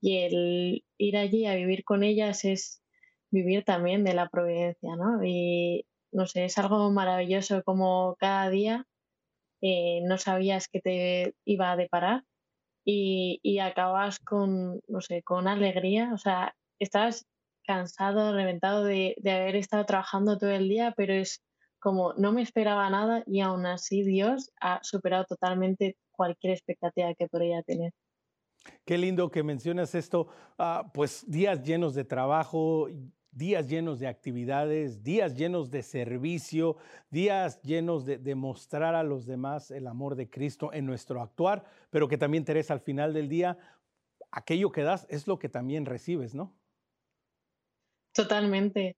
Y 0.00 0.18
el 0.18 0.84
ir 0.98 1.16
allí 1.16 1.46
a 1.46 1.54
vivir 1.54 1.84
con 1.84 2.02
ellas 2.02 2.44
es 2.44 2.82
vivir 3.30 3.64
también 3.64 4.04
de 4.04 4.14
la 4.14 4.28
providencia, 4.28 4.94
¿no? 4.96 5.24
Y, 5.24 5.86
no 6.12 6.26
sé, 6.26 6.44
es 6.44 6.58
algo 6.58 6.90
maravilloso 6.90 7.62
como 7.64 8.16
cada 8.18 8.48
día 8.50 8.86
eh, 9.60 10.00
no 10.02 10.18
sabías 10.18 10.68
que 10.68 10.80
te 10.80 11.34
iba 11.44 11.70
a 11.70 11.76
deparar 11.76 12.24
y, 12.84 13.58
acabas 13.60 14.18
con, 14.18 14.80
no 14.88 15.00
sé, 15.00 15.22
con 15.22 15.46
alegría, 15.46 16.10
o 16.12 16.18
sea, 16.18 16.56
estás 16.80 17.26
cansado, 17.64 18.34
reventado 18.34 18.82
de, 18.82 19.14
de 19.18 19.30
haber 19.30 19.54
estado 19.54 19.86
trabajando 19.86 20.36
todo 20.36 20.50
el 20.50 20.68
día, 20.68 20.92
pero 20.96 21.14
es 21.14 21.44
como 21.78 22.12
no 22.14 22.32
me 22.32 22.42
esperaba 22.42 22.90
nada 22.90 23.22
y 23.26 23.40
aún 23.40 23.66
así 23.66 24.02
Dios 24.02 24.50
ha 24.60 24.80
superado 24.82 25.26
totalmente 25.26 25.96
cualquier 26.10 26.54
expectativa 26.54 27.14
que 27.14 27.28
podría 27.28 27.62
tener. 27.62 27.92
Qué 28.84 28.98
lindo 28.98 29.30
que 29.30 29.42
mencionas 29.42 29.94
esto, 29.94 30.28
ah, 30.58 30.90
pues 30.92 31.24
días 31.28 31.62
llenos 31.62 31.94
de 31.94 32.04
trabajo, 32.04 32.88
días 33.32 33.68
llenos 33.68 33.98
de 33.98 34.06
actividades, 34.06 35.02
días 35.02 35.34
llenos 35.36 35.70
de 35.70 35.82
servicio, 35.82 36.76
días 37.10 37.60
llenos 37.62 38.04
de, 38.04 38.18
demostrar 38.18 38.94
a 38.94 39.02
los 39.02 39.26
demás 39.26 39.70
el 39.70 39.86
amor 39.86 40.14
de 40.14 40.28
Cristo 40.28 40.72
en 40.72 40.86
nuestro 40.86 41.20
actuar, 41.20 41.64
pero 41.90 42.08
que 42.08 42.18
también, 42.18 42.44
Teresa, 42.44 42.74
al 42.74 42.80
final 42.80 43.14
del 43.14 43.28
día, 43.28 43.58
aquello 44.30 44.70
que 44.70 44.82
das 44.82 45.06
es 45.08 45.26
lo 45.26 45.38
que 45.38 45.48
también 45.48 45.86
recibes, 45.86 46.34
¿no? 46.34 46.54
Totalmente. 48.14 48.96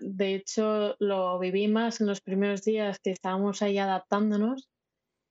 de 0.00 0.34
hecho, 0.34 0.96
lo 0.98 1.38
viví 1.38 1.68
más 1.68 2.00
en 2.00 2.08
los 2.08 2.20
primeros 2.20 2.62
días 2.62 2.98
que 2.98 3.12
estábamos 3.12 3.62
ahí 3.62 3.78
adaptándonos, 3.78 4.68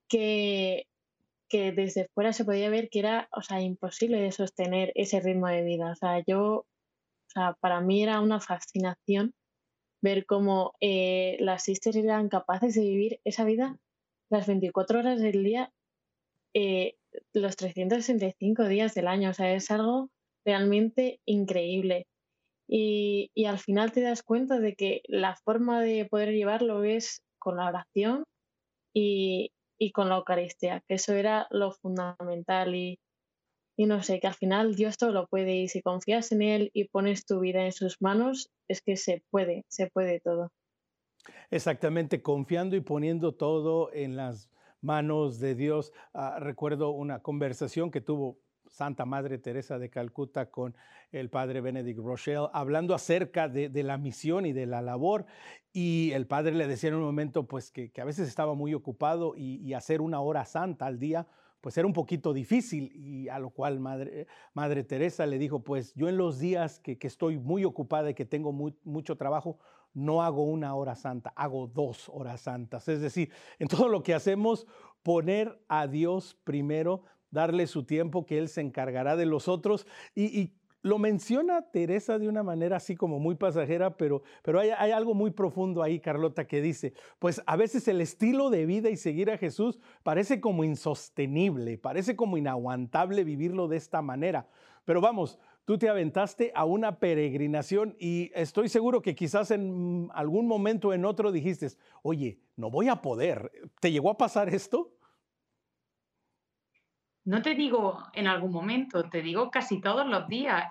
que, 0.08 0.86
que 1.48 1.72
desde 1.72 2.08
fuera 2.14 2.32
se 2.32 2.46
podía 2.46 2.70
ver 2.70 2.88
que 2.88 3.00
era, 3.00 3.28
o 3.32 3.42
sea, 3.42 3.60
imposible 3.60 4.18
de 4.18 4.32
sostener 4.32 4.90
ese 4.94 5.20
ritmo 5.20 5.48
de 5.48 5.62
vida. 5.62 5.92
O 5.92 5.94
sea, 5.94 6.24
yo 6.26 6.64
sea, 7.40 7.56
para 7.60 7.80
mí 7.80 8.02
era 8.02 8.20
una 8.20 8.40
fascinación 8.40 9.34
ver 10.02 10.26
cómo 10.26 10.74
eh, 10.80 11.36
las 11.40 11.64
sisters 11.64 11.96
eran 11.96 12.28
capaces 12.28 12.74
de 12.74 12.82
vivir 12.82 13.20
esa 13.24 13.44
vida 13.44 13.78
las 14.28 14.46
24 14.46 14.98
horas 14.98 15.20
del 15.20 15.44
día, 15.44 15.72
eh, 16.54 16.96
los 17.32 17.56
365 17.56 18.64
días 18.68 18.94
del 18.94 19.08
año. 19.08 19.30
O 19.30 19.34
sea, 19.34 19.52
es 19.52 19.70
algo 19.70 20.10
realmente 20.44 21.20
increíble. 21.24 22.06
Y, 22.68 23.30
y, 23.34 23.44
al 23.44 23.58
final 23.58 23.92
te 23.92 24.00
das 24.00 24.22
cuenta 24.24 24.58
de 24.58 24.74
que 24.74 25.02
la 25.06 25.36
forma 25.36 25.80
de 25.80 26.04
poder 26.06 26.32
llevarlo 26.32 26.82
es 26.82 27.22
con 27.38 27.56
la 27.56 27.68
oración 27.68 28.24
y, 28.92 29.52
y 29.78 29.92
con 29.92 30.08
la 30.08 30.16
Eucaristía, 30.16 30.82
que 30.88 30.94
eso 30.94 31.12
era 31.14 31.46
lo 31.50 31.70
fundamental. 31.72 32.74
Y, 32.74 32.98
y 33.76 33.86
no 33.86 34.02
sé, 34.02 34.20
que 34.20 34.26
al 34.26 34.34
final 34.34 34.74
Dios 34.74 34.96
todo 34.96 35.12
lo 35.12 35.26
puede 35.26 35.56
y 35.56 35.68
si 35.68 35.82
confías 35.82 36.32
en 36.32 36.42
Él 36.42 36.70
y 36.72 36.88
pones 36.88 37.26
tu 37.26 37.40
vida 37.40 37.64
en 37.64 37.72
sus 37.72 38.00
manos, 38.00 38.50
es 38.68 38.80
que 38.82 38.96
se 38.96 39.22
puede, 39.30 39.64
se 39.68 39.88
puede 39.88 40.20
todo. 40.20 40.50
Exactamente, 41.50 42.22
confiando 42.22 42.76
y 42.76 42.80
poniendo 42.80 43.34
todo 43.34 43.92
en 43.92 44.16
las 44.16 44.50
manos 44.80 45.40
de 45.40 45.54
Dios. 45.54 45.92
Ah, 46.14 46.38
recuerdo 46.40 46.90
una 46.90 47.20
conversación 47.20 47.90
que 47.90 48.00
tuvo 48.00 48.38
Santa 48.68 49.04
Madre 49.04 49.38
Teresa 49.38 49.78
de 49.78 49.90
Calcuta 49.90 50.50
con 50.50 50.74
el 51.12 51.30
padre 51.30 51.60
Benedict 51.60 52.00
Rochelle, 52.00 52.48
hablando 52.52 52.94
acerca 52.94 53.48
de, 53.48 53.70
la 53.82 53.96
misión 53.96 54.46
y 54.46 54.52
de 54.52 54.66
la 54.66 54.82
labor. 54.82 55.26
Y 55.72 56.12
el 56.12 56.26
padre 56.26 56.52
le 56.52 56.66
decía 56.66 56.90
en 56.90 56.96
un 56.96 57.02
momento, 57.02 57.46
pues 57.46 57.70
que, 57.70 57.90
a 58.00 58.04
veces 58.04 58.28
estaba 58.28 58.54
muy 58.54 58.74
ocupado 58.74 59.34
y, 59.36 59.72
hacer 59.74 60.00
una 60.00 60.20
hora 60.20 60.44
santa 60.44 60.86
al 60.86 60.98
día, 60.98 61.26
pues 61.60 61.76
era 61.78 61.86
un 61.86 61.92
poquito 61.92 62.32
difícil. 62.32 62.92
Y 62.94 63.28
a 63.28 63.38
lo 63.38 63.50
cual 63.50 63.80
Madre, 63.80 64.84
Teresa 64.84 65.26
le 65.26 65.38
dijo, 65.38 65.62
pues 65.62 65.94
yo 65.94 66.08
en 66.08 66.16
los 66.16 66.38
días 66.38 66.78
que, 66.80 66.98
estoy 67.00 67.38
muy 67.38 67.64
ocupada 67.64 68.10
y 68.10 68.14
que 68.14 68.24
tengo 68.24 68.52
mucho 68.52 69.16
trabajo, 69.16 69.58
no 69.94 70.22
hago 70.22 70.44
una 70.44 70.74
hora 70.74 70.94
santa, 70.94 71.32
hago 71.36 71.66
dos 71.66 72.10
horas 72.10 72.42
santas. 72.42 72.88
Es 72.88 73.00
decir, 73.00 73.30
en 73.58 73.68
todo 73.68 73.88
lo 73.88 74.02
que 74.02 74.14
hacemos, 74.14 74.66
poner 75.02 75.58
a 75.68 75.86
Dios 75.86 76.36
primero, 76.44 77.04
darle 77.30 77.66
su 77.66 77.84
tiempo, 77.84 78.26
que 78.26 78.38
Él 78.38 78.48
se 78.48 78.60
encargará 78.60 79.16
de 79.16 79.26
los 79.26 79.48
otros. 79.48 79.86
Y, 80.14 80.52
lo 80.86 80.98
menciona 80.98 81.62
Teresa 81.62 82.16
de 82.16 82.28
una 82.28 82.44
manera 82.44 82.76
así 82.76 82.94
como 82.94 83.18
muy 83.18 83.34
pasajera, 83.34 83.96
pero, 83.96 84.22
pero 84.42 84.60
hay, 84.60 84.70
algo 84.70 85.14
muy 85.14 85.32
profundo 85.32 85.82
ahí, 85.82 85.98
Carlota, 85.98 86.46
que 86.46 86.60
dice, 86.60 86.94
pues 87.18 87.42
a 87.44 87.56
veces 87.56 87.88
el 87.88 88.00
estilo 88.00 88.50
de 88.50 88.66
vida 88.66 88.88
y 88.88 88.96
seguir 88.96 89.32
a 89.32 89.36
Jesús 89.36 89.80
parece 90.04 90.40
como 90.40 90.62
insostenible, 90.62 91.76
parece 91.76 92.14
como 92.14 92.38
inaguantable 92.38 93.24
vivirlo 93.24 93.66
de 93.66 93.78
esta 93.78 94.00
manera. 94.00 94.46
Pero 94.84 95.00
vamos, 95.00 95.40
tú 95.64 95.76
te 95.76 95.88
aventaste 95.88 96.52
a 96.54 96.64
una 96.64 97.00
peregrinación 97.00 97.96
y 97.98 98.30
estoy 98.32 98.68
seguro 98.68 99.02
que 99.02 99.16
quizás 99.16 99.50
en 99.50 100.08
algún 100.14 100.46
momento 100.46 100.92
en 100.92 101.04
otro 101.04 101.32
dijiste, 101.32 101.68
oye, 102.02 102.38
no 102.54 102.70
voy 102.70 102.86
a 102.86 103.02
poder. 103.02 103.50
¿Te 103.80 103.90
llegó 103.90 104.08
a 104.08 104.16
pasar 104.16 104.54
esto? 104.54 104.95
No 107.26 107.42
te 107.42 107.54
digo 107.54 108.02
en 108.14 108.26
algún 108.26 108.52
momento, 108.52 109.10
te 109.10 109.20
digo 109.20 109.50
casi 109.50 109.82
todos 109.82 110.06
los 110.06 110.26
días, 110.28 110.64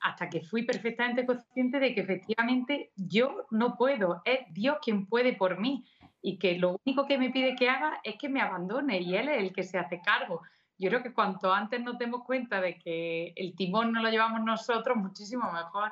hasta 0.00 0.28
que 0.28 0.40
fui 0.40 0.64
perfectamente 0.64 1.24
consciente 1.24 1.78
de 1.78 1.94
que 1.94 2.00
efectivamente 2.00 2.90
yo 2.96 3.46
no 3.50 3.76
puedo, 3.76 4.22
es 4.24 4.40
Dios 4.50 4.78
quien 4.82 5.06
puede 5.06 5.34
por 5.34 5.60
mí 5.60 5.84
y 6.20 6.38
que 6.38 6.58
lo 6.58 6.80
único 6.84 7.06
que 7.06 7.18
me 7.18 7.30
pide 7.30 7.54
que 7.54 7.68
haga 7.68 8.00
es 8.02 8.16
que 8.16 8.28
me 8.28 8.40
abandone 8.40 9.00
y 9.00 9.14
Él 9.14 9.28
es 9.28 9.38
el 9.38 9.52
que 9.52 9.62
se 9.62 9.78
hace 9.78 10.00
cargo 10.00 10.42
yo 10.78 10.88
creo 10.90 11.02
que 11.02 11.12
cuanto 11.12 11.52
antes 11.52 11.82
nos 11.82 11.98
demos 11.98 12.22
cuenta 12.24 12.60
de 12.60 12.78
que 12.78 13.32
el 13.34 13.54
timón 13.56 13.92
no 13.92 14.00
lo 14.00 14.10
llevamos 14.10 14.40
nosotros, 14.44 14.96
muchísimo 14.96 15.50
mejor. 15.52 15.90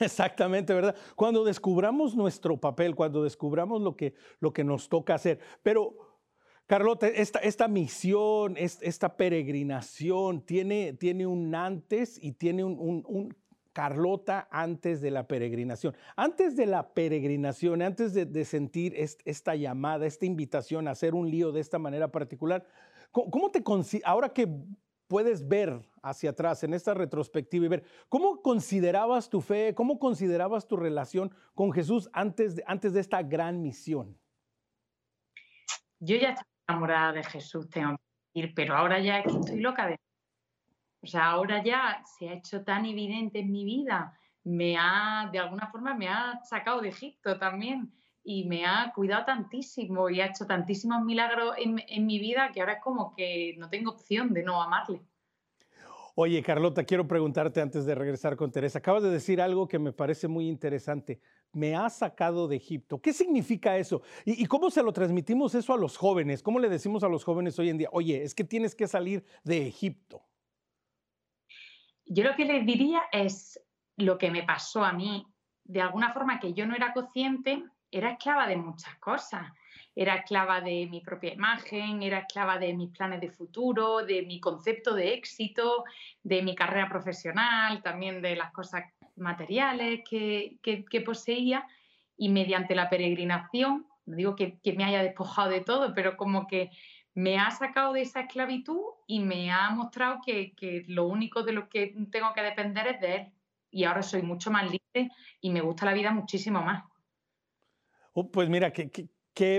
Exactamente, 0.00 0.74
¿verdad? 0.74 0.96
Cuando 1.14 1.44
descubramos 1.44 2.16
nuestro 2.16 2.56
papel, 2.58 2.96
cuando 2.96 3.22
descubramos 3.22 3.80
lo 3.80 3.96
que, 3.96 4.14
lo 4.40 4.52
que 4.52 4.64
nos 4.64 4.88
toca 4.88 5.14
hacer. 5.14 5.38
Pero, 5.62 6.07
Carlota, 6.68 7.08
esta, 7.08 7.66
misión, 7.66 8.56
esta 8.58 9.16
peregrinación 9.16 10.42
tiene, 10.42 10.92
tiene 10.92 11.26
un 11.26 11.54
antes 11.54 12.22
y 12.22 12.32
tiene 12.32 12.62
un, 12.62 13.34
Carlota 13.72 14.48
antes 14.50 15.00
de 15.00 15.10
la 15.10 15.26
peregrinación. 15.26 15.96
Antes 16.14 16.56
de 16.56 16.66
la 16.66 16.92
peregrinación, 16.92 17.80
antes 17.80 18.12
de, 18.12 18.44
sentir 18.44 18.92
esta 19.24 19.54
llamada, 19.54 20.04
esta 20.04 20.26
invitación 20.26 20.88
a 20.88 20.90
hacer 20.90 21.14
un 21.14 21.30
lío 21.30 21.52
de 21.52 21.60
esta 21.60 21.78
manera 21.78 22.12
particular, 22.12 22.66
¿Cómo 23.12 23.50
te 23.50 23.62
ahora 24.04 24.28
que 24.34 24.46
puedes 25.06 25.48
ver 25.48 25.80
hacia 26.02 26.30
atrás 26.30 26.62
en 26.64 26.74
esta 26.74 26.92
retrospectiva 26.92 27.64
y 27.64 27.68
ver 27.68 27.84
cómo 28.10 28.42
considerabas 28.42 29.30
tu 29.30 29.40
fe, 29.40 29.74
cómo 29.74 29.98
considerabas 29.98 30.68
tu 30.68 30.76
relación 30.76 31.34
con 31.54 31.72
Jesús 31.72 32.10
antes 32.12 32.56
de, 32.56 32.64
antes 32.66 32.92
de 32.92 33.00
esta 33.00 33.22
gran 33.22 33.62
misión? 33.62 34.18
Yo 36.00 36.16
ya 36.16 36.36
enamorada 36.68 37.12
de 37.12 37.24
Jesús, 37.24 37.68
tengo 37.70 37.96
que 37.96 38.40
decir, 38.40 38.54
pero 38.54 38.76
ahora 38.76 39.00
ya 39.00 39.20
estoy 39.20 39.60
loca 39.60 39.86
de... 39.86 39.98
O 41.02 41.06
sea, 41.06 41.30
ahora 41.30 41.62
ya 41.62 42.02
se 42.04 42.28
ha 42.28 42.34
hecho 42.34 42.64
tan 42.64 42.84
evidente 42.84 43.38
en 43.38 43.52
mi 43.52 43.64
vida, 43.64 44.18
me 44.44 44.76
ha, 44.76 45.28
de 45.32 45.38
alguna 45.38 45.68
forma, 45.68 45.94
me 45.94 46.08
ha 46.08 46.40
sacado 46.44 46.80
de 46.80 46.88
Egipto 46.88 47.38
también 47.38 47.92
y 48.24 48.44
me 48.44 48.66
ha 48.66 48.92
cuidado 48.94 49.24
tantísimo 49.24 50.10
y 50.10 50.20
ha 50.20 50.26
hecho 50.26 50.46
tantísimos 50.46 51.04
milagros 51.04 51.54
en, 51.56 52.06
mi 52.06 52.18
vida 52.18 52.50
que 52.52 52.60
ahora 52.60 52.74
es 52.74 52.82
como 52.82 53.14
que 53.14 53.54
no 53.58 53.70
tengo 53.70 53.92
opción 53.92 54.34
de 54.34 54.42
no 54.42 54.60
amarle. 54.60 55.00
Oye, 56.14 56.42
Carlota, 56.42 56.82
quiero 56.82 57.06
preguntarte 57.06 57.60
antes 57.60 57.86
de 57.86 57.94
regresar 57.94 58.36
con 58.36 58.50
Teresa. 58.50 58.80
Acabas 58.80 59.04
de 59.04 59.10
decir 59.10 59.40
algo 59.40 59.68
que 59.68 59.78
me 59.78 59.92
parece 59.92 60.26
muy 60.26 60.48
interesante. 60.48 61.20
Me 61.52 61.74
ha 61.74 61.88
sacado 61.88 62.46
de 62.46 62.56
Egipto. 62.56 63.00
¿Qué 63.00 63.12
significa 63.12 63.76
eso? 63.76 64.02
¿Y, 64.24 64.44
cómo 64.46 64.70
se 64.70 64.82
lo 64.82 64.92
transmitimos 64.92 65.54
eso 65.54 65.72
a 65.72 65.78
los 65.78 65.96
jóvenes? 65.96 66.42
¿Cómo 66.42 66.58
le 66.58 66.68
decimos 66.68 67.02
a 67.02 67.08
los 67.08 67.24
jóvenes 67.24 67.58
hoy 67.58 67.70
en 67.70 67.78
día? 67.78 67.88
Oye, 67.92 68.22
es 68.22 68.34
que 68.34 68.44
tienes 68.44 68.74
que 68.74 68.86
salir 68.86 69.24
de 69.44 69.66
Egipto. 69.66 70.22
Yo 72.04 72.24
lo 72.24 72.34
que 72.36 72.44
les 72.44 72.64
diría 72.64 73.02
es 73.12 73.60
lo 73.96 74.18
que 74.18 74.30
me 74.30 74.42
pasó 74.42 74.84
a 74.84 74.92
mí. 74.92 75.26
De 75.64 75.80
alguna 75.80 76.12
forma 76.12 76.38
que 76.38 76.52
yo 76.54 76.66
no 76.66 76.74
era 76.74 76.92
consciente, 76.92 77.64
era 77.90 78.12
esclava 78.12 78.46
de 78.46 78.56
muchas 78.56 78.96
cosas. 78.98 79.50
Era 79.94 80.16
esclava 80.16 80.60
de 80.60 80.86
mi 80.88 81.00
propia 81.00 81.32
imagen, 81.32 82.02
era 82.02 82.20
esclava 82.20 82.58
de 82.58 82.72
mis 82.72 82.90
planes 82.90 83.20
de 83.20 83.30
futuro, 83.30 84.04
de 84.04 84.22
mi 84.22 84.38
concepto 84.38 84.94
de 84.94 85.14
éxito, 85.14 85.84
de 86.22 86.42
mi 86.42 86.54
carrera 86.54 86.88
profesional, 86.88 87.82
también 87.82 88.22
de 88.22 88.36
las 88.36 88.52
cosas 88.52 88.84
materiales 89.18 90.00
que, 90.08 91.02
poseía. 91.04 91.66
Y 92.16 92.30
mediante 92.30 92.74
la 92.74 92.90
peregrinación, 92.90 93.86
no 94.06 94.16
digo 94.16 94.34
que, 94.34 94.58
me 94.76 94.84
haya 94.84 95.02
despojado 95.02 95.50
de 95.50 95.60
todo, 95.60 95.94
pero 95.94 96.16
como 96.16 96.46
que 96.46 96.70
me 97.14 97.38
ha 97.38 97.50
sacado 97.50 97.92
de 97.92 98.02
esa 98.02 98.20
esclavitud 98.22 98.80
y 99.06 99.20
me 99.20 99.50
ha 99.50 99.70
mostrado 99.70 100.20
que, 100.24 100.52
que 100.54 100.84
lo 100.88 101.06
único 101.06 101.42
de 101.42 101.52
lo 101.52 101.68
que 101.68 101.94
tengo 102.10 102.32
que 102.34 102.42
depender 102.42 102.88
es 102.88 103.00
de 103.00 103.14
él. 103.14 103.32
Y 103.70 103.84
ahora 103.84 104.02
soy 104.02 104.22
mucho 104.22 104.50
más 104.50 104.64
libre 104.64 105.12
y 105.40 105.50
me 105.50 105.60
gusta 105.60 105.86
la 105.86 105.92
vida 105.92 106.10
muchísimo 106.10 106.62
más. 106.62 106.84
Oh, 108.12 108.30
pues 108.30 108.48
mira, 108.48 108.72
qué, 108.72 108.90
qué, 108.90 109.08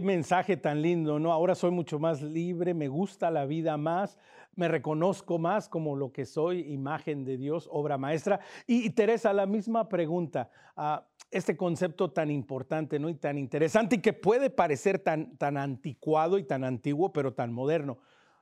mensaje 0.04 0.58
tan 0.58 0.82
lindo, 0.82 1.20
¿no? 1.20 1.32
Ahora 1.32 1.56
soy 1.56 1.72
mucho 1.72 2.00
más 2.00 2.22
libre, 2.22 2.74
me 2.74 2.88
gusta 2.88 3.32
la 3.32 3.46
vida 3.46 3.78
más, 3.78 4.18
me 4.56 4.68
reconozco 4.68 5.38
más 5.40 5.70
como 5.70 5.96
lo 5.96 6.12
que 6.12 6.26
soy, 6.26 6.72
imagen 6.72 7.24
de 7.24 7.38
Dios, 7.38 7.70
obra 7.72 7.98
maestra. 7.98 8.40
Y, 8.68 8.90
Teresa, 8.90 9.32
la 9.32 9.46
misma 9.46 9.88
pregunta, 9.88 10.50
uh, 10.76 11.02
este 11.32 11.56
concepto 11.56 12.12
tan 12.12 12.30
importante, 12.30 13.00
¿no? 13.00 13.10
Y 13.10 13.16
tan 13.16 13.38
interesante 13.38 13.96
y 13.96 14.02
que 14.02 14.14
puede 14.14 14.50
parecer 14.50 15.00
tan, 15.00 15.38
tan 15.38 15.58
anticuado 15.58 16.38
y 16.38 16.44
tan 16.44 16.64
antiguo, 16.64 17.14
pero 17.14 17.34
tan 17.34 17.54
moderno. 17.54 18.00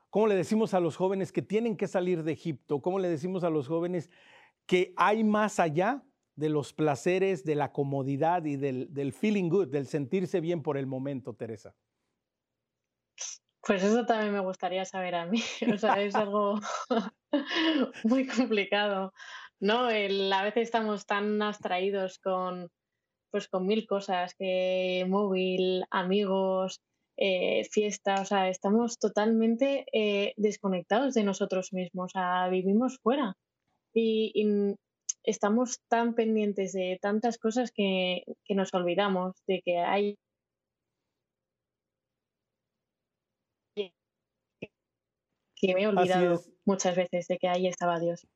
¿Cómo 0.10 0.28
le 0.28 0.36
decimos 0.36 0.74
a 0.74 0.80
los 0.80 0.96
jóvenes 0.96 1.32
que 1.32 1.42
tienen 1.42 1.78
que 1.78 1.88
salir 1.88 2.24
de 2.24 2.32
Egipto? 2.32 2.82
¿Cómo 2.82 2.98
le 2.98 3.10
decimos 3.10 3.44
a 3.44 3.50
los 3.50 3.68
jóvenes 3.68 4.10
que 4.66 4.94
hay 4.98 5.24
más 5.24 5.60
allá 5.60 6.04
de 6.38 6.50
los 6.50 6.72
placeres, 6.72 7.44
de 7.44 7.56
la 7.56 7.74
comodidad 7.74 8.46
y 8.46 8.56
del, 8.56 9.12
feeling 9.12 9.50
good, 9.50 9.70
del 9.70 9.88
sentirse 9.88 10.40
bien 10.40 10.62
por 10.62 10.78
el 10.78 10.86
momento, 10.86 11.34
Teresa? 11.34 11.76
Pues 13.62 13.84
eso 13.84 14.06
también 14.06 14.32
me 14.32 14.40
gustaría 14.40 14.86
saber 14.86 15.16
a 15.16 15.26
mí. 15.26 15.42
O 15.76 15.78
sea, 15.78 16.02
es 16.02 16.16
algo 16.16 16.60
muy 18.04 18.28
complicado. 18.28 19.12
¿No? 19.60 19.86
a 19.86 20.44
veces 20.44 20.64
estamos 20.64 21.08
tan 21.08 21.42
abstraídos 21.42 22.20
con, 22.20 22.70
pues, 23.32 23.48
con 23.48 23.66
mil 23.66 23.88
cosas, 23.88 24.36
que 24.36 25.04
móvil, 25.10 25.84
amigos, 25.90 26.80
eh, 27.18 27.64
fiesta, 27.72 28.22
o 28.22 28.26
sea, 28.26 28.50
estamos 28.50 29.00
totalmente 29.00 29.88
eh, 29.92 30.34
desconectados 30.38 31.16
de 31.16 31.24
nosotros 31.24 31.74
mismos, 31.74 32.12
o 32.16 32.20
sea, 32.20 32.48
vivimos 32.50 33.00
fuera. 33.02 33.34
y, 33.96 34.76
estamos 35.28 35.82
tan 35.90 36.16
pendientes 36.16 36.72
de 36.72 36.98
tantas 37.02 37.38
cosas 37.38 37.72
que, 37.72 38.24
nos 38.50 38.74
olvidamos 38.74 39.36
de 39.46 39.62
que 39.62 39.78
hay 39.80 40.18
que 45.56 45.74
me 45.74 45.84
he 45.84 45.88
olvidado 45.88 46.40
muchas 46.66 46.96
veces 46.96 47.28
de 47.28 47.38
que 47.38 47.48
ahí 47.50 47.68
estaba 47.68 48.00
Dios. 48.00 48.28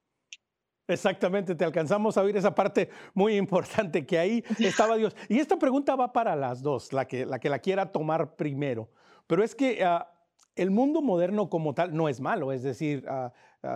Exactamente, 0.88 1.56
te 1.56 1.64
alcanzamos 1.64 2.18
a 2.18 2.24
oír 2.24 2.36
esa 2.36 2.54
parte 2.54 2.90
muy 3.14 3.38
importante 3.38 4.06
que 4.06 4.18
ahí 4.20 4.44
estaba 4.60 4.98
Dios. 4.98 5.16
Y 5.30 5.40
esta 5.40 5.58
pregunta 5.58 5.96
va 5.96 6.12
para 6.12 6.36
las 6.36 6.62
dos, 6.62 6.92
la 6.92 7.08
que 7.08 7.26
la, 7.26 7.40
que 7.40 7.50
la 7.50 7.60
quiera 7.60 7.92
tomar 7.92 8.36
primero. 8.36 8.90
Pero 9.28 9.44
es 9.44 9.56
que 9.56 9.86
uh, 9.86 10.04
el 10.56 10.72
mundo 10.72 11.02
moderno 11.02 11.50
como 11.50 11.74
tal 11.74 11.96
no 11.96 12.10
es 12.10 12.20
malo, 12.20 12.52
es 12.52 12.64
decir, 12.64 13.06
uh, 13.10 13.32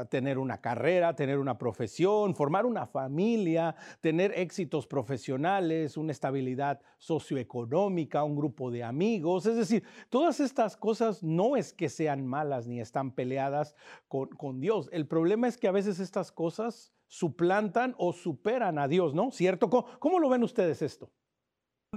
tener 0.09 0.37
una 0.37 0.59
carrera, 0.61 1.15
tener 1.15 1.39
una 1.39 1.57
profesión, 1.57 2.35
formar 2.35 2.65
una 2.65 2.85
familia, 2.85 3.75
tener 4.01 4.37
éxitos 4.37 4.87
profesionales, 4.87 5.95
una 5.95 6.11
estabilidad 6.11 6.81
socioeconómica, 6.97 8.23
un 8.23 8.35
grupo 8.35 8.71
de 8.71 8.83
amigos. 8.83 9.45
Es 9.45 9.55
decir, 9.55 9.83
todas 10.09 10.39
estas 10.39 10.75
cosas 10.75 11.23
no 11.23 11.55
es 11.55 11.71
que 11.71 11.87
sean 11.87 12.25
malas 12.25 12.67
ni 12.67 12.81
están 12.81 13.11
peleadas 13.11 13.75
con, 14.07 14.59
Dios. 14.59 14.89
El 14.91 15.07
problema 15.07 15.47
es 15.47 15.57
que 15.57 15.67
a 15.67 15.71
veces 15.71 15.99
estas 15.99 16.31
cosas 16.31 16.93
suplantan 17.07 17.93
o 17.97 18.11
superan 18.13 18.79
a 18.79 18.87
Dios, 18.87 19.13
¿no? 19.13 19.31
¿Cierto? 19.31 19.69
¿Cómo, 19.69 19.87
cómo 19.99 20.19
lo 20.19 20.29
ven 20.29 20.43
ustedes 20.43 20.81
esto? 20.81 21.11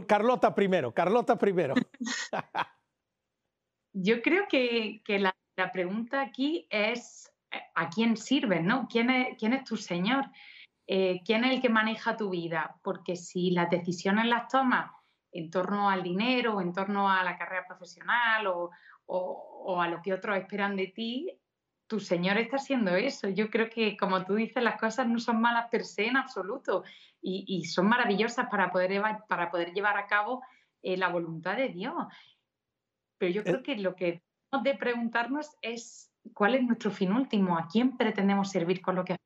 Carlota 0.06 0.54
primero, 0.54 0.92
Carlota 0.92 1.36
primero. 1.36 1.74
Yo 4.00 4.22
creo 4.22 4.46
que, 4.48 5.02
la, 5.18 5.34
pregunta 5.72 6.20
aquí 6.20 6.68
es 6.70 7.32
a 7.74 7.90
quién 7.90 8.16
sirves, 8.16 8.62
¿no? 8.62 8.86
¿Quién 8.88 9.10
es, 9.10 9.64
tu 9.64 9.76
Señor? 9.76 10.26
Eh, 10.86 11.20
¿Quién 11.24 11.44
es 11.44 11.56
el 11.56 11.60
que 11.60 11.68
maneja 11.68 12.16
tu 12.16 12.30
vida? 12.30 12.78
Porque 12.84 13.16
si 13.16 13.50
las 13.50 13.68
decisiones 13.68 14.26
las 14.26 14.46
tomas 14.46 14.92
en 15.32 15.50
torno 15.50 15.90
al 15.90 16.04
dinero, 16.04 16.60
en 16.60 16.72
torno 16.72 17.10
a 17.10 17.24
la 17.24 17.36
carrera 17.36 17.66
profesional 17.66 18.46
o, 18.46 18.70
o, 19.06 19.82
a 19.82 19.88
lo 19.88 20.00
que 20.00 20.14
otros 20.14 20.36
esperan 20.36 20.76
de 20.76 20.86
ti, 20.86 21.32
tu 21.88 21.98
Señor 21.98 22.38
está 22.38 22.56
haciendo 22.56 22.94
eso. 22.94 23.28
Yo 23.28 23.50
creo 23.50 23.68
que, 23.68 23.96
como 23.96 24.24
tú 24.24 24.36
dices, 24.36 24.62
las 24.62 24.78
cosas 24.78 25.08
no 25.08 25.18
son 25.18 25.40
malas 25.40 25.68
per 25.70 25.84
se 25.84 26.06
en 26.06 26.16
absoluto 26.16 26.84
y, 27.20 27.64
son 27.64 27.88
maravillosas 27.88 28.46
para 28.48 28.70
poder, 28.70 29.02
para 29.28 29.50
poder 29.50 29.72
llevar 29.72 29.96
a 29.96 30.06
cabo 30.06 30.42
eh, 30.82 30.96
la 30.96 31.08
voluntad 31.08 31.56
de 31.56 31.70
Dios. 31.70 31.94
Pero 33.18 33.32
yo 33.32 33.44
creo 33.44 33.62
que 33.62 33.76
lo 33.76 33.94
que 33.94 34.22
tenemos 34.50 34.64
de 34.64 34.74
preguntarnos 34.78 35.56
es 35.60 36.08
¿Cuál 36.34 36.54
es 36.54 36.62
nuestro 36.62 36.90
fin 36.90 37.12
último? 37.12 37.56
¿A 37.56 37.68
quién 37.70 37.96
pretendemos 37.96 38.50
servir 38.50 38.80
con 38.80 38.96
lo 38.96 39.04
que 39.04 39.16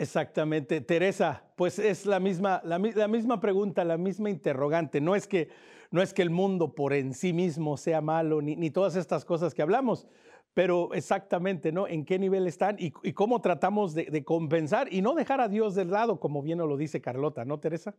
Exactamente. 0.00 0.80
Teresa, 0.80 1.42
pues 1.56 1.80
es 1.80 2.06
la 2.06 2.20
misma, 2.20 2.60
la, 2.64 2.78
la, 2.78 3.08
misma 3.08 3.40
pregunta, 3.40 3.84
la 3.84 3.96
misma 3.96 4.30
interrogante. 4.30 5.00
No 5.00 5.16
es, 5.16 5.26
que, 5.26 5.48
no 5.90 6.02
es 6.02 6.14
que 6.14 6.22
el 6.22 6.30
mundo 6.30 6.76
por 6.76 6.92
en 6.92 7.14
sí 7.14 7.32
mismo 7.32 7.76
sea 7.76 8.00
malo, 8.00 8.40
ni, 8.40 8.54
ni 8.54 8.70
todas 8.70 8.94
estas 8.94 9.24
cosas 9.24 9.54
que 9.54 9.62
hablamos, 9.62 10.06
pero 10.54 10.94
exactamente, 10.94 11.72
¿no? 11.72 11.88
¿En 11.88 12.04
qué 12.04 12.16
nivel 12.16 12.46
están 12.46 12.76
y, 12.78 12.92
y 13.02 13.12
cómo 13.12 13.40
tratamos 13.40 13.92
de, 13.92 14.04
de, 14.04 14.24
compensar 14.24 14.92
y 14.92 15.02
no 15.02 15.14
dejar 15.14 15.40
a 15.40 15.48
Dios 15.48 15.74
del 15.74 15.90
lado, 15.90 16.20
como 16.20 16.42
bien 16.42 16.58
lo 16.58 16.76
dice 16.76 17.00
Carlota, 17.00 17.44
¿no, 17.44 17.58
Teresa? 17.58 17.96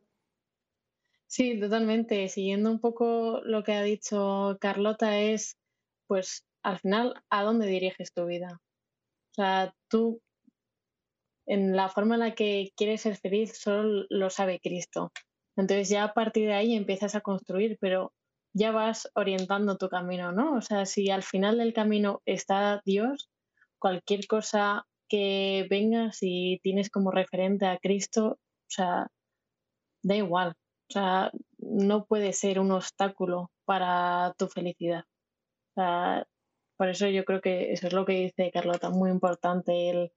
Sí, 1.30 1.60
totalmente. 1.60 2.28
Siguiendo 2.28 2.72
un 2.72 2.80
poco 2.80 3.42
lo 3.44 3.64
que 3.64 3.74
ha 3.74 3.84
dicho 3.84 4.58
Carlota, 4.60 5.20
es 5.20 5.58
pues 6.08 6.44
al 6.64 6.80
final, 6.80 7.14
¿a 7.30 7.44
dónde 7.44 7.68
diriges 7.68 8.12
tu 8.14 8.26
vida? 8.26 8.60
O 9.32 9.34
sea, 9.36 9.74
tú, 9.90 10.22
en 11.46 11.76
la 11.76 11.90
forma 11.90 12.16
en 12.16 12.22
la 12.22 12.36
que 12.36 12.72
quieres 12.76 13.02
ser 13.02 13.16
feliz, 13.18 13.58
solo 13.60 14.06
lo 14.10 14.30
sabe 14.32 14.60
Cristo. 14.60 15.12
Entonces 15.56 15.90
ya 15.90 16.04
a 16.06 16.14
partir 16.14 16.48
de 16.48 16.54
ahí 16.56 16.76
empiezas 16.76 17.14
a 17.16 17.22
construir, 17.22 17.78
pero 17.80 18.12
ya 18.54 18.72
vas 18.72 19.10
orientando 19.16 19.78
tu 19.78 19.88
camino, 19.90 20.32
¿no? 20.32 20.56
O 20.56 20.62
sea, 20.62 20.88
si 20.88 21.12
al 21.12 21.24
final 21.24 21.60
del 21.60 21.74
camino 21.74 22.22
está 22.26 22.82
Dios, 22.86 23.30
cualquier 23.80 24.26
cosa 24.28 24.88
que 25.08 25.68
venga, 25.70 26.12
si 26.12 26.60
tienes 26.64 26.90
como 26.90 27.12
referente 27.12 27.68
a 27.68 27.78
Cristo, 27.78 28.30
o 28.32 28.38
sea, 28.68 29.08
da 30.04 30.16
igual. 30.16 30.56
O 30.90 30.92
sea, 30.92 31.32
no 31.60 32.06
puede 32.06 32.34
ser 32.34 32.60
un 32.60 32.72
obstáculo 32.72 33.52
para 33.66 34.34
tu 34.38 34.48
felicidad. 34.48 35.06
O 35.72 35.74
sea, 35.76 36.28
por 36.78 36.90
eso 36.90 37.08
yo 37.08 37.26
creo 37.26 37.42
que 37.42 37.72
eso 37.72 37.88
es 37.88 37.94
lo 37.94 38.06
que 38.06 38.14
dice 38.14 38.50
Carlota, 38.52 38.90
muy 38.90 39.12
importante, 39.12 39.90
el, 39.90 40.12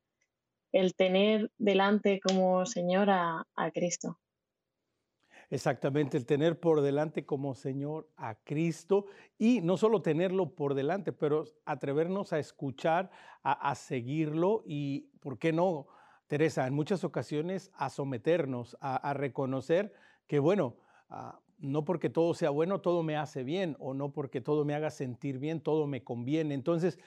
el 0.73 0.95
tener 0.95 1.51
delante 1.59 2.21
como 2.21 2.65
Señor 2.65 3.11
a, 3.11 3.45
Cristo. 3.75 4.19
Exactamente, 5.51 6.17
el 6.17 6.25
tener 6.25 6.59
por 6.59 6.81
delante 6.81 7.27
como 7.27 7.55
Señor 7.55 8.09
a 8.17 8.37
Cristo 8.37 9.05
y 9.37 9.61
no 9.61 9.77
solo 9.77 10.01
tenerlo 10.01 10.55
por 10.55 10.73
delante, 10.75 11.13
pero 11.13 11.45
atrevernos 11.67 12.33
a 12.33 12.39
escuchar, 12.39 13.11
a, 13.43 13.53
a, 13.71 13.75
seguirlo 13.75 14.63
y, 14.65 15.11
¿por 15.21 15.39
qué 15.39 15.53
no, 15.53 15.89
Teresa? 16.29 16.67
En 16.67 16.73
muchas 16.73 17.05
ocasiones 17.05 17.71
a 17.75 17.91
someternos, 17.91 18.79
a, 18.81 18.97
a 18.97 19.13
reconocer 19.13 19.93
que, 20.27 20.39
bueno, 20.39 20.77
uh, 21.11 21.37
no 21.59 21.85
porque 21.85 22.11
todo 22.11 22.35
sea 22.35 22.51
bueno, 22.51 22.81
todo 22.81 23.03
me 23.03 23.17
hace 23.17 23.45
bien, 23.45 23.77
o 23.79 23.95
no 23.95 24.13
porque 24.13 24.41
todo 24.41 24.65
me 24.65 24.75
haga 24.75 24.91
sentir 24.91 25.39
bien, 25.39 25.61
todo 25.61 25.87
me 25.87 26.03
conviene. 26.03 26.55
Entonces, 26.55 26.99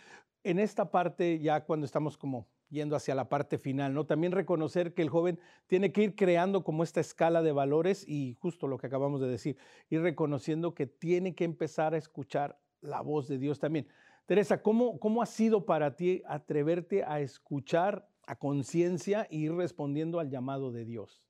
en 0.43 0.59
esta 0.59 0.91
parte, 0.91 1.39
ya 1.39 1.65
cuando 1.65 1.85
estamos 1.85 2.17
como 2.17 2.47
yendo 2.69 2.95
hacia 2.95 3.15
la 3.15 3.29
parte 3.29 3.57
final, 3.57 3.93
¿no? 3.93 4.05
También 4.05 4.31
reconocer 4.31 4.93
que 4.93 5.01
el 5.01 5.09
joven 5.09 5.39
tiene 5.67 5.91
que 5.91 6.03
ir 6.03 6.15
creando 6.15 6.63
como 6.63 6.83
esta 6.83 6.99
escala 6.99 7.41
de 7.41 7.51
valores 7.51 8.07
y 8.07 8.35
justo 8.39 8.67
lo 8.67 8.77
que 8.77 8.87
acabamos 8.87 9.21
de 9.21 9.27
decir, 9.27 9.57
ir 9.89 10.01
reconociendo 10.01 10.73
que 10.73 10.87
tiene 10.87 11.35
que 11.35 11.43
empezar 11.43 11.93
a 11.93 11.97
escuchar 11.97 12.59
la 12.81 13.01
voz 13.01 13.27
de 13.27 13.37
Dios 13.37 13.59
también. 13.59 13.87
Teresa, 14.25 14.61
¿cómo, 14.61 14.99
cómo 14.99 15.21
ha 15.21 15.25
sido 15.25 15.65
para 15.65 15.95
ti 15.95 16.23
atreverte 16.27 17.03
a 17.03 17.19
escuchar 17.19 18.09
a 18.25 18.35
conciencia 18.37 19.27
e 19.29 19.37
ir 19.37 19.53
respondiendo 19.53 20.19
al 20.19 20.29
llamado 20.29 20.71
de 20.71 20.85
Dios? 20.85 21.23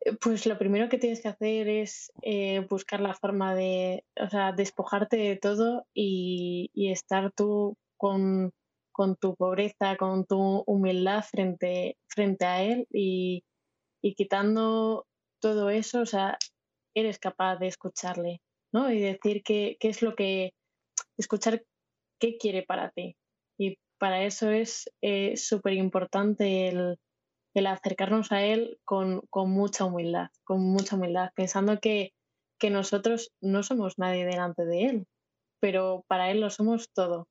Eh, 0.00 0.16
pues 0.20 0.46
lo 0.46 0.58
primero 0.58 0.88
que 0.88 0.98
tienes 0.98 1.20
que 1.20 1.28
hacer 1.28 1.68
es 1.68 2.12
eh, 2.22 2.66
buscar 2.68 3.00
la 3.00 3.14
forma 3.14 3.54
de, 3.54 4.04
o 4.20 4.28
sea, 4.28 4.52
despojarte 4.52 5.16
de 5.16 5.36
todo 5.36 5.86
y, 5.94 6.70
estar 6.74 7.32
tú 7.32 7.76
con, 7.96 8.52
con, 8.92 9.16
tu 9.16 9.36
pobreza, 9.36 9.96
con 9.96 10.26
tu 10.26 10.64
humildad 10.66 11.22
frente, 11.24 11.98
frente 12.08 12.44
a 12.46 12.62
Él 12.62 12.86
y, 12.90 13.44
y, 14.02 14.14
quitando 14.14 15.06
todo 15.40 15.70
eso, 15.70 16.00
o 16.02 16.06
sea, 16.06 16.38
eres 16.94 17.18
capaz 17.18 17.56
de 17.56 17.68
escucharle, 17.68 18.40
¿no? 18.72 18.90
Y 18.90 19.00
decir 19.00 19.42
qué, 19.44 19.76
qué 19.80 19.88
es 19.88 20.02
lo 20.02 20.14
que, 20.14 20.52
escuchar 21.18 21.64
qué 22.18 22.36
quiere 22.38 22.62
para 22.62 22.90
ti. 22.90 23.16
Y 23.58 23.78
para 23.98 24.24
eso 24.24 24.50
es 24.50 24.90
eh, 25.02 25.36
súper 25.36 25.74
importante 25.74 26.68
el 26.68 26.98
el 27.54 27.66
acercarnos 27.66 28.32
a 28.32 28.42
Él 28.42 28.78
con, 28.84 29.22
con, 29.30 29.50
mucha 29.50 29.84
humildad, 29.84 30.28
con 30.44 30.60
mucha 30.60 30.96
humildad, 30.96 31.30
pensando 31.34 31.78
que, 31.80 32.12
que 32.58 32.70
nosotros 32.70 33.32
no 33.40 33.62
somos 33.62 33.98
nadie 33.98 34.24
delante 34.24 34.64
de 34.64 34.84
Él, 34.86 35.06
pero 35.60 36.04
para 36.08 36.30
Él 36.30 36.40
lo 36.40 36.50
somos 36.50 36.90
todo. 36.92 37.28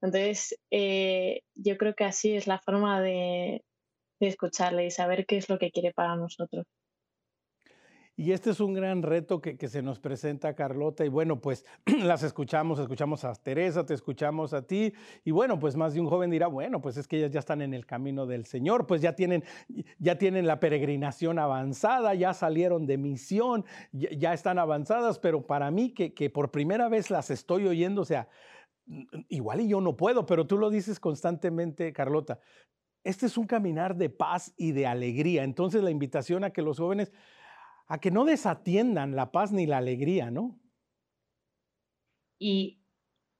Entonces, 0.00 0.58
eh, 0.70 1.42
yo 1.54 1.78
creo 1.78 1.94
que 1.94 2.04
así 2.04 2.34
es 2.34 2.46
la 2.46 2.58
forma 2.58 3.00
de, 3.00 3.64
de 4.20 4.28
escucharle 4.28 4.86
y 4.86 4.90
saber 4.90 5.26
qué 5.26 5.36
es 5.36 5.48
lo 5.48 5.58
que 5.58 5.70
quiere 5.70 5.92
para 5.92 6.16
nosotros. 6.16 6.66
Y 8.14 8.32
este 8.32 8.50
es 8.50 8.60
un 8.60 8.74
gran 8.74 9.02
reto 9.02 9.40
que, 9.40 9.56
que, 9.56 9.68
se 9.68 9.80
nos 9.80 9.98
presenta, 9.98 10.54
Carlota. 10.54 11.04
Y 11.04 11.08
bueno, 11.08 11.40
pues 11.40 11.64
las 12.04 12.22
escuchamos, 12.22 12.78
escuchamos 12.78 13.24
a 13.24 13.34
Teresa, 13.34 13.86
te 13.86 13.94
escuchamos 13.94 14.52
a 14.52 14.66
ti. 14.66 14.92
Y 15.24 15.30
bueno, 15.30 15.58
pues 15.58 15.76
más 15.76 15.94
de 15.94 16.00
un 16.00 16.08
joven 16.08 16.30
dirá, 16.30 16.46
bueno, 16.46 16.82
pues 16.82 16.98
es 16.98 17.08
que 17.08 17.16
ellas 17.16 17.30
ya 17.30 17.40
están 17.40 17.62
en 17.62 17.72
el 17.72 17.86
camino 17.86 18.26
del 18.26 18.44
Señor, 18.44 18.86
pues 18.86 19.00
ya 19.00 19.14
tienen, 19.14 19.44
ya 19.98 20.18
tienen 20.18 20.46
la 20.46 20.60
peregrinación 20.60 21.38
avanzada, 21.38 22.14
ya 22.14 22.34
salieron 22.34 22.86
de 22.86 22.98
misión, 22.98 23.64
ya, 23.92 24.34
están 24.34 24.58
avanzadas, 24.58 25.18
pero 25.18 25.46
para 25.46 25.70
mí 25.70 25.90
que, 25.94 26.12
que 26.12 26.28
por 26.28 26.50
primera 26.50 26.88
vez 26.90 27.10
las 27.10 27.30
estoy 27.30 27.66
oyendo, 27.66 28.02
o 28.02 28.06
sea, 28.06 28.28
igual 29.28 29.60
y 29.60 29.68
yo 29.68 29.80
no 29.80 29.96
puedo, 29.96 30.26
pero 30.26 30.46
tú 30.46 30.58
lo 30.58 30.70
dices 30.70 31.00
constantemente, 31.00 31.92
Carlota. 31.92 32.40
Este 33.04 33.26
es 33.26 33.36
un 33.36 33.46
caminar 33.46 33.96
de 33.96 34.10
paz 34.10 34.52
y 34.56 34.72
de 34.72 34.86
alegría. 34.86 35.42
Entonces 35.42 35.82
la 35.82 35.90
invitación 35.90 36.44
a 36.44 36.50
que 36.50 36.62
los 36.62 36.78
jóvenes 36.78 37.12
a 37.86 37.98
que 37.98 38.10
no 38.10 38.24
desatiendan 38.24 39.16
la 39.16 39.32
paz 39.32 39.52
ni 39.52 39.66
la 39.66 39.78
alegría, 39.78 40.30
¿no? 40.30 40.58
Y 42.38 42.82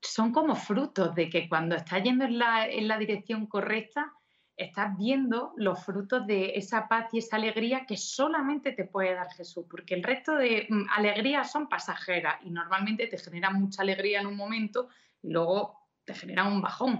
son 0.00 0.32
como 0.32 0.56
frutos 0.56 1.14
de 1.14 1.28
que 1.28 1.48
cuando 1.48 1.76
estás 1.76 2.02
yendo 2.02 2.24
en 2.24 2.38
la, 2.38 2.68
en 2.68 2.88
la 2.88 2.98
dirección 2.98 3.46
correcta, 3.46 4.12
estás 4.56 4.96
viendo 4.96 5.52
los 5.56 5.84
frutos 5.84 6.26
de 6.26 6.52
esa 6.56 6.88
paz 6.88 7.12
y 7.12 7.18
esa 7.18 7.36
alegría 7.36 7.86
que 7.86 7.96
solamente 7.96 8.72
te 8.72 8.84
puede 8.84 9.14
dar 9.14 9.32
Jesús, 9.32 9.66
porque 9.70 9.94
el 9.94 10.02
resto 10.02 10.36
de 10.36 10.66
mm, 10.68 10.84
alegrías 10.90 11.50
son 11.50 11.68
pasajeras 11.68 12.36
y 12.42 12.50
normalmente 12.50 13.06
te 13.06 13.18
generan 13.18 13.60
mucha 13.60 13.82
alegría 13.82 14.20
en 14.20 14.26
un 14.26 14.36
momento 14.36 14.88
y 15.22 15.30
luego 15.30 15.78
te 16.04 16.14
generan 16.14 16.52
un 16.52 16.60
bajón. 16.60 16.98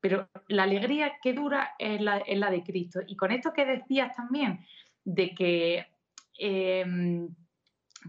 Pero 0.00 0.28
la 0.48 0.64
alegría 0.64 1.18
que 1.22 1.32
dura 1.34 1.74
es 1.78 2.00
la, 2.00 2.18
es 2.18 2.38
la 2.38 2.50
de 2.50 2.62
Cristo. 2.62 3.00
Y 3.06 3.16
con 3.16 3.32
esto 3.32 3.52
que 3.52 3.66
decías 3.66 4.14
también, 4.14 4.64
de 5.04 5.34
que 5.34 5.86
eh, 6.40 7.28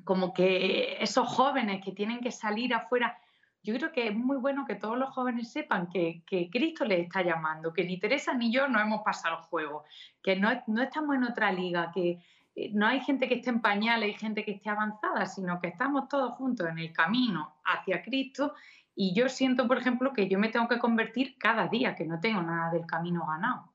como 0.04 0.34
que 0.34 0.98
esos 1.02 1.28
jóvenes 1.28 1.84
que 1.84 1.92
tienen 1.92 2.22
que 2.22 2.32
salir 2.32 2.74
afuera 2.74 3.18
yo 3.64 3.76
creo 3.76 3.92
que 3.92 4.08
es 4.08 4.16
muy 4.16 4.38
bueno 4.38 4.66
que 4.66 4.76
todos 4.76 4.98
los 4.98 5.10
jóvenes 5.12 5.52
sepan 5.52 5.88
que, 5.88 6.24
Cristo 6.52 6.84
les 6.84 7.02
está 7.02 7.22
llamando, 7.22 7.74
que 7.74 7.84
ni 7.84 8.00
Teresa 8.00 8.34
ni 8.34 8.52
yo 8.52 8.68
no 8.68 8.80
hemos 8.80 9.04
pasado 9.04 9.38
el 9.38 9.44
juego, 9.44 9.84
que 10.24 10.36
no, 10.36 10.50
no 10.68 10.82
estamos 10.82 11.16
en 11.16 11.24
otra 11.24 11.52
liga, 11.52 11.92
que 11.94 12.20
eh, 12.56 12.72
no 12.74 12.88
hay 12.88 13.02
gente 13.02 13.28
que 13.28 13.36
esté 13.36 13.52
en 13.52 13.62
pañales 13.62 14.10
y 14.10 14.14
gente 14.14 14.44
que 14.44 14.52
esté 14.52 14.70
avanzada, 14.70 15.28
sino 15.28 15.60
que 15.60 15.68
estamos 15.68 16.08
todos 16.08 16.34
juntos 16.34 16.68
en 16.68 16.80
el 16.80 16.92
camino 16.92 17.56
hacia 17.64 18.02
Cristo. 18.02 18.56
Y 18.96 19.14
yo 19.14 19.30
siento, 19.30 19.68
por 19.68 19.78
ejemplo, 19.78 20.12
que 20.12 20.28
yo 20.28 20.40
me 20.40 20.50
tengo 20.50 20.68
que 20.68 20.80
convertir 20.80 21.38
cada 21.38 21.68
día, 21.68 21.96
que 21.96 22.06
no 22.06 22.20
tengo 22.20 22.42
nada 22.42 22.72
del 22.72 22.86
camino 22.88 23.26
ganado. 23.28 23.71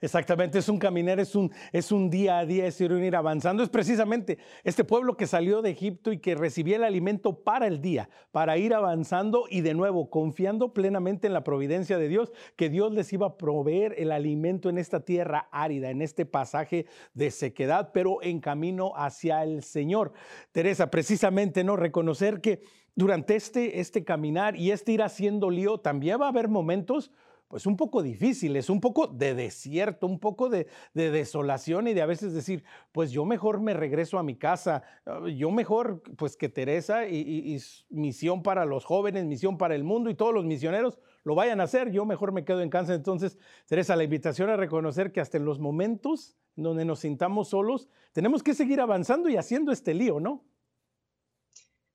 Exactamente, 0.00 0.60
es 0.60 0.68
un 0.68 0.78
caminar, 0.78 1.18
es 1.18 1.34
un, 1.34 1.50
es 1.72 1.90
un 1.90 2.08
día 2.08 2.38
a 2.38 2.46
día, 2.46 2.66
es 2.66 2.80
ir, 2.80 3.16
avanzando. 3.16 3.64
Es 3.64 3.68
precisamente 3.68 4.38
este 4.62 4.84
pueblo 4.84 5.16
que 5.16 5.26
salió 5.26 5.60
de 5.60 5.70
Egipto 5.70 6.12
y 6.12 6.18
que 6.18 6.36
recibía 6.36 6.76
el 6.76 6.84
alimento 6.84 7.42
para 7.42 7.66
el 7.66 7.80
día, 7.80 8.08
para 8.30 8.56
ir 8.58 8.74
avanzando 8.74 9.46
y 9.50 9.60
de 9.62 9.74
nuevo 9.74 10.08
confiando 10.08 10.72
plenamente 10.72 11.26
en 11.26 11.32
la 11.32 11.42
providencia 11.42 11.98
de 11.98 12.06
Dios, 12.06 12.32
que 12.54 12.68
Dios 12.68 12.92
les 12.92 13.12
iba 13.12 13.26
a 13.26 13.36
proveer 13.36 13.96
el 13.98 14.12
alimento 14.12 14.68
en 14.68 14.78
esta 14.78 15.00
tierra 15.00 15.48
árida, 15.50 15.90
en 15.90 16.00
este 16.00 16.24
pasaje 16.26 16.86
de 17.14 17.32
sequedad, 17.32 17.90
pero 17.92 18.22
en 18.22 18.40
camino 18.40 18.92
hacia 18.94 19.42
el 19.42 19.64
Señor. 19.64 20.12
Teresa, 20.52 20.90
precisamente, 20.90 21.64
¿no? 21.64 21.74
Reconocer 21.74 22.40
que 22.40 22.62
durante 22.94 23.34
este, 23.34 23.80
este 23.80 24.04
caminar 24.04 24.54
y 24.54 24.70
este 24.70 24.92
ir 24.92 25.02
haciendo 25.02 25.50
lío, 25.50 25.78
también 25.78 26.20
va 26.20 26.26
a 26.26 26.30
haber 26.30 26.46
momentos 26.46 27.10
pues 27.48 27.64
un 27.64 27.76
poco 27.76 28.02
difíciles, 28.02 28.68
un 28.68 28.80
poco 28.80 29.06
de 29.06 29.34
desierto, 29.34 30.06
un 30.06 30.20
poco 30.20 30.50
de, 30.50 30.68
desolación 30.92 31.88
y 31.88 31.94
de 31.94 32.02
a 32.02 32.06
veces 32.06 32.34
decir, 32.34 32.62
pues 32.92 33.10
yo 33.10 33.24
mejor 33.24 33.60
me 33.60 33.72
regreso 33.72 34.18
a 34.18 34.22
mi 34.22 34.36
casa, 34.36 34.82
ah, 35.06 35.22
yo 35.34 35.50
mejor 35.50 36.02
pues 36.16 36.36
que 36.36 36.50
Teresa 36.50 37.08
y, 37.08 37.58
misión 37.88 38.42
para 38.42 38.66
los 38.66 38.84
jóvenes, 38.84 39.24
misión 39.24 39.56
para 39.56 39.74
el 39.74 39.82
mundo 39.82 40.10
y 40.10 40.14
todos 40.14 40.34
los 40.34 40.44
misioneros 40.44 40.98
lo 41.24 41.34
vayan 41.34 41.60
a 41.60 41.64
hacer, 41.64 41.90
yo 41.90 42.04
mejor 42.04 42.32
me 42.32 42.44
quedo 42.44 42.60
en 42.60 42.70
casa. 42.70 42.94
Entonces, 42.94 43.38
Teresa, 43.66 43.96
la 43.96 44.04
invitación 44.04 44.50
a 44.50 44.56
reconocer 44.56 45.12
que 45.12 45.20
hasta 45.20 45.38
en 45.38 45.44
los 45.44 45.58
momentos 45.58 46.36
donde 46.54 46.84
nos 46.84 47.00
sintamos 47.00 47.48
solos, 47.48 47.88
tenemos 48.12 48.42
que 48.42 48.54
seguir 48.54 48.80
avanzando 48.80 49.28
y 49.28 49.36
haciendo 49.36 49.72
este 49.72 49.94
lío, 49.94 50.20
¿no? 50.20 50.44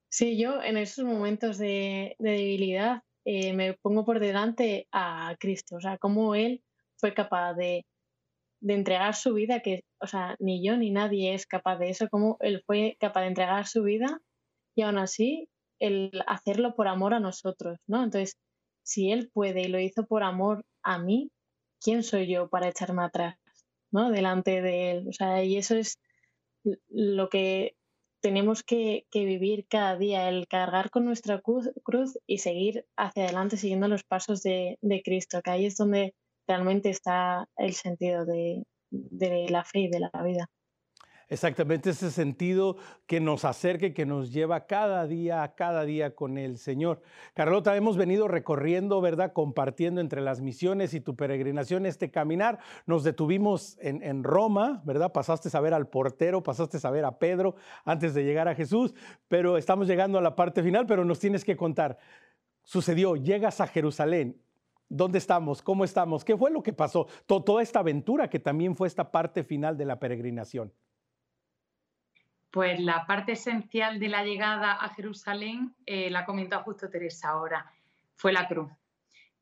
Sí, 0.08 0.38
yo 0.38 0.62
en 0.62 0.76
esos 0.76 1.04
momentos 1.04 1.58
de 1.58 2.16
debilidad 2.18 3.02
eh, 3.24 3.52
me 3.54 3.74
pongo 3.74 4.04
por 4.04 4.20
delante 4.20 4.88
a 4.92 5.36
Cristo, 5.38 5.76
o 5.76 5.80
sea, 5.80 5.98
cómo 5.98 6.34
Él 6.34 6.62
fue 6.96 7.14
capaz 7.14 7.54
de, 7.54 7.86
entregar 8.66 9.14
su 9.14 9.34
vida, 9.34 9.60
que, 9.60 9.84
o 10.00 10.06
sea, 10.06 10.36
ni 10.38 10.64
yo 10.66 10.76
ni 10.78 10.90
nadie 10.90 11.34
es 11.34 11.46
capaz 11.46 11.76
de 11.78 11.90
eso, 11.90 12.08
cómo 12.10 12.38
Él 12.40 12.62
fue 12.66 12.96
capaz 12.98 13.22
de 13.22 13.26
entregar 13.28 13.66
su 13.66 13.82
vida 13.82 14.20
y 14.74 14.82
aún 14.82 14.98
así 14.98 15.48
el 15.80 16.12
hacerlo 16.26 16.74
por 16.74 16.88
amor 16.88 17.14
a 17.14 17.20
nosotros, 17.20 17.78
¿no? 17.86 18.02
Entonces, 18.04 18.38
si 18.82 19.12
Él 19.12 19.30
puede 19.32 19.62
y 19.62 19.68
lo 19.68 19.78
hizo 19.80 20.06
por 20.06 20.22
amor 20.22 20.64
a 20.82 20.98
mí, 20.98 21.30
¿quién 21.80 22.02
soy 22.02 22.26
yo 22.26 22.48
para 22.48 22.68
echarme 22.68 23.04
atrás, 23.04 23.36
¿no? 23.90 24.10
Delante 24.10 24.62
de 24.62 24.92
Él, 24.92 25.08
o 25.08 25.12
sea, 25.12 25.44
y 25.44 25.56
eso 25.58 25.76
es 25.76 25.98
lo 26.88 27.28
que 27.28 27.76
tenemos 28.24 28.62
que, 28.62 29.04
vivir 29.12 29.66
cada 29.68 29.98
día, 29.98 30.30
el 30.30 30.48
cargar 30.48 30.88
con 30.88 31.04
nuestra 31.04 31.42
cruz, 31.42 32.18
y 32.26 32.38
seguir 32.38 32.86
hacia 32.96 33.24
adelante 33.24 33.58
siguiendo 33.58 33.86
los 33.86 34.02
pasos 34.02 34.42
de, 34.42 34.78
Cristo, 35.04 35.42
que 35.42 35.50
ahí 35.50 35.66
es 35.66 35.76
donde 35.76 36.14
realmente 36.48 36.88
está 36.88 37.50
el 37.58 37.74
sentido 37.74 38.24
de, 38.24 38.64
de 38.90 39.50
la 39.50 39.62
fe 39.62 39.80
y 39.80 39.88
de 39.88 40.00
la 40.00 40.10
vida. 40.24 40.48
Exactamente 41.34 41.90
ese 41.90 42.12
sentido 42.12 42.76
que 43.08 43.18
nos 43.18 43.44
acerque, 43.44 43.92
que 43.92 44.06
nos 44.06 44.32
lleva 44.32 44.66
cada 44.66 45.04
día, 45.08 45.52
cada 45.56 45.84
día 45.84 46.14
con 46.14 46.38
el 46.38 46.58
Señor. 46.58 47.02
Carlota, 47.34 47.74
hemos 47.74 47.96
venido 47.96 48.28
recorriendo, 48.28 49.00
¿verdad? 49.00 49.32
Compartiendo 49.32 50.00
entre 50.00 50.20
las 50.20 50.40
misiones 50.40 50.94
y 50.94 51.00
tu 51.00 51.16
peregrinación 51.16 51.86
este 51.86 52.12
caminar. 52.12 52.60
Nos 52.86 53.02
detuvimos 53.02 53.76
en, 53.80 54.00
en 54.04 54.22
Roma, 54.22 54.80
¿verdad? 54.84 55.10
Pasaste 55.10 55.48
a 55.52 55.60
ver 55.60 55.74
al 55.74 55.88
portero, 55.88 56.40
pasaste 56.40 56.78
a 56.80 56.90
ver 56.90 57.04
a 57.04 57.18
Pedro 57.18 57.56
antes 57.84 58.14
de 58.14 58.22
llegar 58.22 58.46
a 58.46 58.54
Jesús, 58.54 58.94
pero 59.26 59.58
estamos 59.58 59.88
llegando 59.88 60.18
a 60.18 60.22
la 60.22 60.36
parte 60.36 60.62
final, 60.62 60.86
pero 60.86 61.04
nos 61.04 61.18
tienes 61.18 61.44
que 61.44 61.56
contar. 61.56 61.98
Sucedió, 62.62 63.16
llegas 63.16 63.60
a 63.60 63.66
Jerusalén, 63.66 64.40
¿Dónde 64.88 65.18
estamos? 65.18 65.62
¿Cómo 65.62 65.82
estamos? 65.82 66.24
¿Qué 66.24 66.36
fue 66.36 66.52
lo 66.52 66.62
que 66.62 66.72
pasó? 66.72 67.08
Toda 67.26 67.62
esta 67.62 67.80
aventura 67.80 68.30
que 68.30 68.38
también 68.38 68.76
fue 68.76 68.86
esta 68.86 69.10
parte 69.10 69.42
final 69.42 69.76
de 69.76 69.86
la 69.86 69.98
peregrinación. 69.98 70.72
Pues 72.54 72.78
la 72.78 73.04
parte 73.04 73.32
esencial 73.32 73.98
de 73.98 74.06
la 74.06 74.22
llegada 74.22 74.74
a 74.74 74.88
Jerusalén 74.90 75.74
eh, 75.86 76.08
la 76.08 76.24
comentó 76.24 76.60
justo 76.60 76.88
Teresa 76.88 77.30
ahora, 77.30 77.68
fue 78.14 78.32
la 78.32 78.46
cruz. 78.46 78.70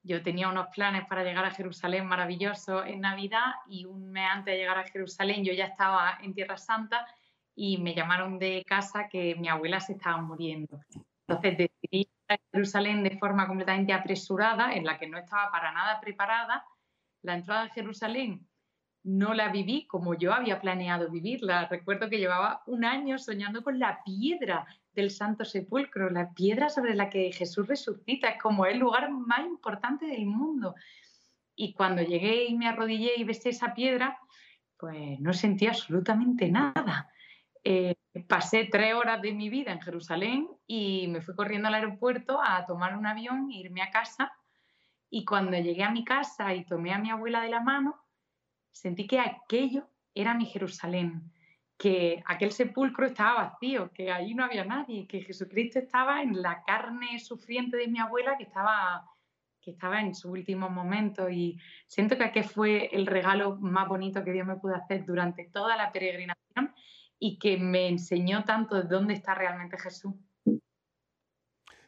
Yo 0.03 0.23
tenía 0.23 0.49
unos 0.49 0.69
planes 0.69 1.05
para 1.07 1.23
llegar 1.23 1.45
a 1.45 1.51
Jerusalén 1.51 2.07
maravillosos 2.07 2.87
en 2.87 3.03
Navidad 3.03 3.53
y 3.67 3.85
un 3.85 4.11
mes 4.11 4.31
antes 4.31 4.55
de 4.55 4.61
llegar 4.61 4.79
a 4.79 4.89
Jerusalén 4.89 5.45
yo 5.45 5.53
ya 5.53 5.67
estaba 5.67 6.21
en 6.23 6.33
Tierra 6.33 6.57
Santa 6.57 7.07
y 7.55 7.77
me 7.77 7.95
llamaron 7.95 8.39
de 8.39 8.65
casa 8.67 9.09
que 9.11 9.35
mi 9.35 9.51
abuela 9.51 9.79
se 9.81 9.93
estaba 9.93 10.17
muriendo. 10.23 10.81
Entonces 11.29 11.59
decidí 11.59 12.09
ir 12.09 12.09
a 12.31 12.39
Jerusalén 12.51 13.03
de 13.03 13.19
forma 13.19 13.47
completamente 13.47 13.93
apresurada, 13.93 14.73
en 14.73 14.87
la 14.87 14.99
que 14.99 15.07
no 15.07 15.19
estaba 15.19 15.51
para 15.51 15.71
nada 15.73 16.01
preparada. 16.01 16.65
La 17.21 17.35
entrada 17.35 17.65
a 17.65 17.69
Jerusalén 17.69 18.49
no 19.05 19.35
la 19.35 19.49
viví 19.49 19.87
como 19.87 20.15
yo 20.15 20.33
había 20.33 20.61
planeado 20.61 21.11
vivirla. 21.11 21.67
Recuerdo 21.69 22.09
que 22.09 22.19
llevaba 22.19 22.63
un 22.67 22.85
año 22.85 23.19
soñando 23.19 23.63
con 23.63 23.79
la 23.79 24.03
piedra 24.05 24.67
del 24.93 25.11
Santo 25.11 25.45
Sepulcro, 25.45 26.11
la 26.11 26.33
piedra 26.33 26.69
sobre 26.69 26.95
la 26.95 27.11
que 27.11 27.33
Jesús 27.33 27.67
resucita, 27.67 28.29
es 28.29 28.43
como 28.43 28.67
el 28.67 28.79
lugar 28.79 29.11
más 29.11 29.41
importante 29.41 30.07
del 30.07 30.27
mundo. 30.27 30.75
Y 31.55 31.73
cuando 31.75 32.03
llegué 32.03 32.45
y 32.47 32.57
me 32.57 32.69
arrodillé 32.69 33.13
y 33.17 33.25
besé 33.25 33.51
esa 33.51 33.75
piedra, 33.75 34.19
pues 34.77 35.19
no 35.21 35.33
sentí 35.33 35.67
absolutamente 35.67 36.49
nada. 36.49 37.11
Eh, 37.65 37.95
pasé 38.29 38.69
tres 38.71 38.95
horas 38.95 39.21
de 39.23 39.33
mi 39.33 39.49
vida 39.49 39.73
en 39.73 39.81
Jerusalén 39.81 40.49
y 40.67 41.09
me 41.09 41.23
fui 41.23 41.35
corriendo 41.35 41.69
al 41.69 41.75
aeropuerto 41.75 42.41
a 42.43 42.65
tomar 42.67 42.97
un 42.97 43.07
avión 43.07 43.51
e 43.51 43.57
irme 43.57 43.83
a 43.83 43.91
casa. 43.91 44.33
Y 45.11 45.25
cuando 45.25 45.57
llegué 45.57 45.83
a 45.83 45.91
mi 45.91 46.05
casa 46.05 46.55
y 46.55 46.65
tomé 46.65 46.93
a 46.93 46.99
mi 46.99 47.11
abuela 47.11 47.43
de 47.43 47.51
la 47.51 47.61
mano, 47.61 48.03
sentí 48.73 49.07
que 49.07 49.21
aquello 49.21 49.89
era 50.15 50.35
mi 50.35 50.47
Jerusalén, 50.47 51.31
que 51.79 52.23
aquel 52.27 52.53
sepulcro 52.53 53.07
estaba 53.07 53.45
vacío, 53.45 53.91
que 53.93 54.11
allí 54.11 54.35
no 54.35 54.45
había 54.45 54.65
nadie, 54.65 55.07
que 55.07 55.23
Jesucristo 55.23 55.79
estaba 55.79 56.23
en 56.23 56.41
la 56.43 56.63
carne 56.65 57.19
sufriente 57.19 57.77
de 57.77 57.89
mi 57.89 57.99
abuela 57.99 58.37
que 58.37 58.45
estaba 58.45 59.09
que 59.61 59.71
estaba 59.71 60.01
en 60.01 60.13
su 60.15 60.31
último 60.33 60.69
momento 60.69 61.31
y 61.31 61.57
siento 61.87 62.19
que 62.19 62.25
aquel 62.25 62.45
fue 62.45 62.87
el 62.93 63.07
regalo 63.07 63.57
más 63.61 63.89
bonito 63.89 64.25
que 64.25 64.33
Dios 64.33 64.45
me 64.45 64.57
pudo 64.57 64.75
hacer 64.75 65.05
durante 65.07 65.45
toda 65.45 65.77
la 65.77 65.93
peregrinación 65.93 66.75
y 67.19 67.39
que 67.39 67.57
me 67.57 67.87
enseñó 67.87 68.43
tanto 68.43 68.75
de 68.75 68.89
dónde 68.89 69.15
está 69.15 69.35
realmente 69.35 69.79
Jesús. 69.79 70.15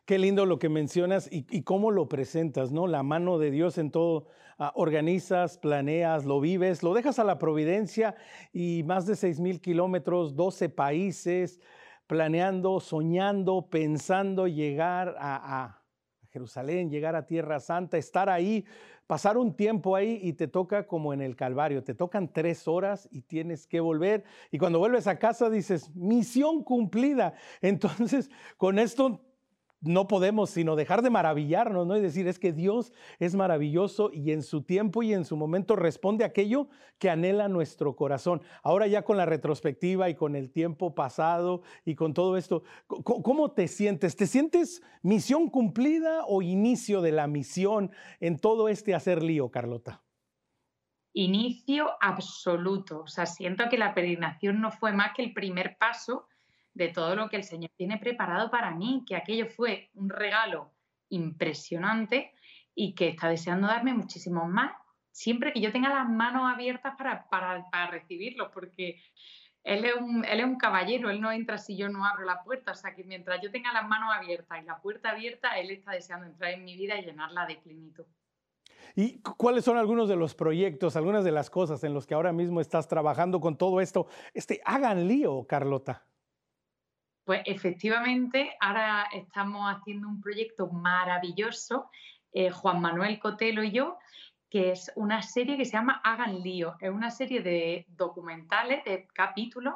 Qué 0.05 0.18
lindo 0.18 0.44
lo 0.44 0.59
que 0.59 0.68
mencionas 0.68 1.30
y, 1.32 1.62
cómo 1.62 1.90
lo 1.90 2.11
presentas, 2.11 2.70
¿no? 2.70 2.86
La 2.86 3.02
mano 3.02 3.38
de 3.38 3.50
Dios 3.50 3.78
en 3.78 3.90
todo. 3.90 4.26
Ah, 4.59 4.70
organizas, 4.76 5.59
planeas, 5.59 6.26
lo 6.26 6.40
vives, 6.40 6.84
lo 6.84 6.94
dejas 6.94 7.18
a 7.18 7.24
la 7.24 7.38
providencia 7.38 8.14
y 8.52 8.84
más 8.84 9.05
de 9.05 9.16
6 9.16 9.40
mil 9.40 9.61
kilómetros, 9.61 10.36
12 10.36 10.68
países, 10.68 11.59
planeando, 12.07 12.78
soñando, 12.78 13.68
pensando 13.68 14.46
llegar 14.46 15.16
a, 15.18 15.64
a 15.64 15.82
Jerusalén, 16.30 16.88
llegar 16.88 17.16
a 17.16 17.26
Tierra 17.26 17.59
Santa, 17.59 17.96
estar 17.96 18.28
ahí, 18.28 18.64
pasar 19.09 19.38
un 19.38 19.57
tiempo 19.57 19.96
ahí 19.96 20.20
y 20.22 20.34
te 20.34 20.46
toca 20.46 20.86
como 20.86 21.12
en 21.12 21.20
el 21.20 21.34
Calvario, 21.34 21.82
te 21.82 21.94
tocan 21.94 22.32
tres 22.32 22.68
horas 22.68 23.09
y 23.11 23.22
tienes 23.22 23.66
que 23.66 23.80
volver. 23.80 24.22
Y 24.52 24.59
cuando 24.59 24.78
vuelves 24.78 25.09
a 25.09 25.18
casa 25.18 25.50
dices, 25.50 25.92
misión 25.96 26.62
cumplida. 26.62 27.34
Entonces, 27.61 28.30
con 28.57 28.78
esto 28.78 29.34
no 29.85 30.09
podemos 30.09 30.51
sino 30.51 30.76
dejar 30.76 31.03
de 31.03 31.11
maravillarnos, 31.11 31.87
¿no? 31.87 31.97
Y 31.97 32.01
decir, 32.01 32.26
es 32.26 32.39
que 32.39 32.53
Dios 32.53 32.93
es 33.18 33.35
maravilloso 33.35 34.11
y 34.12 34.32
en 34.32 34.43
su 34.43 34.62
tiempo 34.62 35.03
y 35.03 35.12
en 35.12 35.24
su 35.24 35.37
momento 35.37 35.76
responde 35.76 36.24
aquello 36.24 36.68
que 36.99 37.11
anhela 37.11 37.49
nuestro 37.49 37.97
corazón. 37.97 38.43
Ahora 38.62 38.87
ya 38.87 39.03
con 39.03 39.16
la 39.16 39.26
retrospectiva 39.26 40.09
y 40.09 40.14
con 40.14 40.37
el 40.37 40.51
tiempo 40.51 40.95
pasado 40.95 41.62
y 41.85 41.95
con 41.95 42.14
todo 42.14 42.37
esto, 42.37 42.64
¿cómo 42.87 43.53
te 43.53 43.68
sientes? 43.68 44.16
¿Te 44.16 44.26
sientes 44.26 44.82
misión 45.03 45.49
cumplida 45.49 46.24
o 46.26 46.43
inicio 46.43 47.01
de 47.01 47.12
la 47.12 47.26
misión 47.26 47.91
en 48.20 48.39
todo 48.39 48.68
este 48.68 48.95
hacer 48.95 49.22
lío, 49.22 49.51
Carlota? 49.51 50.03
Inicio 51.12 51.91
absoluto. 52.01 53.03
O 53.03 53.07
sea, 53.07 53.26
siento 53.26 53.68
que 53.70 53.78
la 53.78 53.95
peregrinación 53.95 54.61
no 54.61 54.72
fue 54.72 54.93
más 54.93 55.12
que 55.14 55.22
el 55.22 55.32
primer 55.32 55.76
paso 55.78 56.26
de 56.75 56.89
todo 56.89 57.14
lo 57.14 57.29
que 57.29 57.37
el 57.37 57.45
Señor 57.45 57.70
tiene 57.77 57.99
preparado 57.99 58.51
para 58.51 58.72
mí, 58.72 59.05
que 59.07 59.16
aquello 59.16 59.47
fue 59.47 59.91
un 59.95 60.11
regalo 60.11 60.72
impresionante 61.09 62.35
y 62.75 62.95
que 62.95 63.09
está 63.09 63.29
deseando 63.29 63.68
darme 63.68 63.95
muchísimos 63.95 64.49
más, 64.49 64.72
siempre 65.12 65.53
que 65.53 65.61
yo 65.61 65.70
tenga 65.70 65.89
las 65.89 66.09
manos 66.09 66.53
abiertas 66.53 66.95
para, 66.99 67.29
para, 67.29 67.87
recibirlo, 67.87 68.51
porque 68.51 69.01
él 69.62 69.85
es, 69.85 69.95
un, 69.95 70.25
él 70.25 70.41
es 70.41 70.47
un 70.47 70.59
caballero, 70.59 71.09
él 71.09 71.20
no 71.20 71.31
entra 71.31 71.57
si 71.57 71.77
yo 71.77 71.89
no 71.89 72.05
abro 72.05 72.25
la 72.25 72.43
puerta, 72.43 72.72
o 72.72 72.75
sea 72.75 72.95
que 72.95 73.05
mientras 73.05 73.41
yo 73.41 73.51
tenga 73.53 73.72
las 73.72 73.87
manos 73.87 74.12
abiertas 74.12 74.61
y 74.61 74.66
la 74.66 74.81
puerta 74.81 75.11
abierta, 75.11 75.59
él 75.59 75.70
está 75.70 75.93
deseando 75.93 76.27
entrar 76.27 76.51
en 76.51 76.64
mi 76.64 76.77
vida 76.77 76.99
y 76.99 77.05
llenarla 77.05 77.47
de 77.47 77.57
plenitud. 77.57 78.05
¿Y 78.97 79.20
cuáles 79.20 79.64
son 79.64 79.77
algunos 79.77 80.09
de 80.09 80.16
los 80.16 80.35
proyectos, 80.35 80.97
algunas 80.97 81.25
de 81.25 81.33
las 81.33 81.51
cosas 81.51 81.83
en 81.85 81.95
los 81.95 82.07
que 82.07 82.14
ahora 82.14 82.33
mismo 82.33 82.61
estás 82.61 82.87
trabajando 82.87 83.41
con 83.41 83.57
todo 83.57 83.81
esto? 83.81 84.07
Este, 84.35 84.61
hagan 84.64 85.09
lío, 85.09 85.47
Carlota. 85.47 86.07
Pues 87.25 87.41
efectivamente, 87.47 88.55
ahora 88.61 89.09
estamos 89.12 89.75
haciendo 89.75 90.09
un 90.09 90.20
proyecto 90.20 90.68
maravilloso, 90.68 91.91
eh, 92.33 92.51
Juan 92.51 92.81
Manuel 92.81 93.18
Cotelo 93.18 93.62
y 93.62 93.72
yo, 93.72 93.99
que 94.51 94.72
es 94.72 94.93
una 94.95 95.22
serie 95.22 95.57
que 95.57 95.64
se 95.64 95.72
llama 95.72 96.01
Hagan 96.05 96.43
lío. 96.43 96.77
Es 96.81 96.91
una 96.91 97.11
serie 97.11 97.41
de 97.41 97.87
documentales, 97.89 98.85
de 98.85 99.09
capítulos, 99.14 99.75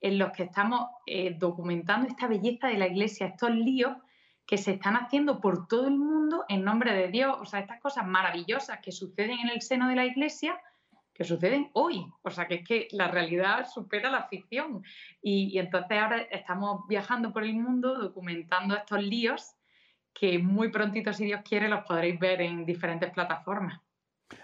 en 0.00 0.18
los 0.18 0.32
que 0.32 0.44
estamos 0.44 0.88
eh, 1.06 1.36
documentando 1.38 2.08
esta 2.08 2.26
belleza 2.26 2.68
de 2.68 2.78
la 2.78 2.86
iglesia, 2.86 3.26
estos 3.26 3.50
líos 3.50 3.92
que 4.46 4.56
se 4.56 4.72
están 4.72 4.94
haciendo 4.94 5.40
por 5.40 5.66
todo 5.68 5.88
el 5.88 5.96
mundo 5.96 6.44
en 6.48 6.64
nombre 6.64 6.94
de 6.94 7.08
Dios. 7.08 7.36
O 7.40 7.44
sea, 7.44 7.60
estas 7.60 7.80
cosas 7.80 8.06
maravillosas 8.06 8.78
que 8.80 8.92
suceden 8.92 9.38
en 9.40 9.50
el 9.50 9.60
seno 9.60 9.88
de 9.88 9.96
la 9.96 10.06
iglesia, 10.06 10.58
que 11.16 11.24
suceden 11.24 11.70
hoy. 11.72 12.06
O 12.22 12.30
sea, 12.30 12.46
que 12.46 12.56
es 12.56 12.64
que 12.66 12.88
la 12.90 13.08
realidad 13.08 13.66
supera 13.72 14.10
la 14.10 14.28
ficción. 14.28 14.82
Y, 15.22 15.58
entonces 15.58 15.98
ahora 15.98 16.20
estamos 16.30 16.86
viajando 16.88 17.32
por 17.32 17.42
el 17.42 17.54
mundo 17.54 17.94
documentando 17.94 18.76
estos 18.76 19.02
líos 19.02 19.54
que 20.12 20.38
muy 20.38 20.70
prontito, 20.70 21.12
si 21.12 21.24
Dios 21.24 21.40
quiere, 21.46 21.68
los 21.68 21.84
podréis 21.84 22.18
ver 22.18 22.40
en 22.40 22.64
diferentes 22.64 23.10
plataformas. 23.10 23.80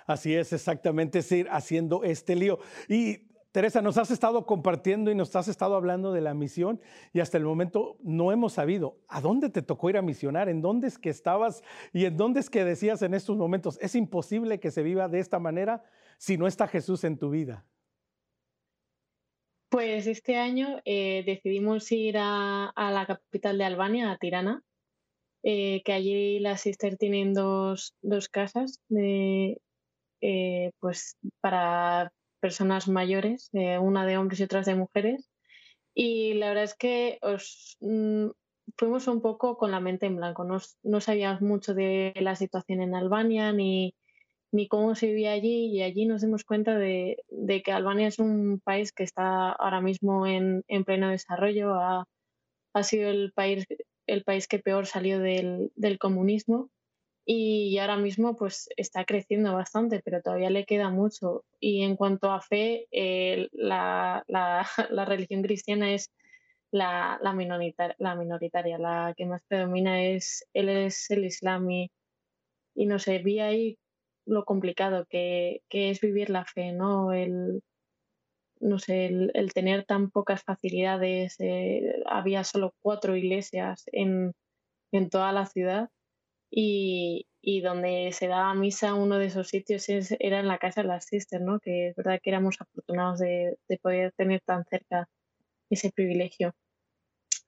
Así 0.06 0.34
es, 0.34 0.52
exactamente, 0.52 1.20
es 1.20 1.32
ir 1.32 1.48
haciendo 1.50 2.04
este 2.04 2.36
lío. 2.36 2.58
Y 2.88 3.32
Teresa, 3.52 3.82
nos 3.82 3.98
has 3.98 4.10
estado 4.10 4.46
compartiendo 4.46 5.10
y 5.10 5.14
nos 5.14 5.34
has 5.36 5.48
estado 5.48 5.76
hablando 5.76 6.12
de 6.12 6.22
la 6.22 6.32
misión 6.32 6.80
y 7.12 7.20
hasta 7.20 7.36
el 7.36 7.44
momento 7.44 7.98
no 8.02 8.32
hemos 8.32 8.54
sabido 8.54 8.96
a 9.08 9.20
dónde 9.20 9.50
te 9.50 9.60
tocó 9.60 9.90
ir 9.90 9.98
a 9.98 10.02
misionar, 10.02 10.48
en 10.48 10.62
dónde 10.62 10.88
es 10.88 10.98
que 10.98 11.10
estabas 11.10 11.62
y 11.92 12.06
en 12.06 12.16
dónde 12.16 12.40
es 12.40 12.48
que 12.48 12.64
decías 12.64 13.02
en 13.02 13.12
estos 13.12 13.36
momentos, 13.36 13.78
es 13.82 13.94
imposible 13.94 14.58
que 14.58 14.70
se 14.70 14.82
viva 14.82 15.08
de 15.08 15.18
esta 15.18 15.38
manera 15.38 15.84
si 16.22 16.38
no 16.38 16.46
está 16.46 16.68
Jesús 16.68 17.02
en 17.02 17.18
tu 17.18 17.30
vida. 17.30 17.66
Pues 19.68 20.06
este 20.06 20.36
año 20.36 20.80
eh, 20.84 21.24
decidimos 21.26 21.90
ir 21.90 22.14
a, 22.16 22.72
la 22.76 23.06
capital 23.06 23.58
de 23.58 23.64
Albania, 23.64 24.12
a 24.12 24.18
Tirana, 24.18 24.62
eh, 25.42 25.82
que 25.84 25.92
allí 25.92 26.38
las 26.38 26.60
sister 26.60 26.96
tienen 26.96 27.34
dos, 27.34 27.96
casas 28.30 28.78
de, 28.88 29.60
eh, 30.20 30.70
pues 30.78 31.16
para 31.40 32.12
personas 32.38 32.86
mayores, 32.86 33.50
una 33.80 34.06
de 34.06 34.16
hombres 34.16 34.38
y 34.38 34.44
otras 34.44 34.66
de 34.66 34.76
mujeres. 34.76 35.28
Y 35.92 36.34
la 36.34 36.50
verdad 36.50 36.64
es 36.64 36.76
que 36.76 37.18
os, 37.22 37.78
mm, 37.80 38.28
fuimos 38.78 39.08
un 39.08 39.22
poco 39.22 39.56
con 39.56 39.72
la 39.72 39.80
mente 39.80 40.06
en 40.06 40.16
blanco. 40.16 40.44
No, 40.44 40.58
no 40.84 41.00
sabíamos 41.00 41.42
mucho 41.42 41.74
de 41.74 42.12
la 42.20 42.36
situación 42.36 42.80
en 42.80 42.94
Albania 42.94 43.52
ni, 43.52 43.96
ni 44.52 44.68
cómo 44.68 44.94
se 44.94 45.06
vivía 45.06 45.32
allí 45.32 45.66
y 45.66 45.82
allí 45.82 46.06
nos 46.06 46.20
dimos 46.22 46.44
cuenta 46.44 46.78
de, 46.78 47.16
que 47.64 47.72
Albania 47.72 48.08
es 48.08 48.18
un 48.18 48.60
país 48.62 48.92
que 48.92 49.02
está 49.02 49.50
ahora 49.50 49.80
mismo 49.80 50.26
en, 50.26 50.62
en 50.68 50.84
pleno 50.84 51.08
desarrollo. 51.08 51.74
Ha, 51.74 52.06
sido 52.82 53.10
el 53.10 53.32
país, 53.32 53.66
el 54.06 54.24
país 54.24 54.46
que 54.48 54.58
peor 54.58 54.86
salió 54.86 55.18
del, 55.20 55.72
comunismo 55.98 56.70
y 57.24 57.78
ahora 57.78 57.96
mismo 57.96 58.36
pues 58.36 58.68
está 58.76 59.04
creciendo 59.04 59.54
bastante, 59.54 60.02
pero 60.04 60.22
todavía 60.22 60.50
le 60.50 60.66
queda 60.66 60.90
mucho. 60.90 61.44
Y 61.60 61.82
en 61.82 61.96
cuanto 61.96 62.30
a 62.30 62.42
fe, 62.42 62.88
eh, 62.90 63.48
la, 63.52 64.24
religión 65.06 65.42
cristiana 65.42 65.94
es 65.94 66.10
la, 66.70 67.18
minoritaria, 67.34 68.78
la 68.78 69.14
que 69.16 69.26
más 69.26 69.42
predomina 69.48 70.02
es 70.04 70.46
el 70.52 71.24
Islam 71.24 71.70
y, 71.70 71.90
y 72.74 72.86
no 72.86 72.98
sé, 72.98 73.18
vi 73.18 73.40
ahí 73.40 73.78
lo 74.26 74.44
complicado 74.44 75.06
que, 75.08 75.62
que 75.68 75.90
es 75.90 76.00
vivir 76.00 76.30
la 76.30 76.44
fe, 76.44 76.72
¿no? 76.72 77.12
El, 77.12 77.62
no 78.60 78.78
sé, 78.78 79.06
el, 79.06 79.30
el 79.34 79.52
tener 79.52 79.84
tan 79.84 80.10
pocas 80.10 80.42
facilidades, 80.44 81.36
eh, 81.40 82.02
había 82.06 82.44
solo 82.44 82.74
cuatro 82.80 83.16
iglesias 83.16 83.84
en, 83.92 84.32
en 84.92 85.10
toda 85.10 85.32
la 85.32 85.46
ciudad 85.46 85.90
y, 86.50 87.26
y 87.40 87.60
donde 87.62 88.12
se 88.12 88.28
daba 88.28 88.54
misa, 88.54 88.94
uno 88.94 89.18
de 89.18 89.26
esos 89.26 89.48
sitios 89.48 89.86
era 90.20 90.40
en 90.40 90.48
la 90.48 90.58
casa 90.58 90.82
de 90.82 90.88
las 90.88 91.06
sisters, 91.06 91.42
¿no? 91.42 91.58
que 91.60 91.88
es 91.88 91.96
verdad 91.96 92.20
que 92.22 92.30
éramos 92.30 92.60
afortunados 92.60 93.18
de, 93.18 93.58
de, 93.68 93.78
poder 93.78 94.12
tener 94.16 94.40
tan 94.42 94.64
cerca 94.66 95.08
ese 95.70 95.90
privilegio. 95.90 96.54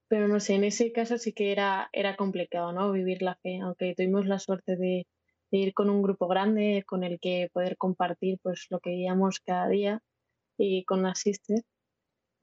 Pero 0.09 0.29
no 0.29 0.41
sé, 0.41 0.55
en 0.55 0.64
ese 0.64 0.93
caso 0.93 1.18
sí 1.18 1.33
que 1.33 1.53
era, 1.53 1.89
era 1.93 2.16
complicado 2.16 2.72
¿no? 2.72 2.93
vivir 2.93 3.22
la 3.22 3.37
fe, 3.37 3.61
aunque 3.62 3.95
tuvimos 3.95 4.27
la 4.27 4.39
suerte 4.39 4.77
de, 4.77 5.07
de 5.07 5.07
ir 5.51 5.74
con 5.74 5.90
un 5.90 6.03
grupo 6.03 6.28
grande 6.28 6.84
con 6.86 7.05
el 7.05 7.20
que 7.20 7.49
poder 7.53 7.76
compartir 7.76 8.38
pues, 8.42 8.66
lo 8.70 8.80
que 8.80 8.90
veíamos 8.90 9.40
cada 9.40 9.68
día 9.68 10.01
y 10.59 10.84
con 10.84 11.03
las 11.03 11.20
sisters 11.20 11.64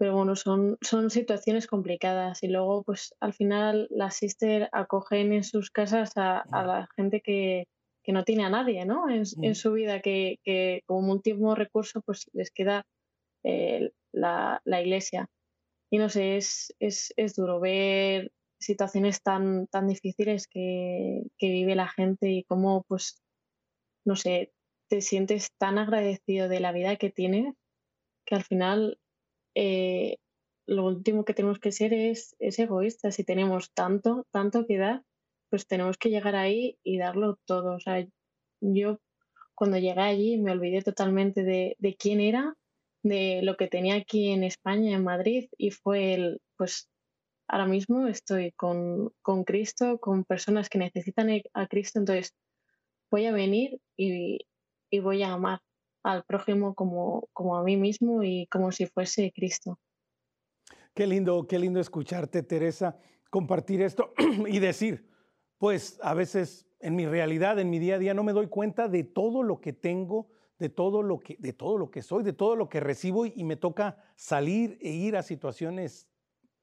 pero 0.01 0.15
bueno, 0.15 0.35
son, 0.35 0.79
son 0.81 1.11
situaciones 1.11 1.67
complicadas 1.67 2.41
y 2.41 2.47
luego 2.47 2.81
pues 2.81 3.13
al 3.19 3.35
final 3.35 3.87
las 3.91 4.15
sister 4.15 4.67
acogen 4.71 5.31
en 5.31 5.43
sus 5.43 5.69
casas 5.69 6.13
a, 6.15 6.43
la 6.51 6.87
gente 6.95 7.21
que, 7.21 7.67
que, 8.01 8.11
no 8.11 8.23
tiene 8.23 8.43
a 8.43 8.49
nadie, 8.49 8.83
¿no? 8.83 9.11
En, 9.11 9.21
en 9.43 9.53
su 9.53 9.73
vida, 9.73 9.99
que, 9.99 10.39
que, 10.43 10.81
como 10.87 11.11
último 11.11 11.53
recurso 11.53 12.01
pues 12.01 12.27
les 12.33 12.49
queda 12.49 12.87
eh, 13.43 13.91
la, 14.11 14.59
la, 14.65 14.81
iglesia. 14.81 15.27
Y 15.91 15.99
no 15.99 16.09
sé, 16.09 16.35
es, 16.37 16.73
es, 16.79 17.13
es 17.15 17.35
duro 17.35 17.59
ver 17.59 18.31
situaciones 18.61 19.21
tan, 19.21 19.67
tan 19.67 19.87
difíciles 19.87 20.47
que, 20.47 21.23
vive 21.39 21.75
la 21.75 21.89
gente 21.89 22.29
y 22.29 22.43
cómo 22.43 22.83
pues, 22.87 23.21
no 24.05 24.15
sé, 24.15 24.53
te 24.87 25.01
sientes 25.01 25.49
tan 25.57 25.77
agradecido 25.77 26.47
de 26.47 26.59
la 26.59 26.71
vida 26.71 26.95
que 26.95 27.09
tienes 27.09 27.55
que 28.25 28.35
al 28.35 28.43
final 28.43 28.99
eh, 29.55 30.17
lo 30.67 30.85
último 30.85 31.25
que 31.25 31.33
tenemos 31.33 31.59
que 31.59 31.71
ser 31.71 31.93
es, 31.93 32.35
es 32.39 32.59
egoístas. 32.59 33.15
Si 33.15 33.23
tenemos 33.23 33.71
tanto, 33.73 34.25
tanto 34.31 34.65
que 34.65 34.77
dar, 34.77 35.03
pues 35.49 35.67
tenemos 35.67 35.97
que 35.97 36.09
llegar 36.09 36.35
ahí 36.35 36.77
y 36.83 36.97
darlo 36.97 37.39
todo. 37.45 37.75
O 37.75 37.79
sea, 37.79 38.05
yo 38.61 38.99
cuando 39.55 39.77
llegué 39.77 40.01
allí 40.01 40.37
me 40.37 40.51
olvidé 40.51 40.81
totalmente 40.81 41.43
de, 41.43 41.75
de 41.79 41.95
quién 41.95 42.21
era, 42.21 42.55
de 43.03 43.41
lo 43.43 43.57
que 43.57 43.67
tenía 43.67 43.95
aquí 43.95 44.29
en 44.29 44.43
España, 44.43 44.95
en 44.95 45.03
Madrid, 45.03 45.49
y 45.57 45.71
fue 45.71 46.13
el, 46.13 46.41
pues 46.57 46.89
ahora 47.51 47.65
mismo 47.65 48.07
estoy 48.07 48.53
con, 48.53 49.11
con 49.21 49.43
Cristo, 49.43 49.99
con 49.99 50.23
personas 50.23 50.69
que 50.69 50.79
necesitan 50.79 51.29
a 51.53 51.67
Cristo, 51.67 51.99
entonces 51.99 52.33
voy 53.11 53.25
a 53.25 53.33
venir 53.33 53.81
y, 53.97 54.39
y 54.89 54.99
voy 55.01 55.21
a 55.21 55.33
amar 55.33 55.59
al 56.01 56.23
prójimo 56.23 56.73
como, 56.73 57.27
como 57.33 57.57
a 57.57 57.63
mí 57.63 57.75
mismo 57.75 58.23
y 58.23 58.47
como 58.47 58.71
si 58.71 58.85
fuese 58.85 59.33
Cristo. 59.35 59.77
Qué 60.93 61.05
lindo, 61.05 61.45
qué 61.45 61.59
lindo 61.59 61.81
escucharte, 61.81 62.41
Teresa, 62.41 62.97
compartir 63.29 63.81
esto 63.81 64.13
y 64.47 64.59
decir, 64.59 65.09
pues 65.57 65.99
a 66.01 66.13
veces 66.13 66.65
en 66.79 66.95
mi 66.95 67.05
realidad, 67.05 67.59
en 67.59 67.69
mi 67.69 67.79
día 67.79 67.95
a 67.95 67.99
día, 67.99 68.13
no 68.13 68.23
me 68.23 68.31
doy 68.31 68.47
cuenta 68.47 68.87
de 68.87 69.03
todo 69.03 69.43
lo 69.43 69.59
que 69.59 69.73
tengo, 69.73 70.29
de 70.57 70.69
todo 70.69 71.03
lo 71.03 71.19
que, 71.19 71.35
de 71.37 71.51
todo 71.51 71.77
lo 71.77 71.91
que 71.91 72.01
soy, 72.01 72.23
de 72.23 72.33
todo 72.33 72.55
lo 72.55 72.69
que 72.69 72.79
recibo 72.79 73.25
y 73.25 73.43
me 73.43 73.57
toca 73.57 73.97
salir 74.15 74.77
e 74.81 74.91
ir 74.91 75.17
a 75.17 75.21
situaciones 75.21 76.10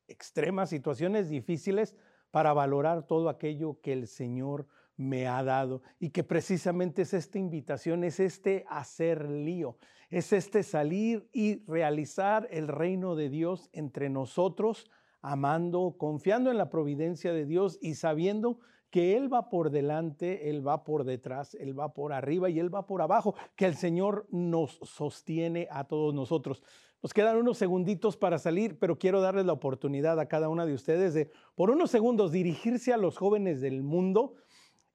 extremas, 0.09 0.71
situaciones 0.71 1.29
difíciles 1.29 1.95
para 2.31 2.53
valorar 2.53 3.07
todo 3.07 3.29
aquello 3.29 3.81
que 3.81 3.93
el 3.93 4.07
Señor 4.07 4.67
me 4.97 5.29
ha 5.29 5.43
dado 5.45 5.83
y 5.99 6.11
que 6.11 6.25
precisamente 6.25 7.03
es 7.03 7.15
esta 7.15 7.39
invitación, 7.39 8.05
es 8.05 8.21
este 8.21 8.65
hacer 8.69 9.31
lío, 9.31 9.79
es 10.11 10.33
este 10.33 10.63
salir 10.63 11.29
y 11.33 11.65
realizar 11.67 12.49
el 12.51 12.69
reino 12.69 13.15
de 13.15 13.31
Dios 13.31 13.71
entre 13.73 14.11
nosotros, 14.11 14.91
amando, 15.23 15.97
confiando 15.97 16.51
en 16.51 16.59
la 16.59 16.69
providencia 16.69 17.33
de 17.33 17.47
Dios 17.47 17.79
y 17.81 17.95
sabiendo 17.95 18.59
que 18.91 19.17
Él 19.17 19.33
va 19.33 19.51
por 19.51 19.71
delante, 19.71 20.51
Él 20.51 20.67
va 20.67 20.85
por 20.85 21.05
detrás, 21.05 21.55
Él 21.55 21.79
va 21.79 21.93
por 21.93 22.13
arriba 22.13 22.49
y 22.49 22.59
Él 22.59 22.75
va 22.75 22.87
por 22.87 23.03
abajo, 23.03 23.35
que 23.55 23.67
el 23.67 23.77
Señor 23.77 24.27
nos 24.31 24.81
sostiene 24.83 25.69
a 25.71 25.85
todos 25.85 26.15
nosotros. 26.15 26.63
Nos 27.03 27.15
quedan 27.15 27.37
unos 27.37 27.59
segunditos 27.59 28.17
para 28.17 28.39
salir, 28.39 28.79
pero 28.79 28.99
quiero 28.99 29.21
darles 29.21 29.47
la 29.47 29.53
oportunidad 29.53 30.19
a 30.19 30.27
cada 30.27 30.49
una 30.49 30.67
de 30.67 30.75
ustedes 30.75 31.15
de, 31.15 31.31
por 31.55 31.71
unos 31.71 31.91
segundos, 31.91 32.33
dirigirse 32.33 32.93
a 32.93 32.97
los 32.97 33.17
jóvenes 33.17 33.61
del 33.61 33.83
mundo 33.83 34.35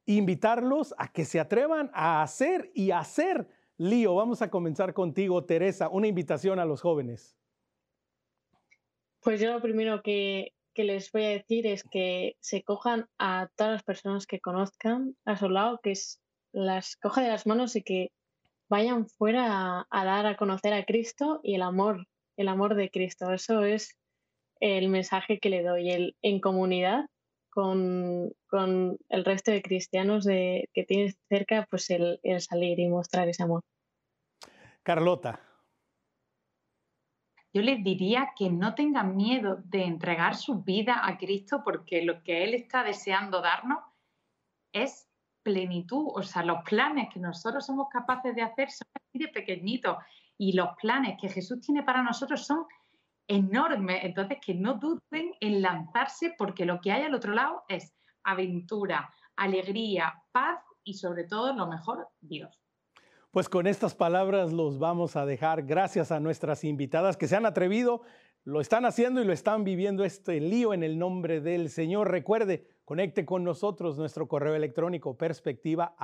invitarlos 0.05 0.93
a 0.97 1.11
que 1.11 1.25
se 1.25 1.39
atrevan 1.39 1.89
a 1.93 2.21
hacer 2.21 2.71
y 2.73 2.91
hacer 2.91 3.47
lío. 3.77 4.15
Vamos 4.15 4.41
a 4.41 4.49
comenzar 4.49 4.93
contigo, 4.93 5.45
Teresa, 5.45 5.89
una 5.89 6.07
invitación 6.07 6.59
a 6.59 6.65
los 6.65 6.81
jóvenes. 6.81 7.37
Pues 9.21 9.39
yo 9.39 9.53
lo 9.53 9.61
primero 9.61 10.01
que, 10.01 10.53
les 10.75 11.11
voy 11.11 11.23
a 11.23 11.29
decir 11.29 11.67
es 11.67 11.83
que 11.83 12.35
se 12.39 12.63
cojan 12.63 13.07
a 13.17 13.49
todas 13.55 13.73
las 13.73 13.83
personas 13.83 14.25
que 14.27 14.39
conozcan 14.39 15.15
a 15.23 15.37
su 15.37 15.49
lado, 15.49 15.79
que 15.81 15.93
las 16.51 16.97
coja 16.97 17.21
de 17.21 17.29
las 17.29 17.47
manos 17.47 17.75
y 17.75 17.83
que 17.83 18.11
vayan 18.73 19.05
fuera 19.05 19.85
a, 19.91 20.03
dar 20.03 20.25
a 20.25 20.35
conocer 20.35 20.73
a 20.73 20.83
Cristo 20.83 21.39
y 21.43 21.53
el 21.53 21.61
amor 21.61 22.07
el 22.37 22.47
amor 22.47 22.73
de 22.73 22.89
Cristo. 22.89 23.31
Eso 23.31 23.63
es 23.63 23.99
el 24.59 24.89
mensaje 24.89 25.37
que 25.37 25.51
le 25.51 25.61
doy, 25.61 25.91
el, 25.91 26.15
en 26.23 26.39
comunidad 26.39 27.05
con, 27.51 28.33
el 29.09 29.25
resto 29.25 29.51
de 29.51 29.61
cristianos 29.61 30.25
de, 30.25 30.69
que 30.73 30.85
tienes 30.85 31.15
cerca, 31.29 31.67
pues 31.69 31.91
el, 31.91 32.19
el 32.23 32.41
salir 32.41 32.79
y 32.79 32.87
mostrar 32.87 33.29
ese 33.29 33.43
amor. 33.43 33.61
Carlota. 34.81 35.39
Yo 37.53 37.61
les 37.61 37.83
diría 37.83 38.31
que 38.35 38.49
no 38.49 38.73
tengan 38.73 39.15
miedo 39.15 39.57
de 39.65 39.83
entregar 39.83 40.35
su 40.35 40.63
vida 40.63 41.05
a 41.05 41.19
Cristo 41.19 41.61
porque 41.63 42.01
lo 42.01 42.23
que 42.23 42.43
Él 42.43 42.55
está 42.55 42.83
deseando 42.83 43.39
darnos 43.39 43.83
es 44.71 45.12
plenitud. 45.43 46.11
O 46.15 46.23
sea, 46.23 46.43
los 46.43 46.63
planes 46.63 47.09
que 47.13 47.19
nosotros 47.19 47.65
somos 47.65 47.87
capaces 47.91 48.35
de 48.35 48.41
hacer 48.41 48.71
son 48.71 48.87
de 49.13 49.27
pequeñitos 49.27 49.97
y 50.37 50.53
los 50.53 50.69
planes 50.81 51.17
que 51.21 51.29
Jesús 51.29 51.61
tiene 51.61 51.83
para 51.83 52.01
nosotros 52.01 52.45
son 52.45 52.65
enormes. 53.27 54.03
Entonces, 54.03 54.39
que 54.43 54.55
no 54.55 54.75
duden 54.75 55.33
en 55.39 55.61
lanzarse 55.61 56.33
porque 56.37 56.65
lo 56.65 56.81
que 56.81 56.91
hay 56.91 57.03
al 57.03 57.13
otro 57.13 57.33
lado 57.33 57.63
es 57.67 57.93
aventura, 58.23 59.13
alegría, 59.35 60.13
paz 60.31 60.59
y 60.83 60.95
sobre 60.95 61.25
todo, 61.25 61.53
lo 61.53 61.67
mejor, 61.67 62.07
Dios. 62.19 62.59
Pues 63.31 63.49
con 63.49 63.65
estas 63.65 63.95
palabras 63.95 64.53
los 64.53 64.77
vamos 64.77 65.15
a 65.15 65.25
dejar. 65.25 65.63
Gracias 65.63 66.11
a 66.11 66.19
nuestras 66.19 66.63
invitadas 66.63 67.17
que 67.17 67.27
se 67.27 67.35
han 67.35 67.45
atrevido, 67.45 68.03
lo 68.43 68.61
están 68.61 68.85
haciendo 68.85 69.21
y 69.21 69.25
lo 69.25 69.33
están 69.33 69.63
viviendo 69.63 70.03
este 70.03 70.39
lío 70.39 70.73
en 70.73 70.83
el 70.83 70.99
nombre 70.99 71.41
del 71.41 71.69
Señor. 71.69 72.11
Recuerde, 72.11 72.67
conecte 72.85 73.25
con 73.25 73.43
nosotros 73.43 73.97
nuestro 73.97 74.27
correo 74.27 74.55
electrónico 74.55 75.17
perspectiva. 75.17 75.95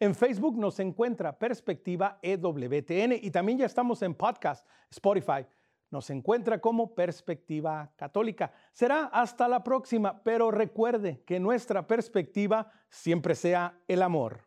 En 0.00 0.14
Facebook 0.14 0.58
nos 0.58 0.80
encuentra 0.80 1.38
Perspectiva 1.38 2.18
EWTN 2.22 3.12
y 3.20 3.30
también 3.30 3.58
ya 3.58 3.66
estamos 3.66 4.02
en 4.02 4.14
podcast, 4.14 4.66
Spotify. 4.90 5.46
Nos 5.90 6.10
encuentra 6.10 6.60
como 6.60 6.94
Perspectiva 6.94 7.92
Católica. 7.96 8.52
Será 8.72 9.04
hasta 9.04 9.46
la 9.46 9.62
próxima, 9.62 10.22
pero 10.22 10.50
recuerde 10.50 11.22
que 11.24 11.38
nuestra 11.38 11.86
perspectiva 11.86 12.72
siempre 12.88 13.34
sea 13.34 13.78
el 13.86 14.02
amor. 14.02 14.45